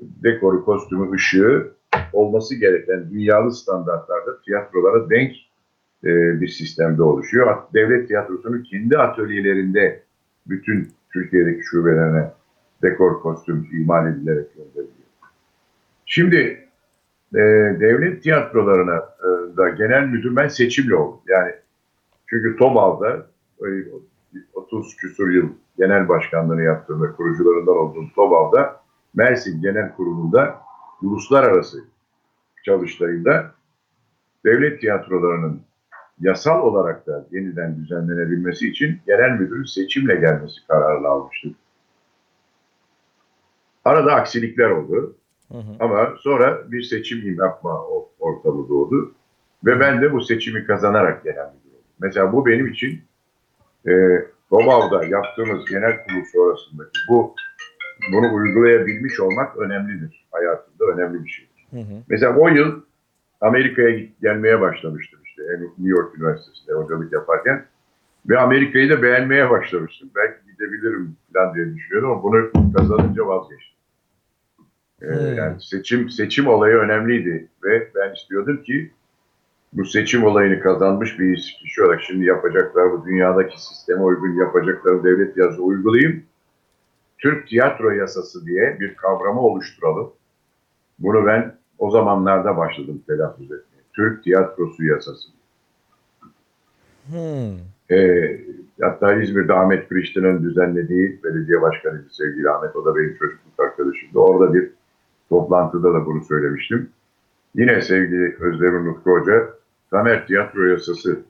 dekoru, 0.00 0.64
kostümü, 0.64 1.12
ışığı 1.14 1.72
olması 2.12 2.54
gereken 2.54 3.10
dünyalı 3.10 3.52
standartlarda 3.52 4.40
tiyatrolara 4.40 5.10
denk 5.10 5.32
e, 6.04 6.40
bir 6.40 6.48
sistemde 6.48 7.02
oluşuyor. 7.02 7.62
Devlet 7.74 8.08
tiyatrosunun 8.08 8.62
kendi 8.62 8.98
atölyelerinde 8.98 10.02
bütün 10.46 10.88
Türkiye'deki 11.12 11.62
şubelerine 11.62 12.30
dekor, 12.82 13.20
kostüm 13.20 13.68
imal 13.72 14.12
edilerek 14.12 14.54
gönderiliyor. 14.54 14.92
Şimdi 16.06 16.36
e, 17.34 17.40
devlet 17.80 18.22
tiyatrolarına 18.22 18.96
e, 18.96 19.56
da 19.56 19.68
genel 19.68 20.06
müdür 20.06 20.36
ben 20.36 20.48
seçimle 20.48 20.94
oldum. 20.94 21.20
Yani 21.26 21.52
çünkü 22.26 22.56
TOBAV'da 22.56 23.26
e, 23.60 23.68
30 24.54 24.96
küsur 24.96 25.30
yıl 25.30 25.48
genel 25.78 26.08
başkanlığını 26.08 26.62
yaptığım 26.62 27.02
ve 27.02 27.12
kurucularından 27.12 27.76
olduğum 27.76 28.12
TOBAV'da 28.14 28.82
Mersin 29.14 29.62
Genel 29.62 29.94
Kurulu'nda 29.96 30.60
uluslararası 31.02 31.84
çalıştayında 32.64 33.54
devlet 34.44 34.80
tiyatrolarının 34.80 35.62
yasal 36.20 36.62
olarak 36.62 37.06
da 37.06 37.26
yeniden 37.30 37.76
düzenlenebilmesi 37.76 38.68
için 38.68 39.00
genel 39.06 39.30
müdürün 39.30 39.64
seçimle 39.64 40.14
gelmesi 40.14 40.66
kararını 40.68 41.08
almıştık. 41.08 41.56
Arada 43.84 44.14
aksilikler 44.14 44.70
oldu. 44.70 45.16
Hı 45.52 45.58
hı. 45.58 45.72
Ama 45.80 46.14
sonra 46.18 46.72
bir 46.72 46.82
seçim 46.82 47.34
yapma 47.38 47.80
o- 47.80 48.10
ortamı 48.20 48.68
doğdu. 48.68 49.14
Ve 49.64 49.80
ben 49.80 50.02
de 50.02 50.12
bu 50.12 50.20
seçimi 50.20 50.66
kazanarak 50.66 51.24
genel 51.24 51.36
müdür 51.54 51.74
oldum. 51.74 51.84
Mesela 52.00 52.32
bu 52.32 52.46
benim 52.46 52.66
için 52.66 53.00
e, 53.88 53.92
Robav'da 54.52 55.04
yaptığımız 55.04 55.64
genel 55.70 56.04
kurul 56.04 56.24
sonrasındaki 56.32 56.98
bu 57.08 57.34
bunu 58.12 58.34
uygulayabilmiş 58.34 59.20
olmak 59.20 59.56
önemlidir. 59.56 60.26
Hayatımda 60.30 60.84
önemli 60.84 61.24
bir 61.24 61.28
şey. 61.30 61.48
Hı 61.70 61.76
hı. 61.80 61.94
Mesela 62.08 62.36
o 62.36 62.48
yıl 62.48 62.82
Amerika'ya 63.40 64.00
gelmeye 64.22 64.60
başlamıştım 64.60 65.20
New 65.78 65.88
York 65.90 66.18
Üniversitesi'nde 66.18 66.72
hocalık 66.74 67.12
yaparken. 67.12 67.64
Ve 68.28 68.38
Amerika'yı 68.38 68.90
da 68.90 69.02
beğenmeye 69.02 69.50
başlamıştım. 69.50 70.10
Belki 70.16 70.52
gidebilirim 70.52 71.16
falan 71.34 71.54
diye 71.54 71.74
düşünüyordum 71.74 72.10
ama 72.10 72.22
bunu 72.22 72.50
kazanınca 72.76 73.26
vazgeçtim. 73.26 73.76
Ee, 75.02 75.06
Hmm. 75.06 75.36
Yani 75.36 75.56
seçim 75.62 76.10
seçim 76.10 76.46
olayı 76.46 76.74
önemliydi 76.76 77.48
ve 77.64 77.88
ben 77.94 78.14
istiyordum 78.14 78.62
ki 78.62 78.90
bu 79.72 79.84
seçim 79.84 80.24
olayını 80.24 80.60
kazanmış 80.60 81.18
bir 81.18 81.58
kişi 81.62 81.82
olarak 81.82 82.02
şimdi 82.02 82.24
yapacaklar 82.24 82.92
bu 82.92 83.04
dünyadaki 83.06 83.62
sisteme 83.62 84.02
uygun 84.02 84.32
yapacakları 84.38 85.04
devlet 85.04 85.36
yazı 85.36 85.62
uygulayayım. 85.62 86.24
Türk 87.18 87.48
tiyatro 87.48 87.90
yasası 87.90 88.46
diye 88.46 88.76
bir 88.80 88.94
kavramı 88.94 89.40
oluşturalım. 89.40 90.12
Bunu 90.98 91.26
ben 91.26 91.56
o 91.78 91.90
zamanlarda 91.90 92.56
başladım 92.56 93.02
telaffuz 93.06 93.52
etmeye. 93.52 93.71
Türk 93.92 94.24
tiyatrosu 94.24 94.84
yasası. 94.84 95.28
Hmm. 97.10 97.72
Ee, 97.90 98.40
hatta 98.80 99.14
İzmir'de 99.14 99.52
Ahmet 99.52 99.88
Kırıştı'nın 99.88 100.42
düzenlediği 100.42 101.20
belediye 101.24 101.62
başkanıydı 101.62 102.06
sevgili 102.10 102.50
Ahmet. 102.50 102.76
O 102.76 102.84
da 102.84 102.96
benim 102.96 103.16
çocukluk 103.18 103.60
arkadaşımdı. 103.60 104.18
Orada 104.18 104.54
bir 104.54 104.70
toplantıda 105.28 105.94
da 105.94 106.06
bunu 106.06 106.24
söylemiştim. 106.24 106.90
Yine 107.54 107.80
sevgili 107.80 108.36
Özdemir 108.40 108.84
Nutku 108.84 109.10
Hoca, 109.10 109.50
Tamer 109.90 110.26
Tiyatro 110.26 110.62
Yasası 110.62 111.20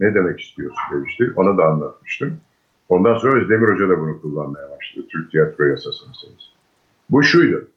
ne 0.00 0.14
demek 0.14 0.40
istiyorsun 0.40 0.82
demişti. 0.92 1.32
Ona 1.36 1.58
da 1.58 1.64
anlatmıştım. 1.64 2.36
Ondan 2.88 3.18
sonra 3.18 3.40
Özdemir 3.40 3.68
Hoca 3.68 3.88
da 3.88 4.00
bunu 4.00 4.20
kullanmaya 4.20 4.70
başladı. 4.70 5.06
Türk 5.10 5.30
Tiyatro 5.30 5.64
Yasası 5.64 6.08
meselesi. 6.08 6.46
Bu 7.10 7.22
şuydu. 7.22 7.68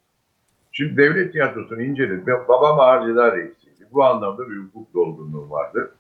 Şimdi 0.72 0.98
devlet 0.98 1.32
tiyatrosunu 1.32 1.82
inceledim. 1.82 2.24
Babam 2.48 2.80
ağırcılar 2.80 3.36
reisiydi. 3.36 3.67
Bu 3.94 4.04
anlamda 4.04 4.50
bir 4.50 4.58
hukuk 4.58 4.94
dolgunluğum 4.94 5.52
vardı. 5.52 5.92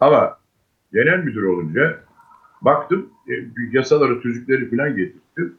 Ama 0.00 0.38
genel 0.92 1.18
müdür 1.18 1.42
olunca 1.42 2.00
baktım 2.62 3.10
e, 3.28 3.32
yasaları, 3.72 4.20
tüzükleri 4.20 4.70
falan 4.70 4.96
getirdim. 4.96 5.56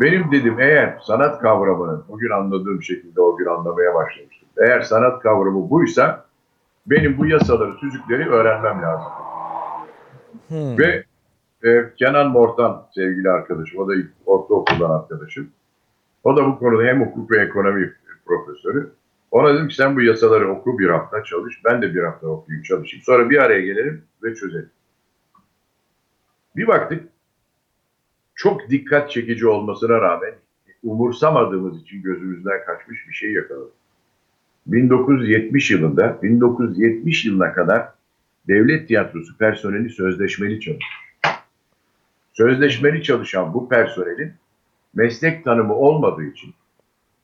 Benim 0.00 0.32
dedim 0.32 0.60
eğer 0.60 0.98
sanat 1.02 1.40
kavramının 1.40 2.04
bugün 2.08 2.30
anladığım 2.30 2.82
şekilde 2.82 3.20
o 3.20 3.36
gün 3.36 3.46
anlamaya 3.46 3.94
başlamıştım. 3.94 4.48
Eğer 4.58 4.80
sanat 4.80 5.22
kavramı 5.22 5.70
buysa 5.70 6.24
benim 6.86 7.18
bu 7.18 7.26
yasaları, 7.26 7.76
tüzükleri 7.76 8.30
öğrenmem 8.30 8.82
lazım. 8.82 9.12
Hmm. 10.48 10.78
Ve 10.78 11.04
e, 11.64 11.94
Kenan 11.96 12.30
Mortan 12.30 12.86
sevgili 12.94 13.30
arkadaşım, 13.30 13.80
o 13.80 13.88
da 13.88 13.92
ortaokuldan 14.26 14.90
arkadaşım. 14.90 15.50
O 16.24 16.36
da 16.36 16.46
bu 16.46 16.58
konuda 16.58 16.82
hem 16.82 17.06
hukuk 17.06 17.30
ve 17.30 17.42
ekonomi 17.42 17.92
profesörü. 18.26 18.92
Ona 19.34 19.54
dedim 19.54 19.68
ki 19.68 19.74
sen 19.74 19.96
bu 19.96 20.02
yasaları 20.02 20.50
oku 20.50 20.78
bir 20.78 20.88
hafta 20.88 21.24
çalış. 21.24 21.64
Ben 21.64 21.82
de 21.82 21.94
bir 21.94 22.02
hafta 22.02 22.26
okuyayım 22.26 22.62
çalışayım. 22.62 23.04
Sonra 23.04 23.30
bir 23.30 23.38
araya 23.38 23.60
gelelim 23.60 24.04
ve 24.22 24.34
çözelim. 24.34 24.70
Bir 26.56 26.66
baktık 26.66 27.08
çok 28.34 28.70
dikkat 28.70 29.10
çekici 29.10 29.46
olmasına 29.46 30.00
rağmen 30.00 30.34
umursamadığımız 30.82 31.82
için 31.82 32.02
gözümüzden 32.02 32.64
kaçmış 32.66 33.08
bir 33.08 33.12
şey 33.12 33.32
yakaladık. 33.32 33.72
1970 34.66 35.70
yılında, 35.70 36.22
1970 36.22 37.24
yılına 37.24 37.52
kadar 37.52 37.88
devlet 38.48 38.88
tiyatrosu 38.88 39.38
personeli 39.38 39.90
sözleşmeli 39.90 40.60
çalışıyor. 40.60 41.04
Sözleşmeli 42.32 43.02
çalışan 43.02 43.54
bu 43.54 43.68
personelin 43.68 44.32
meslek 44.94 45.44
tanımı 45.44 45.74
olmadığı 45.74 46.24
için 46.24 46.54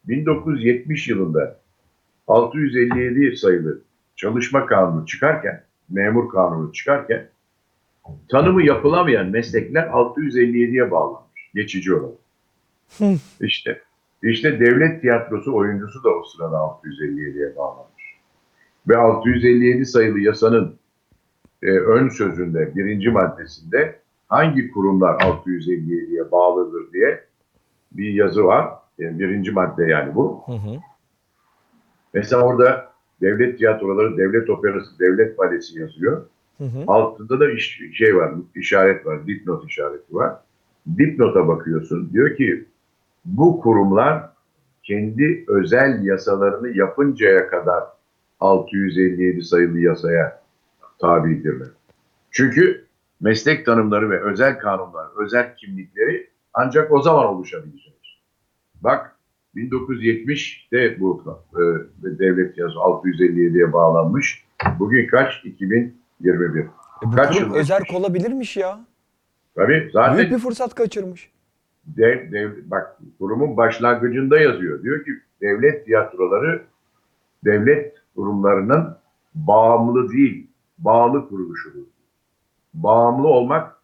1970 0.04 1.08
yılında 1.08 1.59
657 2.30 3.36
sayılı 3.36 3.80
çalışma 4.16 4.66
kanunu 4.66 5.06
çıkarken, 5.06 5.64
memur 5.90 6.28
kanunu 6.28 6.72
çıkarken 6.72 7.28
tanımı 8.28 8.62
yapılamayan 8.62 9.26
meslekler 9.26 9.82
657'ye 9.82 10.90
bağlanmış 10.90 11.50
geçici 11.54 11.94
olarak. 11.94 12.18
Hı. 12.98 13.04
İşte 13.40 13.82
işte 14.22 14.60
devlet 14.60 15.00
tiyatrosu 15.00 15.54
oyuncusu 15.54 16.04
da 16.04 16.08
o 16.08 16.22
sırada 16.24 16.56
657'ye 16.56 17.56
bağlanmış. 17.56 18.04
Ve 18.88 18.96
657 18.96 19.86
sayılı 19.86 20.20
yasanın 20.20 20.78
e, 21.62 21.70
ön 21.70 22.08
sözünde 22.08 22.76
birinci 22.76 23.10
maddesinde 23.10 24.00
hangi 24.28 24.70
kurumlar 24.70 25.14
657'ye 25.14 26.30
bağlıdır 26.30 26.92
diye 26.92 27.24
bir 27.92 28.12
yazı 28.12 28.44
var. 28.44 28.68
Yani 28.98 29.18
birinci 29.18 29.50
madde 29.50 29.84
yani 29.84 30.14
bu. 30.14 30.42
Hı 30.46 30.52
hı. 30.52 30.80
Mesela 32.14 32.42
orada 32.42 32.92
devlet 33.20 33.58
tiyatroları, 33.58 34.16
devlet 34.16 34.50
operası, 34.50 34.98
devlet 34.98 35.38
balesi 35.38 35.80
yazıyor. 35.80 36.26
Hı 36.58 36.64
hı. 36.64 36.84
Altında 36.86 37.40
da 37.40 37.50
iş, 37.50 37.80
şey 37.94 38.16
var, 38.16 38.32
işaret 38.54 39.06
var, 39.06 39.26
dipnot 39.26 39.70
işareti 39.70 40.14
var. 40.14 40.34
Dipnota 40.98 41.48
bakıyorsun. 41.48 42.10
Diyor 42.12 42.36
ki 42.36 42.64
bu 43.24 43.60
kurumlar 43.60 44.30
kendi 44.82 45.44
özel 45.48 46.04
yasalarını 46.04 46.68
yapıncaya 46.68 47.48
kadar 47.48 47.84
657 48.40 49.42
sayılı 49.42 49.78
yasaya 49.78 50.42
tabidirler. 50.98 51.68
Çünkü 52.30 52.84
meslek 53.20 53.66
tanımları 53.66 54.10
ve 54.10 54.20
özel 54.20 54.58
kanunlar, 54.58 55.06
özel 55.16 55.56
kimlikleri 55.56 56.30
ancak 56.54 56.92
o 56.92 57.02
zaman 57.02 57.26
oluşabilecek. 57.26 58.20
Bak 58.80 59.16
1970'te 59.56 61.00
bu 61.00 61.22
e, 61.54 61.62
devlet 62.18 62.58
yazı 62.58 62.74
657'ye 62.74 63.72
bağlanmış. 63.72 64.44
Bugün 64.78 65.06
kaç? 65.06 65.44
2021. 65.44 66.60
E 66.60 66.66
bu 67.02 67.10
Kaç 67.10 67.38
kurum 67.38 67.54
özerk 67.54 67.80
geçmiş? 67.84 68.00
olabilir 68.00 68.32
mi 68.32 68.44
ya? 68.56 68.80
Tabii 69.54 69.90
zaten 69.92 70.18
Büyük 70.18 70.30
bir 70.32 70.38
fırsat 70.38 70.74
kaçırmış. 70.74 71.30
dev, 71.86 72.32
dev, 72.32 72.50
bak 72.66 72.98
kurumun 73.18 73.56
başlangıcında 73.56 74.40
yazıyor. 74.40 74.82
Diyor 74.82 75.04
ki 75.04 75.10
devlet 75.40 75.84
tiyatroları 75.86 76.62
devlet 77.44 77.94
kurumlarının 78.16 78.96
bağımlı 79.34 80.12
değil, 80.12 80.46
bağlı 80.78 81.28
kuruluşudur. 81.28 81.84
Bağımlı 82.74 83.28
olmak 83.28 83.76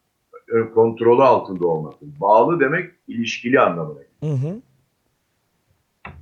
e, 0.48 0.70
kontrolü 0.74 1.22
altında 1.22 1.66
olmaktır. 1.66 2.08
Bağlı 2.20 2.60
demek 2.60 2.90
ilişkili 3.08 3.60
anlamına. 3.60 3.98
gelir. 4.22 4.32
Hı 4.32 4.48
hı. 4.48 4.60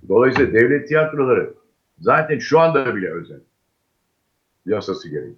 Dolayısıyla 0.08 0.52
devlet 0.52 0.88
tiyatroları 0.88 1.54
zaten 1.98 2.38
şu 2.38 2.60
anda 2.60 2.96
bile 2.96 3.10
özel. 3.10 3.40
Yasası 4.66 5.08
gereği. 5.08 5.34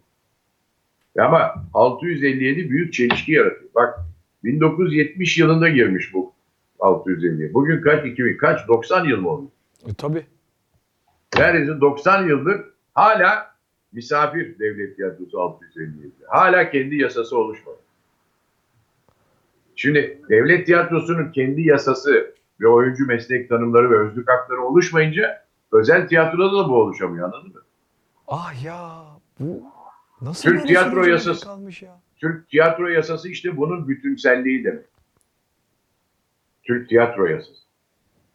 Ama 1.18 1.54
657 1.74 2.70
büyük 2.70 2.92
çelişki 2.92 3.32
yaratıyor. 3.32 3.70
Bak 3.74 3.98
1970 4.44 5.38
yılında 5.38 5.68
girmiş 5.68 6.14
bu 6.14 6.32
650. 6.78 7.54
Bugün 7.54 7.80
kaç? 7.82 8.06
2000 8.06 8.36
kaç? 8.36 8.68
90 8.68 9.04
yıl 9.04 9.20
mı 9.20 9.30
oldu? 9.30 9.50
E, 9.86 9.94
tabii. 9.94 10.26
Neredeyse 11.36 11.80
90 11.80 12.28
yıldır 12.28 12.60
hala 12.94 13.56
misafir 13.92 14.58
devlet 14.58 14.96
tiyatrosu 14.96 15.40
657. 15.40 16.10
Hala 16.28 16.70
kendi 16.70 16.96
yasası 16.96 17.38
oluşmadı. 17.38 17.76
Şimdi 19.76 20.22
devlet 20.28 20.66
tiyatrosunun 20.66 21.32
kendi 21.32 21.62
yasası 21.62 22.35
ve 22.60 22.68
oyuncu 22.68 23.06
meslek 23.06 23.48
tanımları 23.48 23.90
ve 23.90 23.98
özlük 23.98 24.30
hakları 24.30 24.62
oluşmayınca 24.62 25.46
özel 25.72 26.08
tiyatroda 26.08 26.64
da 26.64 26.68
bu 26.68 26.76
oluşamıyor 26.76 27.32
anladın 27.32 27.48
mı? 27.48 27.62
Ah 28.28 28.64
ya 28.64 29.04
bu 29.40 29.62
nasıl 30.20 30.48
Türk 30.48 30.66
tiyatro 30.66 31.04
yasası. 31.04 31.44
kalmış 31.44 31.82
ya? 31.82 32.00
Türk 32.16 32.48
tiyatro 32.48 32.88
yasası 32.88 33.28
işte 33.28 33.56
bunun 33.56 33.88
bütünselliği 33.88 34.64
demek. 34.64 34.86
Türk 36.62 36.88
tiyatro 36.88 37.26
yasası. 37.26 37.62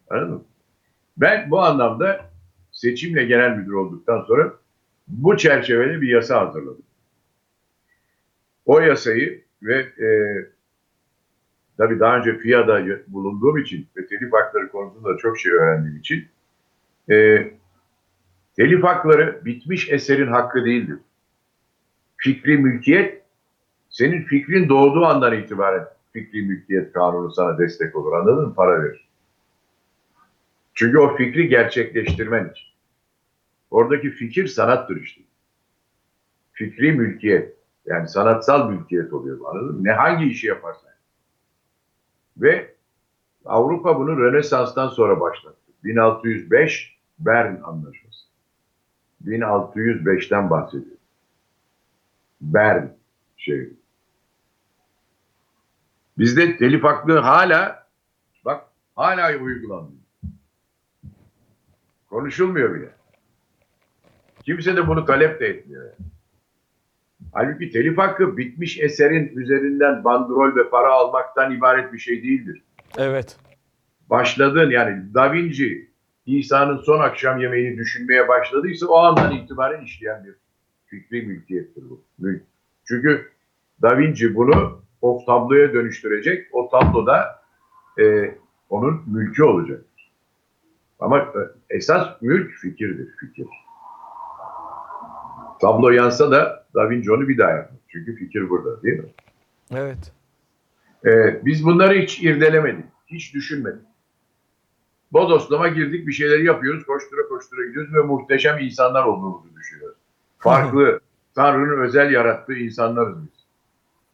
Anladın 0.10 0.34
mı? 0.34 0.43
Ben 1.18 1.52
bu 1.52 1.61
anlamda 1.61 2.31
seçimle 2.72 3.26
genel 3.26 3.57
müdür 3.57 3.73
olduktan 3.73 4.22
sonra 4.22 4.53
bu 5.07 5.38
çerçevede 5.38 6.02
bir 6.02 6.10
yasa 6.10 6.48
hazırladım. 6.48 6.84
O 8.65 8.80
yasayı 8.80 9.43
ve 9.61 9.76
e, 9.80 10.07
tabii 11.77 11.99
daha 11.99 12.18
önce 12.18 12.38
FİA'da 12.38 12.85
bulunduğum 13.07 13.57
için 13.57 13.88
ve 13.98 14.07
telif 14.07 14.34
hakları 14.34 14.72
konusunda 14.72 15.18
çok 15.18 15.39
şey 15.39 15.52
öğrendiğim 15.52 15.98
için 15.98 16.27
e, 17.10 17.48
telif 18.56 18.84
hakları 18.84 19.45
bitmiş 19.45 19.89
eserin 19.89 20.27
hakkı 20.27 20.65
değildir. 20.65 20.98
Fikri 22.18 22.57
mülkiyet 22.57 23.22
senin 23.89 24.23
fikrin 24.23 24.69
doğduğu 24.69 25.06
andan 25.06 25.34
itibaren 25.34 25.88
fikri 26.14 26.41
mülkiyet 26.41 26.93
kanunu 26.93 27.31
sana 27.31 27.57
destek 27.57 27.95
olur. 27.95 28.14
Anladın 28.14 28.48
mı? 28.48 28.56
Para 28.56 28.84
verir. 28.84 29.07
Çünkü 30.73 30.98
o 30.98 31.15
fikri 31.15 31.48
gerçekleştirmen 31.49 32.49
için. 32.49 32.68
Oradaki 33.72 34.11
fikir 34.11 34.48
sanattır 34.48 35.02
işte. 35.02 35.22
Fikri 36.53 36.91
mülkiyet. 36.91 37.56
Yani 37.85 38.07
sanatsal 38.07 38.69
mülkiyet 38.72 39.14
oluyor 39.14 39.39
anladın 39.45 39.76
mı? 39.76 39.84
Ne 39.84 39.91
hangi 39.91 40.26
işi 40.26 40.48
yaparsan. 40.48 40.90
Ve 42.37 42.75
Avrupa 43.45 43.99
bunu 43.99 44.17
Rönesans'tan 44.17 44.87
sonra 44.87 45.19
başlattı. 45.19 45.57
1605 45.83 46.97
Bern 47.19 47.61
Anlaşması. 47.61 48.25
1605'ten 49.25 50.49
bahsediyor. 50.49 50.97
Bern 52.41 52.87
şehri. 53.37 53.73
Bizde 56.17 56.57
telif 56.57 56.83
hakkı 56.83 57.19
hala 57.19 57.87
bak 58.45 58.65
hala 58.95 59.37
uygulanmıyor. 59.39 60.01
Konuşulmuyor 62.09 62.75
bile. 62.75 62.89
Kimse 64.43 64.75
de 64.75 64.87
bunu 64.87 65.05
talep 65.05 65.39
de 65.39 65.47
etmiyor. 65.47 65.83
yani. 65.83 66.10
Halbuki 67.31 67.69
telif 67.69 67.97
hakkı 67.97 68.37
bitmiş 68.37 68.79
eserin 68.79 69.37
üzerinden 69.37 70.03
bandrol 70.03 70.55
ve 70.55 70.69
para 70.69 70.91
almaktan 70.91 71.55
ibaret 71.55 71.93
bir 71.93 71.99
şey 71.99 72.23
değildir. 72.23 72.63
Evet. 72.97 73.37
Başladın 74.09 74.69
yani 74.69 75.13
Da 75.13 75.33
Vinci 75.33 75.91
İsa'nın 76.25 76.77
son 76.77 76.99
akşam 76.99 77.41
yemeğini 77.41 77.77
düşünmeye 77.77 78.27
başladıysa 78.27 78.87
o 78.87 78.97
andan 78.97 79.35
itibaren 79.35 79.83
işleyen 79.83 80.23
bir 80.25 80.35
fikri 80.85 81.21
mülkiyettir 81.21 81.89
bu. 81.89 82.03
Mülk. 82.19 82.43
Çünkü 82.85 83.31
Da 83.81 83.97
Vinci 83.97 84.35
bunu 84.35 84.81
o 85.01 85.23
tabloya 85.25 85.73
dönüştürecek. 85.73 86.47
O 86.51 86.69
tabloda 86.69 87.41
e, 87.99 88.35
onun 88.69 89.03
mülkü 89.07 89.43
olacak. 89.43 89.81
Ama 90.99 91.19
e, 91.19 91.41
esas 91.69 92.21
mülk 92.21 92.51
fikirdir, 92.51 93.15
fikir. 93.19 93.47
Tablo 95.61 95.89
yansa 95.89 96.31
da 96.31 96.61
Da 96.75 96.89
Vinci 96.89 97.11
onu 97.11 97.27
bir 97.27 97.38
daha 97.38 97.51
yapar. 97.51 97.77
Çünkü 97.88 98.15
fikir 98.15 98.49
burada 98.49 98.83
değil 98.83 98.99
mi? 98.99 99.09
Evet. 99.75 100.11
Ee, 101.05 101.45
biz 101.45 101.65
bunları 101.65 101.93
hiç 101.93 102.23
irdelemedik. 102.23 102.85
Hiç 103.07 103.33
düşünmedik. 103.33 103.81
Bodoslama 105.11 105.67
girdik 105.67 106.07
bir 106.07 106.11
şeyleri 106.11 106.45
yapıyoruz. 106.45 106.85
Koştura 106.85 107.27
koştura 107.27 107.65
gidiyoruz 107.65 107.93
ve 107.93 108.01
muhteşem 108.01 108.59
insanlar 108.59 109.05
olduğumuzu 109.05 109.55
düşünüyoruz. 109.55 109.97
Farklı, 110.39 110.99
Tanrı'nın 111.35 111.81
özel 111.81 112.11
yarattığı 112.11 112.53
insanlarız 112.53 113.17
biz. 113.23 113.45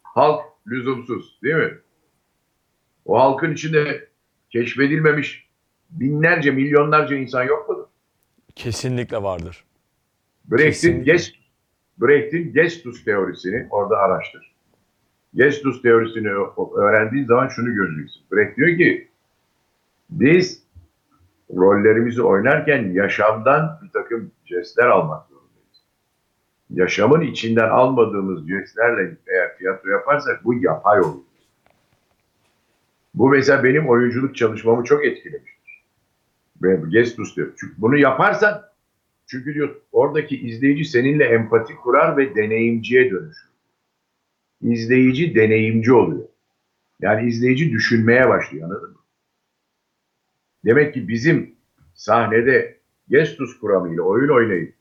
Halk 0.03 0.41
lüzumsuz 0.67 1.39
değil 1.43 1.55
mi? 1.55 1.77
O 3.05 3.19
halkın 3.19 3.53
içinde 3.53 4.07
keşfedilmemiş 4.49 5.47
binlerce, 5.89 6.51
milyonlarca 6.51 7.15
insan 7.15 7.43
yok 7.43 7.69
mudur? 7.69 7.85
Kesinlikle 8.55 9.23
vardır. 9.23 9.66
Brecht'in. 10.51 11.03
Gest, 11.03 11.35
Brecht'in 11.97 12.53
Gestus 12.53 13.03
teorisini 13.03 13.67
orada 13.69 13.97
araştır. 13.97 14.55
Gestus 15.35 15.81
teorisini 15.81 16.29
öğrendiğin 16.75 17.25
zaman 17.25 17.47
şunu 17.47 17.73
göreceksin. 17.73 18.21
Brecht 18.31 18.57
diyor 18.57 18.77
ki 18.77 19.07
biz 20.09 20.63
rollerimizi 21.55 22.21
oynarken 22.21 22.91
yaşamdan 22.91 23.79
bir 23.83 23.89
takım 23.89 24.31
jestler 24.45 24.87
almak 24.87 25.27
zorundayız. 25.27 25.83
Yaşamın 26.69 27.21
içinden 27.21 27.69
almadığımız 27.69 28.47
jestlerle 28.47 29.17
eğer 29.27 29.57
tiyatro 29.57 29.89
yaparsak 29.89 30.45
bu 30.45 30.53
yapay 30.53 30.99
olur. 30.99 31.23
Bu 33.13 33.29
mesela 33.29 33.63
benim 33.63 33.89
oyunculuk 33.89 34.35
çalışmamı 34.35 34.83
çok 34.83 35.05
etkilemiştir. 35.05 35.83
Ve 36.61 36.79
Gestus 36.89 37.35
diyor. 37.35 37.47
Çünkü 37.59 37.73
bunu 37.77 37.97
yaparsan 37.97 38.61
çünkü 39.27 39.53
diyor 39.53 39.75
oradaki 39.91 40.47
izleyici 40.47 40.85
seninle 40.85 41.25
empati 41.25 41.75
kurar 41.75 42.17
ve 42.17 42.35
deneyimciye 42.35 43.11
dönüşür. 43.11 43.47
İzleyici 44.61 45.35
deneyimci 45.35 45.93
oluyor. 45.93 46.27
Yani 47.01 47.29
izleyici 47.29 47.71
düşünmeye 47.71 48.29
başlıyor 48.29 48.69
anladın 48.69 48.89
mı? 48.89 48.97
Demek 50.65 50.93
ki 50.93 51.07
bizim 51.07 51.55
sahnede 51.93 52.77
gestus 53.09 53.59
kuramıyla 53.59 54.03
oyun 54.03 54.29
oynayıp 54.29 54.73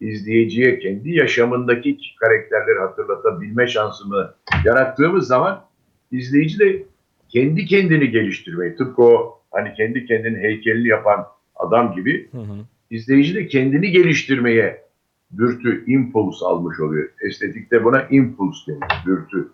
izleyiciye 0.00 0.78
kendi 0.78 1.10
yaşamındaki 1.10 1.98
karakterleri 2.20 2.78
hatırlatabilme 2.78 3.66
şansını 3.66 4.34
yarattığımız 4.64 5.26
zaman 5.26 5.64
izleyici 6.10 6.58
de 6.58 6.84
kendi 7.28 7.66
kendini 7.66 8.10
geliştirmeyi 8.10 8.76
tıpkı 8.76 9.02
o 9.02 9.40
hani 9.50 9.74
kendi 9.74 10.06
kendinin 10.06 10.40
heykelini 10.40 10.88
yapan 10.88 11.26
adam 11.56 11.94
gibi 11.94 12.28
Hı 12.30 12.38
hı. 12.38 12.66
İzleyici 12.90 13.34
de 13.34 13.46
kendini 13.46 13.90
geliştirmeye 13.90 14.84
dürtü, 15.36 15.84
impuls 15.86 16.42
almış 16.42 16.80
oluyor. 16.80 17.08
Estetikte 17.20 17.84
buna 17.84 18.02
impuls 18.02 18.66
denir, 18.66 19.04
dürtü. 19.06 19.48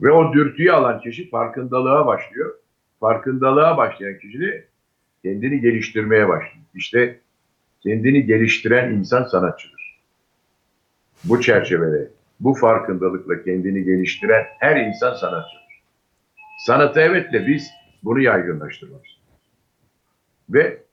Ve 0.00 0.10
o 0.10 0.32
dürtüyü 0.32 0.72
alan 0.72 1.00
kişi 1.00 1.30
farkındalığa 1.30 2.06
başlıyor. 2.06 2.54
Farkındalığa 3.00 3.76
başlayan 3.76 4.18
kişi 4.18 4.40
de 4.40 4.64
kendini 5.22 5.60
geliştirmeye 5.60 6.28
başlıyor. 6.28 6.64
İşte 6.74 7.20
kendini 7.80 8.26
geliştiren 8.26 8.92
insan 8.92 9.24
sanatçıdır. 9.24 10.00
Bu 11.24 11.40
çerçevede, 11.40 12.10
bu 12.40 12.54
farkındalıkla 12.54 13.42
kendini 13.42 13.84
geliştiren 13.84 14.44
her 14.58 14.86
insan 14.86 15.14
sanatçıdır. 15.14 15.82
Sanatı 16.66 17.00
evet 17.00 17.32
de 17.32 17.46
biz 17.46 17.70
bunu 18.02 18.20
yaygınlaştırmak 18.20 19.06
istiyoruz. 19.06 19.50
Ve 20.50 20.85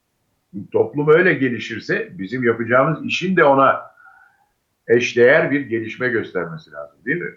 toplum 0.72 1.10
öyle 1.10 1.34
gelişirse 1.34 2.10
bizim 2.12 2.44
yapacağımız 2.44 3.06
işin 3.06 3.38
de 3.38 3.44
ona 3.44 3.82
eşdeğer 4.88 5.52
bir 5.52 5.62
gelişme 5.62 6.08
göstermesi 6.10 6.72
lazım 6.72 6.98
değil 7.06 7.18
mi? 7.22 7.32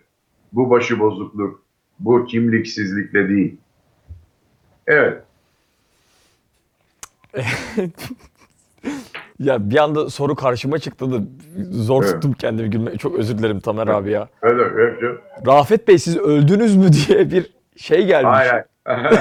Bu 0.53 0.71
başıbozukluk, 0.71 1.65
bu 1.99 2.25
kimliksizlikle 2.27 3.29
değil. 3.29 3.57
Evet. 4.87 5.23
Ya 9.39 9.71
bir 9.71 9.77
anda 9.77 10.11
soru 10.11 10.35
karşıma 10.35 10.79
çıktı 10.79 11.13
da 11.13 11.17
zor 11.71 12.03
Evet. 12.05 12.15
tuttum 12.15 12.33
kendimi 12.33 12.71
gülme. 12.71 12.97
Çok 12.99 13.19
özür 13.19 13.39
dilerim 13.39 13.61
Tamer 13.61 13.87
abi 13.87 14.11
ya. 14.11 14.29
Öyle, 14.43 14.63
öyle. 14.63 15.19
Rafet 15.47 15.89
Bey 15.89 15.99
siz 15.99 16.17
öldünüz 16.17 16.77
mü 16.77 16.87
diye 17.09 17.31
bir 17.31 17.51
şey 17.77 18.07
gelmiş. 18.07 18.31
Hayır, 18.39 18.65
hayır. 18.85 19.11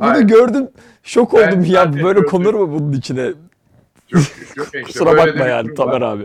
Bunu 0.00 0.08
hayır. 0.08 0.24
gördüm. 0.24 0.68
Şok 1.08 1.34
Ben 1.34 1.48
oldum 1.48 1.64
ya. 1.64 1.92
Böyle 1.92 2.02
gördüm. 2.02 2.24
konur 2.30 2.54
mu 2.54 2.72
bunun 2.72 2.92
içine? 2.92 3.32
Çok, 4.08 4.20
çok 4.56 4.66
Kusura 4.84 5.16
bakma 5.16 5.44
yani 5.46 5.74
Tamer 5.74 6.00
abi. 6.00 6.24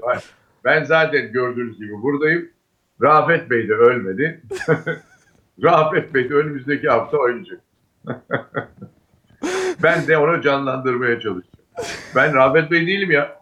Ben 0.65 0.83
zaten 0.83 1.31
gördüğünüz 1.31 1.77
gibi 1.77 2.01
buradayım. 2.01 2.49
Rafet 3.01 3.49
Bey 3.49 3.69
de 3.69 3.73
ölmedi. 3.73 4.41
Rafet 5.63 6.13
Bey 6.13 6.29
de 6.29 6.33
önümüzdeki 6.33 6.89
hafta 6.89 7.17
oynayacak. 7.17 7.59
ben 9.83 10.07
de 10.07 10.17
onu 10.17 10.41
canlandırmaya 10.41 11.19
çalışacağım. 11.19 11.57
Ben 12.15 12.33
Rafet 12.33 12.71
Bey 12.71 12.87
değilim 12.87 13.11
ya. 13.11 13.39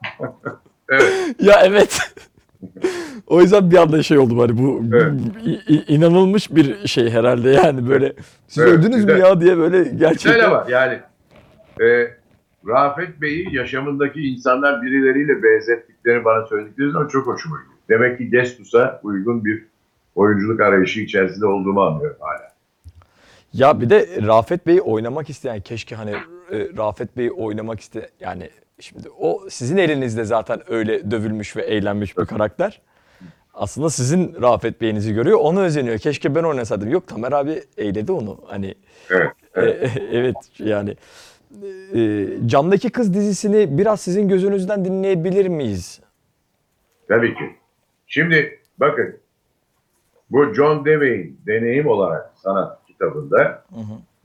evet. 0.89 1.35
Ya 1.39 1.61
evet. 1.63 2.13
o 3.27 3.41
yüzden 3.41 3.71
bir 3.71 3.77
anda 3.77 4.03
şey 4.03 4.17
oldu 4.17 4.41
hani 4.41 4.57
bu 4.57 4.83
Evet. 4.95 5.13
inanılmış 5.87 6.55
bir 6.55 6.87
şey 6.87 7.09
herhalde 7.09 7.49
yani 7.49 7.89
böyle 7.89 8.13
siz 8.47 8.63
Evet, 8.63 8.73
öldünüz 8.73 9.05
mü 9.05 9.13
güzel. 9.13 9.19
ya 9.19 9.41
diye 9.41 9.57
böyle 9.57 9.83
gerçekten. 9.83 10.31
Şöyle 10.31 10.51
var 10.51 10.67
yani 10.67 10.99
e, 11.81 12.17
Rafet 12.67 13.21
Bey'i 13.21 13.55
yaşamındaki 13.55 14.21
insanlar 14.21 14.81
birileriyle 14.81 15.43
benzettiklerini 15.43 16.25
bana 16.25 16.45
söyledikleri 16.45 16.91
zaman 16.91 17.07
çok 17.07 17.27
hoşuma 17.27 17.57
gidiyor. 17.57 17.77
Demek 17.89 18.17
ki 18.17 18.29
Gestus'a 18.29 18.99
uygun 19.03 19.45
bir 19.45 19.65
oyunculuk 20.15 20.61
arayışı 20.61 20.99
içerisinde 21.01 21.45
olduğumu 21.45 21.81
anlıyorum 21.81 22.17
hala. 22.19 22.51
Ya 23.53 23.81
bir 23.81 23.89
de 23.89 24.07
Rafet 24.27 24.67
Bey'i 24.67 24.81
oynamak 24.81 25.29
isteyen 25.29 25.61
keşke 25.61 25.95
hani 25.95 26.11
e, 26.51 26.67
Rafet 26.77 27.17
Bey'i 27.17 27.31
oynamak 27.31 27.79
iste 27.79 28.09
yani 28.19 28.49
şimdi 28.79 29.09
o 29.19 29.41
sizin 29.49 29.77
elinizde 29.77 30.23
zaten 30.23 30.59
öyle 30.67 31.11
dövülmüş 31.11 31.57
ve 31.57 31.61
eğlenmiş 31.61 32.17
bir 32.17 32.25
karakter. 32.25 32.81
Aslında 33.53 33.89
sizin 33.89 34.41
Rafet 34.41 34.81
Bey'inizi 34.81 35.13
görüyor, 35.13 35.39
onu 35.41 35.61
özeniyor. 35.61 35.97
Keşke 35.97 36.35
ben 36.35 36.43
oynasaydım. 36.43 36.89
Yok 36.89 37.07
Tamer 37.07 37.31
abi 37.31 37.63
eğledi 37.77 38.11
onu. 38.11 38.39
Hani 38.47 38.75
Evet. 39.09 39.31
evet. 39.55 39.97
e, 39.97 40.01
evet 40.11 40.35
yani 40.59 40.95
e, 41.95 42.27
Camdaki 42.45 42.89
Kız 42.89 43.13
dizisini 43.13 43.77
biraz 43.77 44.01
sizin 44.01 44.27
gözünüzden 44.27 44.85
dinleyebilir 44.85 45.47
miyiz? 45.47 46.01
Tabii 47.07 47.33
ki. 47.33 47.55
Şimdi 48.07 48.59
bakın 48.77 49.17
bu 50.29 50.53
John 50.53 50.85
Dewey'in 50.85 51.39
deneyim 51.47 51.87
olarak 51.87 52.31
sanat 52.35 52.85
kitabında 52.87 53.65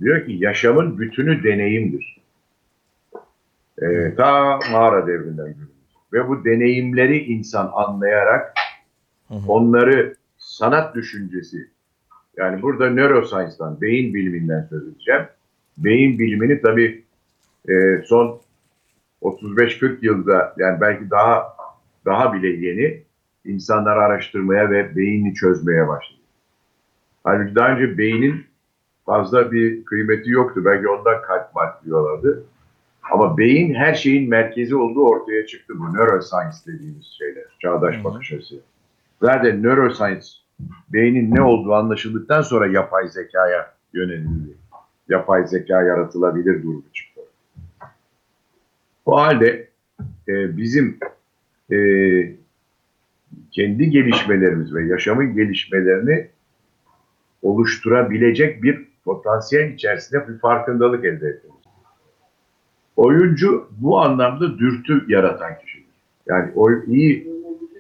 diyor 0.01 0.27
ki 0.27 0.33
yaşamın 0.33 0.99
bütünü 0.99 1.45
deneyimdir. 1.45 2.17
Ee, 3.83 4.15
ta 4.17 4.59
mağara 4.73 5.07
devrinden 5.07 5.47
günümüz. 5.47 5.71
Ve 6.13 6.29
bu 6.29 6.45
deneyimleri 6.45 7.19
insan 7.19 7.71
anlayarak 7.75 8.55
Hı 9.29 9.35
hı. 9.35 9.53
onları 9.53 10.17
sanat 10.39 10.95
düşüncesi 10.95 11.71
yani 12.37 12.63
burada 12.63 12.91
neuroscience'dan, 12.91 13.81
beyin 13.81 14.15
biliminden 14.15 14.67
söz 14.71 14.89
edeceğim. 14.89 15.23
Beyin 15.79 16.19
bilimini 16.19 16.61
tabii 16.61 17.05
e, 17.69 18.03
son 18.05 18.41
35-40 19.23 19.99
yılda 20.03 20.55
yani 20.59 20.81
belki 20.81 21.11
daha 21.11 21.57
daha 22.05 22.33
bile 22.33 22.49
yeni 22.49 23.03
insanlar 23.45 23.97
araştırmaya 23.97 24.71
ve 24.71 24.97
beyni 24.97 25.35
çözmeye 25.35 25.89
başladı. 25.89 26.21
Halbuki 27.25 27.55
daha 27.55 27.69
önce 27.69 27.99
beynin 27.99 28.47
fazla 29.07 29.53
bir 29.53 29.85
kıymeti 29.85 30.31
yoktu. 30.31 30.63
Belki 30.65 30.89
ondan 30.89 31.23
kalp 31.23 31.55
kalp 31.55 31.85
diyorlardı. 31.85 32.45
Ama 33.13 33.39
beyin 33.39 33.75
her 33.75 33.95
şeyin 33.95 34.31
merkezi 34.31 34.77
olduğu 34.77 35.07
ortaya 35.07 35.47
çıktı 35.47 35.75
bu 35.79 35.95
neuroscience 35.95 36.57
dediğimiz 36.67 37.07
şeyler. 37.19 37.45
Çağdaş 37.59 38.05
bakış 38.05 38.33
açısı. 38.33 38.61
Zaten 39.23 39.63
neuroscience 39.63 40.27
beynin 40.89 41.35
ne 41.35 41.43
olduğu 41.43 41.75
anlaşıldıktan 41.75 42.43
sonra 42.43 42.67
yapay 42.67 43.09
zekaya 43.09 43.75
yönelildi. 43.93 44.57
Yapay 45.09 45.47
zeka 45.47 45.83
yaratılabilir 45.83 46.63
durumu 46.63 46.85
çıktı. 46.93 47.16
O 49.07 49.17
halde 49.17 49.69
e, 50.29 50.57
bizim 50.57 50.99
e, 51.73 51.79
kendi 53.51 53.91
gelişmelerimiz 53.91 54.75
ve 54.75 54.87
yaşamın 54.87 55.35
gelişmelerini 55.35 56.29
oluşturabilecek 57.43 58.63
bir 58.63 58.89
potansiyel 59.05 59.73
içerisinde 59.73 60.29
bir 60.29 60.39
farkındalık 60.39 61.05
elde 61.05 61.29
etmemiz. 61.29 61.57
Oyuncu 62.97 63.69
bu 63.79 64.01
anlamda 64.01 64.59
dürtü 64.59 65.05
yaratan 65.09 65.59
kişidir. 65.59 65.87
Yani 66.27 66.53
o 66.55 66.73
iyi 66.73 67.29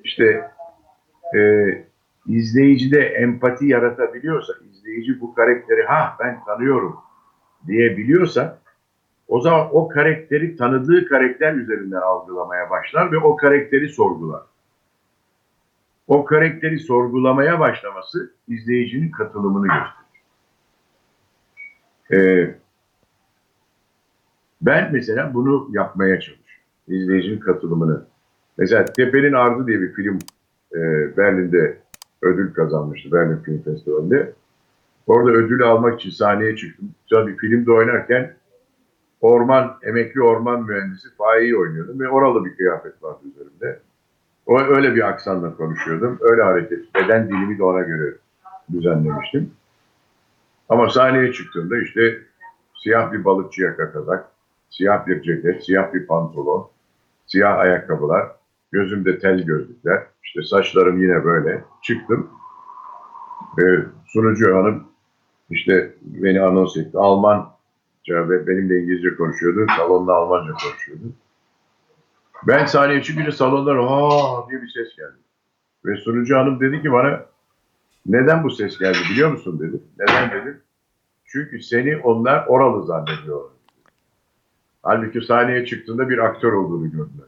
işte 0.04 0.50
e, 1.36 1.68
izleyicide 2.26 3.00
empati 3.00 3.66
yaratabiliyorsa, 3.66 4.52
izleyici 4.70 5.20
bu 5.20 5.34
karakteri 5.34 5.82
ha 5.82 6.16
ben 6.20 6.44
tanıyorum 6.44 6.96
diyebiliyorsa 7.66 8.58
o 9.28 9.40
zaman 9.40 9.68
o 9.72 9.88
karakteri 9.88 10.56
tanıdığı 10.56 11.08
karakter 11.08 11.54
üzerinden 11.54 12.00
algılamaya 12.00 12.70
başlar 12.70 13.12
ve 13.12 13.18
o 13.18 13.36
karakteri 13.36 13.88
sorgular. 13.88 14.42
O 16.06 16.24
karakteri 16.24 16.78
sorgulamaya 16.78 17.60
başlaması 17.60 18.32
izleyicinin 18.48 19.10
katılımını 19.10 19.66
gösterir. 19.66 20.06
Ee, 22.12 22.54
ben 24.60 24.92
mesela 24.92 25.34
bunu 25.34 25.68
yapmaya 25.72 26.20
çalışıyorum. 26.20 26.46
İzleyicinin 26.88 27.38
katılımını. 27.38 28.06
Mesela 28.58 28.84
Tepe'nin 28.84 29.32
Ardı 29.32 29.66
diye 29.66 29.80
bir 29.80 29.92
film 29.92 30.18
e, 30.74 30.80
Berlin'de 31.16 31.78
ödül 32.22 32.54
kazanmıştı. 32.54 33.12
Berlin 33.12 33.36
Film 33.36 33.62
Festivali'nde. 33.62 34.32
Orada 35.06 35.30
ödülü 35.30 35.64
almak 35.64 36.00
için 36.00 36.10
sahneye 36.10 36.56
çıktım. 36.56 36.90
Sonra 37.06 37.26
bir 37.26 37.36
filmde 37.36 37.72
oynarken 37.72 38.34
orman, 39.20 39.78
emekli 39.82 40.22
orman 40.22 40.62
mühendisi 40.62 41.08
Faik'i 41.18 41.56
oynuyordum 41.56 42.00
ve 42.00 42.08
oralı 42.08 42.44
bir 42.44 42.56
kıyafet 42.56 43.02
vardı 43.02 43.20
üzerimde. 43.24 43.80
O 44.46 44.60
öyle 44.60 44.94
bir 44.94 45.08
aksanla 45.08 45.56
konuşuyordum. 45.56 46.18
Öyle 46.20 46.42
hareket, 46.42 46.94
beden 46.94 47.28
dilimi 47.28 47.58
de 47.58 47.64
ona 47.64 47.80
göre 47.80 48.14
düzenlemiştim. 48.72 49.50
Ama 50.68 50.90
sahneye 50.90 51.32
çıktığımda 51.32 51.78
işte 51.78 52.18
siyah 52.74 53.12
bir 53.12 53.24
balıkçı 53.24 53.62
yaka 53.62 53.92
kazak, 53.92 54.28
siyah 54.70 55.06
bir 55.06 55.22
ceket, 55.22 55.64
siyah 55.64 55.94
bir 55.94 56.06
pantolon, 56.06 56.68
siyah 57.26 57.58
ayakkabılar, 57.58 58.30
gözümde 58.72 59.18
tel 59.18 59.42
gözlükler, 59.42 60.06
işte 60.24 60.42
saçlarım 60.42 61.02
yine 61.02 61.24
böyle. 61.24 61.64
Çıktım. 61.82 62.30
Ee, 63.62 63.62
sunucu 64.06 64.56
hanım 64.56 64.84
işte 65.50 65.94
beni 66.02 66.40
anons 66.40 66.76
etti. 66.76 66.98
Almanca 66.98 67.55
ve 68.14 68.46
benimle 68.46 68.80
İngilizce 68.80 69.16
konuşuyordu. 69.16 69.66
Salonda 69.76 70.14
Almanca 70.14 70.52
konuşuyordu. 70.52 71.12
Ben 72.46 72.66
sahneye 72.66 73.02
çıkınca 73.02 73.32
salondan 73.32 73.76
aa 73.80 74.50
diye 74.50 74.62
bir 74.62 74.68
ses 74.68 74.96
geldi. 74.96 75.16
Ve 75.84 75.96
sunucu 75.96 76.36
hanım 76.36 76.60
dedi 76.60 76.82
ki 76.82 76.92
bana 76.92 77.26
neden 78.06 78.44
bu 78.44 78.50
ses 78.50 78.78
geldi 78.78 78.98
biliyor 79.10 79.30
musun 79.30 79.60
dedi. 79.60 79.80
Neden 79.98 80.30
dedim. 80.30 80.60
Çünkü 81.24 81.62
seni 81.62 81.96
onlar 81.96 82.46
oralı 82.46 82.86
zannediyorlar. 82.86 83.52
Halbuki 84.82 85.20
sahneye 85.20 85.66
çıktığında 85.66 86.08
bir 86.08 86.18
aktör 86.18 86.52
olduğunu 86.52 86.90
gördüler. 86.90 87.26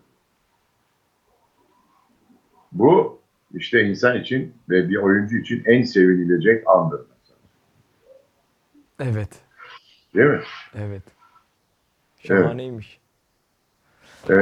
Bu 2.72 3.18
işte 3.54 3.82
insan 3.82 4.20
için 4.20 4.54
ve 4.68 4.88
bir 4.88 4.96
oyuncu 4.96 5.36
için 5.36 5.62
en 5.66 5.82
sevinilecek 5.82 6.68
andır. 6.68 7.00
Evet. 9.00 9.47
Değil 10.14 10.26
mi? 10.30 10.40
Evet. 10.74 11.02
Şahaneymiş. 12.22 13.00
Ee, 14.30 14.34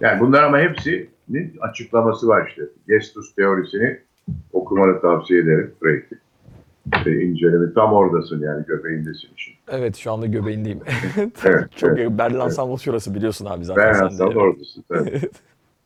yani 0.00 0.20
bunlar 0.20 0.42
ama 0.42 0.58
hepsinin 0.58 1.56
açıklaması 1.60 2.28
var 2.28 2.46
işte. 2.48 2.62
Gestus 2.88 3.34
teorisini 3.34 4.00
okumanı 4.52 5.00
tavsiye 5.00 5.40
ederim. 5.40 5.74
Freud'u. 5.80 6.16
Ee, 7.06 7.22
inceleme 7.22 7.74
tam 7.74 7.92
oradasın 7.92 8.40
yani 8.42 8.66
göbeğindesin 8.66 9.28
işin. 9.36 9.54
Evet 9.68 9.96
şu 9.96 10.12
anda 10.12 10.26
göbeğindeyim. 10.26 10.80
Evet, 11.44 11.76
çok 11.76 11.98
evet, 11.98 12.10
Berlin 12.10 12.34
evet. 12.34 12.44
Ensemble 12.44 12.76
şurası 12.76 13.14
biliyorsun 13.14 13.46
abi 13.46 13.64
zaten 13.64 13.94
de. 13.94 13.98
Hasan'da 13.98 14.38
oradasın. 14.38 14.84
tabii. 14.88 15.20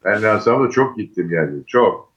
Ben 0.05 0.23
Hasan'da 0.23 0.71
çok 0.71 0.97
gittim 0.97 1.31
yani. 1.31 1.67
Çok. 1.67 2.13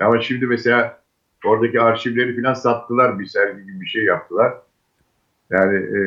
Ama 0.00 0.20
şimdi 0.20 0.46
mesela 0.46 0.98
oradaki 1.44 1.80
arşivleri 1.80 2.42
falan 2.42 2.54
sattılar. 2.54 3.18
Bir 3.18 3.26
sergi 3.26 3.62
gibi 3.62 3.80
bir 3.80 3.86
şey 3.86 4.04
yaptılar. 4.04 4.52
Yani 5.50 5.76
e, 5.78 6.00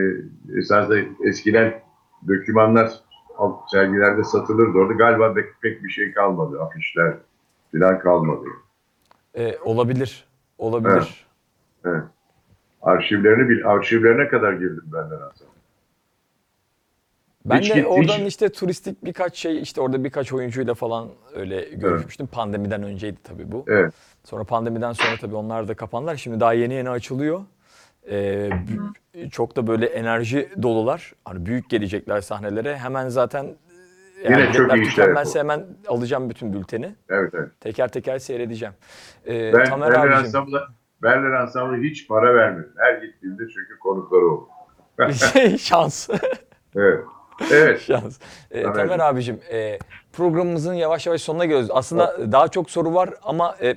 esasında 0.60 0.96
eskiden 1.24 1.82
dokümanlar 2.28 2.92
alt 3.38 3.72
sergilerde 3.72 4.24
satılırdı. 4.24 4.78
Orada 4.78 4.94
galiba 4.94 5.34
pek, 5.34 5.46
pek 5.62 5.84
bir 5.84 5.90
şey 5.90 6.12
kalmadı. 6.14 6.62
Afişler 6.62 7.14
falan 7.72 8.00
kalmadı. 8.00 8.46
Ee, 9.36 9.58
olabilir. 9.64 10.26
Olabilir. 10.58 11.26
Evet. 11.86 12.04
Arşivlerini 12.82 13.50
bil, 13.50 13.68
arşivlerine 13.68 14.28
kadar 14.28 14.54
girdim 14.54 14.84
benden 14.86 15.20
Hasan. 15.20 15.48
Ben 17.46 17.60
Hiç 17.60 17.70
de 17.70 17.74
git- 17.80 17.86
oradan 17.88 18.18
hiç- 18.20 18.28
işte 18.28 18.50
turistik 18.50 19.06
birkaç 19.06 19.36
şey 19.36 19.62
işte 19.62 19.82
orada 19.82 20.04
birkaç 20.04 20.34
oyuncuyla 20.34 20.74
falan 20.74 21.10
öyle 21.36 21.62
görüşmüştüm. 21.70 22.28
Pandemiden 22.28 22.84
önceydi 22.84 23.18
tabii 23.24 23.52
bu. 23.52 23.66
Evet. 23.68 23.94
Sonra 24.24 24.44
pandemiden 24.44 24.94
sonra 24.94 25.18
tabii 25.18 25.36
onlar 25.36 25.68
da 25.68 25.74
kapandılar. 25.74 26.16
Şimdi 26.16 26.40
daha 26.40 26.54
yeni 26.54 26.74
yeni 26.74 26.90
açılıyor. 26.90 27.42
Bü- 28.10 29.30
çok 29.30 29.56
da 29.56 29.68
böyle 29.68 29.86
enerji 29.86 30.50
dolular. 30.62 31.14
Hani 31.26 31.46
büyük 31.46 31.70
gelecekler 31.70 32.22
sahnelere. 32.22 32.78
Hemen 32.78 33.10
zaten 33.10 33.46
e, 34.24 34.32
Yine 34.32 34.54
çok 34.54 34.76
iyi 34.76 34.82
işler 34.82 34.90
tükenmezse 35.06 35.40
hemen 35.40 35.66
alacağım 35.88 36.30
bütün 36.30 36.54
bülteni. 36.54 36.96
Evet 37.10 37.34
evet. 37.34 37.50
Teker 37.62 37.88
teker 37.88 38.20
seyredeceğim. 38.20 38.74
Ee, 39.28 39.54
Ben 39.54 39.66
Tamer 39.66 39.92
Berler. 39.92 40.12
Ensemble'a 40.12 40.68
Berler 41.04 41.42
Ensemble'a 41.42 41.78
hiç 41.82 42.08
para 42.08 42.36
vermedim. 42.36 42.72
Her 42.78 42.94
gittiğimde 43.02 43.44
çünkü 43.54 43.80
konukları 43.80 44.26
oldu. 44.26 44.48
Şans. 45.60 46.10
Evet. 46.76 47.04
Evet. 47.52 47.82
Şans. 47.82 48.20
Ee, 48.52 48.64
Tamer 48.64 48.76
Tamer 48.88 49.00
abicim 49.00 49.40
e, 49.52 49.80
programımızın 50.14 50.74
yavaş 50.74 51.08
yavaş 51.08 51.22
sonuna 51.22 51.46
geliyoruz. 51.46 51.70
Aslında 51.74 52.32
daha 52.32 52.48
çok 52.48 52.70
soru 52.70 52.94
var 52.94 53.10
ama 53.24 53.56
e, 53.62 53.76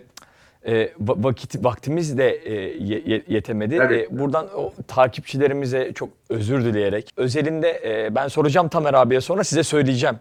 e, 0.68 0.72
va- 1.00 1.24
vakit 1.24 1.64
vaktimiz 1.64 2.18
de 2.18 2.30
e, 2.30 2.54
ye- 2.78 3.02
ye- 3.06 3.22
yetemedi. 3.28 3.74
Evet. 3.74 4.12
E, 4.12 4.18
buradan 4.18 4.46
o 4.56 4.72
takipçilerimize 4.88 5.92
çok 5.94 6.08
özür 6.28 6.64
dileyerek 6.64 7.10
özelinde 7.16 7.80
e, 7.84 8.14
ben 8.14 8.28
soracağım 8.28 8.68
Tamer 8.68 8.94
abiye 8.94 9.20
sonra 9.20 9.44
size 9.44 9.62
söyleyeceğim. 9.62 10.16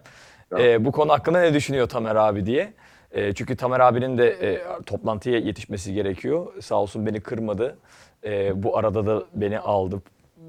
Tamam. 0.49 0.65
E, 0.65 0.85
bu 0.85 0.91
konu 0.91 1.11
hakkında 1.11 1.41
ne 1.41 1.53
düşünüyor 1.53 1.89
Tamer 1.89 2.15
abi 2.15 2.45
diye. 2.45 2.73
E, 3.11 3.33
çünkü 3.33 3.55
Tamer 3.55 3.79
abinin 3.79 4.17
de 4.17 4.29
e, 4.29 4.61
toplantıya 4.85 5.39
yetişmesi 5.39 5.93
gerekiyor. 5.93 6.47
Sağ 6.61 6.75
olsun 6.75 7.05
beni 7.05 7.19
kırmadı. 7.21 7.77
E, 8.25 8.63
bu 8.63 8.77
arada 8.77 9.05
da 9.05 9.23
beni 9.33 9.59
aldı 9.59 10.01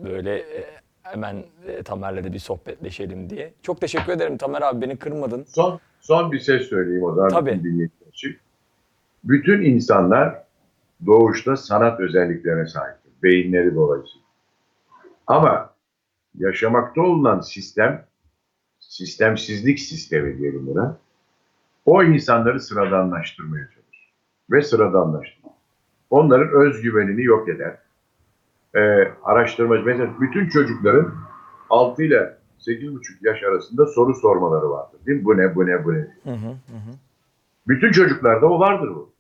böyle 0.05 0.39
e, 0.39 0.65
hemen 1.03 1.45
e, 1.69 1.83
Tamer'le 1.83 2.25
de 2.25 2.33
bir 2.33 2.39
sohbetleşelim 2.39 3.31
diye. 3.31 3.53
Çok 3.63 3.81
teşekkür 3.81 4.13
ederim 4.13 4.37
Tamer 4.37 4.63
abi 4.63 4.81
beni 4.81 4.97
kırmadın. 4.97 5.45
Son, 5.49 5.81
son 6.01 6.33
bir 6.33 6.39
ses 6.39 6.63
söyleyeyim 6.69 7.05
o 7.05 7.15
zaman. 7.15 7.29
Tabii. 7.31 7.51
dinleyiciler 7.65 8.09
için. 8.13 8.37
Bütün 9.25 9.63
insanlar 9.63 10.43
doğuşta 11.07 11.57
sanat 11.57 12.01
özelliklerine 12.01 12.67
sahiptir. 12.67 13.13
Beyinleri 13.23 13.75
dolayısıyla. 13.75 14.27
Ama 15.27 15.71
yaşamakta 16.39 17.03
olunan 17.03 17.41
sistem, 17.41 18.05
sistemsizlik 18.79 19.81
sistemi 19.81 20.39
diyelim 20.39 20.67
buna, 20.67 20.99
o 21.85 22.03
insanları 22.03 22.61
sıradanlaştırmaya 22.61 23.65
çalışır. 23.65 24.13
Ve 24.51 24.63
sıradanlaştırır. 24.63 25.53
Onların 26.11 26.49
özgüvenini 26.49 27.25
yok 27.25 27.49
eder. 27.49 27.79
Ee, 28.75 29.13
araştırmacı, 29.23 29.85
mesela 29.85 30.21
bütün 30.21 30.49
çocukların 30.49 31.15
6 31.71 32.03
ile 32.03 32.39
8,5 32.59 33.27
yaş 33.27 33.43
arasında 33.43 33.87
soru 33.87 34.15
sormaları 34.15 34.71
vardır. 34.71 35.01
Değil 35.07 35.19
mi? 35.19 35.25
Bu 35.25 35.37
ne, 35.37 35.55
bu 35.55 35.67
ne, 35.67 35.85
bu 35.85 35.95
ne? 35.95 35.99
Hı 36.25 36.31
hı, 36.31 36.49
hı. 36.49 37.08
Bütün 37.69 37.93
çocuklarda 37.93 38.47
o 38.47 38.61
vardır 38.61 38.89
bu. 38.89 39.13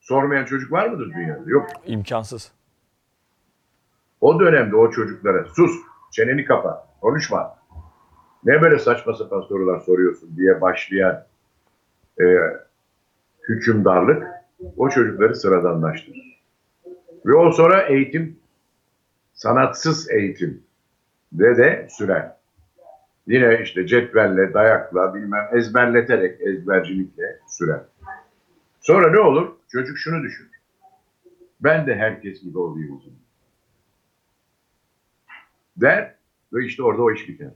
Sormayan 0.00 0.44
çocuk 0.44 0.72
var 0.72 0.88
mıdır 0.88 1.12
dünyada? 1.14 1.42
Yok. 1.46 1.66
İmkansız. 1.86 2.52
O 4.20 4.40
dönemde 4.40 4.76
o 4.76 4.90
çocuklara 4.90 5.44
sus, 5.44 5.72
çeneni 6.10 6.44
kapa, 6.44 6.88
konuşma. 7.00 7.56
Ne 8.44 8.62
böyle 8.62 8.78
saçma 8.78 9.14
sapan 9.14 9.40
sorular 9.40 9.80
soruyorsun 9.80 10.36
diye 10.36 10.60
başlayan 10.60 11.24
e, 12.20 12.24
hükümdarlık 13.48 14.26
o 14.76 14.88
çocukları 14.88 15.34
sıradanlaştırır. 15.34 16.42
Ve 17.26 17.34
o 17.34 17.52
sonra 17.52 17.82
eğitim, 17.82 18.38
sanatsız 19.32 20.10
eğitim 20.10 20.62
de 21.32 21.56
de 21.56 21.86
sürer. 21.90 22.32
Yine 23.26 23.60
işte 23.62 23.86
cetvelle, 23.86 24.54
dayakla, 24.54 25.14
bilmem 25.14 25.48
ezberleterek, 25.52 26.40
ezbercilikle 26.40 27.38
sürer. 27.48 27.80
Sonra 28.80 29.10
ne 29.10 29.18
olur? 29.18 29.48
Çocuk 29.68 29.98
şunu 29.98 30.22
düşünür. 30.22 30.50
Ben 31.60 31.86
de 31.86 31.94
herkes 31.96 32.42
gibi 32.42 32.58
olayım 32.58 32.96
o 32.96 32.98
zaman. 33.00 33.18
Der 35.76 36.14
ve 36.52 36.64
işte 36.66 36.82
orada 36.82 37.02
o 37.02 37.12
iş 37.12 37.28
biter. 37.28 37.48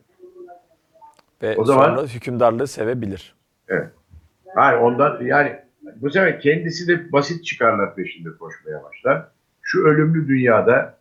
Ve 1.43 1.57
O 1.57 1.65
zaman- 1.65 1.97
sonra 1.97 2.07
hükümdarlığı 2.09 2.67
sevebilir. 2.67 3.35
Evet. 3.69 3.89
Hayır 4.55 4.79
ondan 4.79 5.25
yani 5.25 5.57
bu 5.97 6.11
sefer 6.11 6.41
kendisi 6.41 6.89
de 6.89 7.13
basit 7.13 7.45
çıkarlar 7.45 7.95
peşinde 7.95 8.29
koşmaya 8.39 8.83
başlar. 8.85 9.29
Şu 9.63 9.85
ölümlü 9.85 10.29
dünyada 10.29 10.99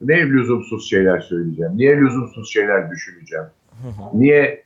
ne 0.00 0.26
lüzumsuz 0.30 0.90
şeyler 0.90 1.20
söyleyeceğim, 1.20 1.72
niye 1.76 1.96
lüzumsuz 1.96 2.52
şeyler 2.52 2.90
düşüneceğim, 2.90 3.44
niye 4.14 4.64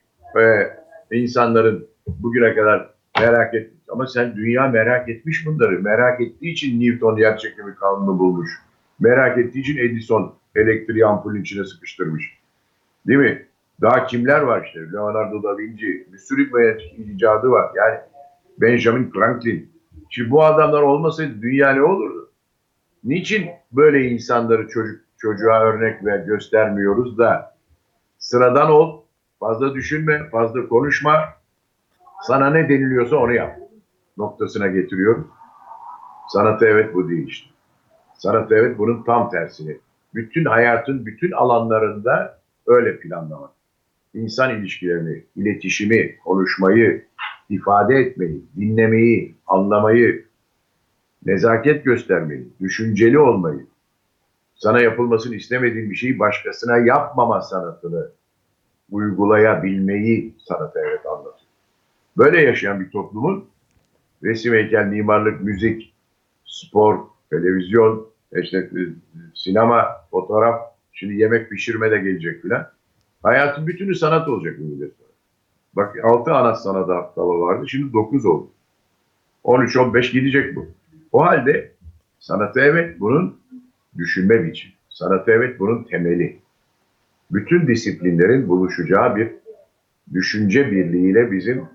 e, 1.11 1.17
insanların 1.19 1.87
bugüne 2.07 2.55
kadar 2.55 2.91
merak 3.21 3.55
et 3.55 3.71
ama 3.89 4.07
sen 4.07 4.37
dünya 4.37 4.69
merak 4.69 5.09
etmiş 5.09 5.47
bunları. 5.47 5.81
Merak 5.81 6.21
ettiği 6.21 6.53
için 6.53 6.81
Newton 6.81 7.17
yerçekimi 7.17 7.75
kanunu 7.75 8.19
bulmuş. 8.19 8.51
Merak 9.01 9.39
ettiği 9.39 9.61
için 9.61 9.79
Edison 9.79 10.35
elektriği 10.55 11.07
ampulün 11.07 11.43
içine 11.43 11.65
sıkıştırmış. 11.65 12.39
Değil 13.07 13.19
mi? 13.19 13.47
Daha 13.81 14.07
kimler 14.07 14.41
var 14.41 14.65
işte? 14.67 14.93
Leonardo 14.93 15.43
da 15.43 15.59
Vinci, 15.59 16.07
bir 16.13 16.19
sürü 16.19 16.51
icadı 17.15 17.51
var. 17.51 17.71
Yani 17.77 17.99
Benjamin 18.59 19.11
Franklin. 19.11 19.71
Şimdi 20.11 20.31
bu 20.31 20.45
adamlar 20.45 20.83
olmasaydı 20.83 21.43
dünya 21.43 21.73
ne 21.73 21.83
olurdu? 21.83 22.31
Niçin 23.05 23.51
böyle 23.73 24.09
insanları 24.09 24.69
çocuk 24.69 25.01
çocuğa 25.19 25.61
örnek 25.61 26.05
ve 26.05 26.25
göstermiyoruz 26.27 27.19
da 27.19 27.57
sıradan 28.19 28.71
ol, 28.71 29.04
fazla 29.45 29.75
düşünme, 29.75 30.29
fazla 30.29 30.69
konuşma, 30.69 31.19
sana 32.23 32.51
ne 32.51 32.69
deniliyorsa 32.69 33.17
onu 33.17 33.33
yap 33.33 33.59
noktasına 34.17 34.67
getiriyor. 34.67 35.25
Sanatı 36.29 36.67
evet 36.67 36.95
bu 36.95 37.09
değil 37.09 37.29
işte. 37.29 37.51
Sanatı 38.19 38.55
evet 38.55 38.79
bunun 38.79 39.03
tam 39.03 39.31
tersini. 39.31 39.79
Bütün 40.15 40.45
hayatın 40.45 41.07
bütün 41.07 41.33
alanlarında 41.33 42.39
öyle 42.67 42.99
planlamak. 42.99 43.51
İnsan 44.15 44.51
ilişkilerini, 44.51 45.25
iletişimi, 45.37 46.19
konuşmayı, 46.19 47.05
ifade 47.51 47.95
etmeyi, 47.97 48.45
dinlemeyi, 48.57 49.35
anlamayı, 49.47 50.25
nezaket 51.27 51.85
göstermeyi, 51.85 52.49
düşünceli 52.61 53.19
olmayı, 53.19 53.67
sana 54.55 54.81
yapılmasını 54.81 55.35
istemediğin 55.35 55.91
bir 55.91 55.97
şeyi 55.97 56.19
başkasına 56.19 56.79
yapmama 56.79 57.41
sanatını 57.41 58.11
uygulayabilmeyi 58.91 60.35
sanata 60.39 60.81
evet 60.81 61.07
anlatır. 61.07 61.47
Böyle 62.17 62.41
yaşayan 62.41 62.81
bir 62.81 62.91
toplumun 62.91 63.49
resim, 64.23 64.55
heykel, 64.55 64.87
mimarlık, 64.87 65.41
müzik, 65.41 65.95
spor, 66.45 66.99
televizyon, 67.31 68.07
işte 68.43 68.59
e, 68.59 68.81
sinema, 69.35 69.87
fotoğraf, 70.11 70.61
şimdi 70.93 71.15
yemek 71.15 71.51
pişirme 71.51 71.91
de 71.91 71.99
gelecek 71.99 72.43
filan. 72.43 72.69
Hayatın 73.23 73.67
bütünü 73.67 73.95
sanat 73.95 74.29
olacak 74.29 74.57
bu 74.59 74.63
millet. 74.63 74.93
Bak 75.77 75.97
6 76.05 76.33
ana 76.33 76.55
sanat 76.55 77.17
dalı 77.17 77.41
vardı, 77.41 77.69
şimdi 77.69 77.93
9 77.93 78.27
oldu. 78.27 78.49
13-15 79.45 80.13
gidecek 80.13 80.57
bu. 80.57 80.67
O 81.13 81.25
halde 81.25 81.73
sanatı 82.19 82.61
evet 82.61 83.01
bunun 83.01 83.39
düşünme 83.99 84.45
biçimi. 84.45 84.73
Sanatı 84.89 85.31
evet 85.31 85.61
bunun 85.61 85.85
temeli. 85.85 86.39
Bütün 87.31 87.67
disiplinlerin 87.67 88.49
buluşacağı 88.49 89.17
bir 89.17 89.33
düşünce 90.13 90.71
birliğiyle 90.71 91.33
bizim 91.33 91.69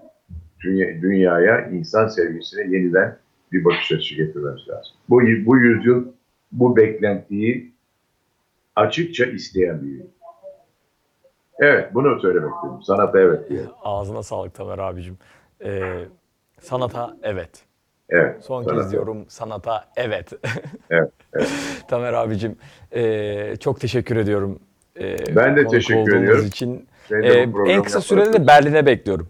dünya- 0.63 1.01
dünyaya, 1.01 1.67
insan 1.67 2.07
sevgisine 2.07 2.61
yeniden 2.61 3.17
bir 3.51 3.65
bakış 3.65 3.91
açısı 3.91 4.15
getirmemiz 4.15 4.69
lazım. 4.69 4.93
Bu, 5.09 5.21
bu 5.45 5.57
yüzyıl 5.57 6.05
bu 6.51 6.75
beklentiyi 6.77 7.73
açıkça 8.75 9.25
isteyen 9.25 9.81
bir 9.81 9.87
yüzyıl. 9.87 10.07
Evet, 11.59 11.93
bunu 11.93 12.19
söylemek 12.19 12.51
istedim. 12.55 12.83
Sanata 12.83 13.19
evet 13.19 13.49
diye. 13.49 13.61
Ağzına 13.83 14.23
sağlık 14.23 14.53
Tamer 14.53 14.77
abicim. 14.77 15.17
Ee, 15.63 16.05
sanata 16.59 17.17
evet. 17.23 17.63
Evet. 18.09 18.43
Son 18.43 18.63
sanata. 18.63 18.81
kez 18.81 18.91
diyorum 18.91 19.25
sanata 19.27 19.85
evet. 19.95 20.33
Evet, 20.89 21.11
evet. 21.33 21.49
Tamer 21.87 22.13
abicim 22.13 22.55
ee, 22.91 23.55
çok 23.59 23.79
teşekkür 23.79 24.15
ediyorum. 24.15 24.59
Ee, 24.99 25.35
Ben 25.35 25.55
de 25.55 25.67
teşekkür 25.67 26.15
ediyorum. 26.15 26.45
için. 26.45 26.85
Ben 27.11 27.23
de 27.23 27.27
Ee, 27.27 27.71
en 27.71 27.83
kısa 27.83 28.01
sürede 28.01 28.33
de 28.33 28.47
Berlin'e 28.47 28.85
bekliyorum. 28.85 29.27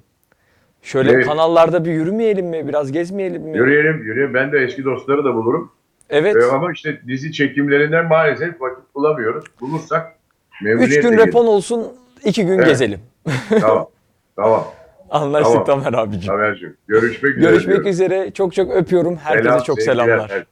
Şöyle 0.81 1.11
Evet. 1.11 1.25
kanallarda 1.25 1.85
bir 1.85 1.91
yürümeyelim 1.91 2.45
mi? 2.45 2.67
Biraz 2.67 2.91
gezmeyelim 2.91 3.41
mi? 3.41 3.57
Yürüyelim, 3.57 4.03
yürüyelim. 4.03 4.33
Ben 4.33 4.51
de 4.51 4.57
eski 4.59 4.85
dostları 4.85 5.25
da 5.25 5.35
bulurum. 5.35 5.71
Evet. 6.09 6.35
Ee, 6.35 6.45
ama 6.55 6.71
işte 6.73 6.99
dizi 7.07 7.31
çekimlerinden 7.31 8.07
maalesef 8.07 8.61
vakit 8.61 8.95
bulamıyoruz. 8.95 9.45
Bulursak 9.61 10.15
memnuniyetle 10.63 10.95
Üç 10.97 11.01
gün 11.03 11.11
geliriz. 11.11 11.27
repon 11.27 11.45
olsun, 11.45 11.87
iki 12.25 12.45
gün 12.45 12.57
Evet. 12.57 12.67
gezelim. 12.67 12.99
Tamam. 13.61 13.87
Tamam. 14.35 14.67
Anlaştık 15.09 15.65
Tamam. 15.65 15.83
Tamer 15.83 15.97
abicim. 15.97 16.27
Tamer'cim. 16.33 16.77
Görüşmek 16.87 17.37
üzere. 17.37 17.49
Görüşmek 17.51 17.75
diyorum. 17.75 17.87
üzere. 17.91 18.31
Çok 18.31 18.53
çok 18.53 18.71
öpüyorum. 18.71 19.15
Herkese 19.15 19.49
Selam, 19.49 19.63
çok 19.63 19.81
selamlar. 19.81 20.43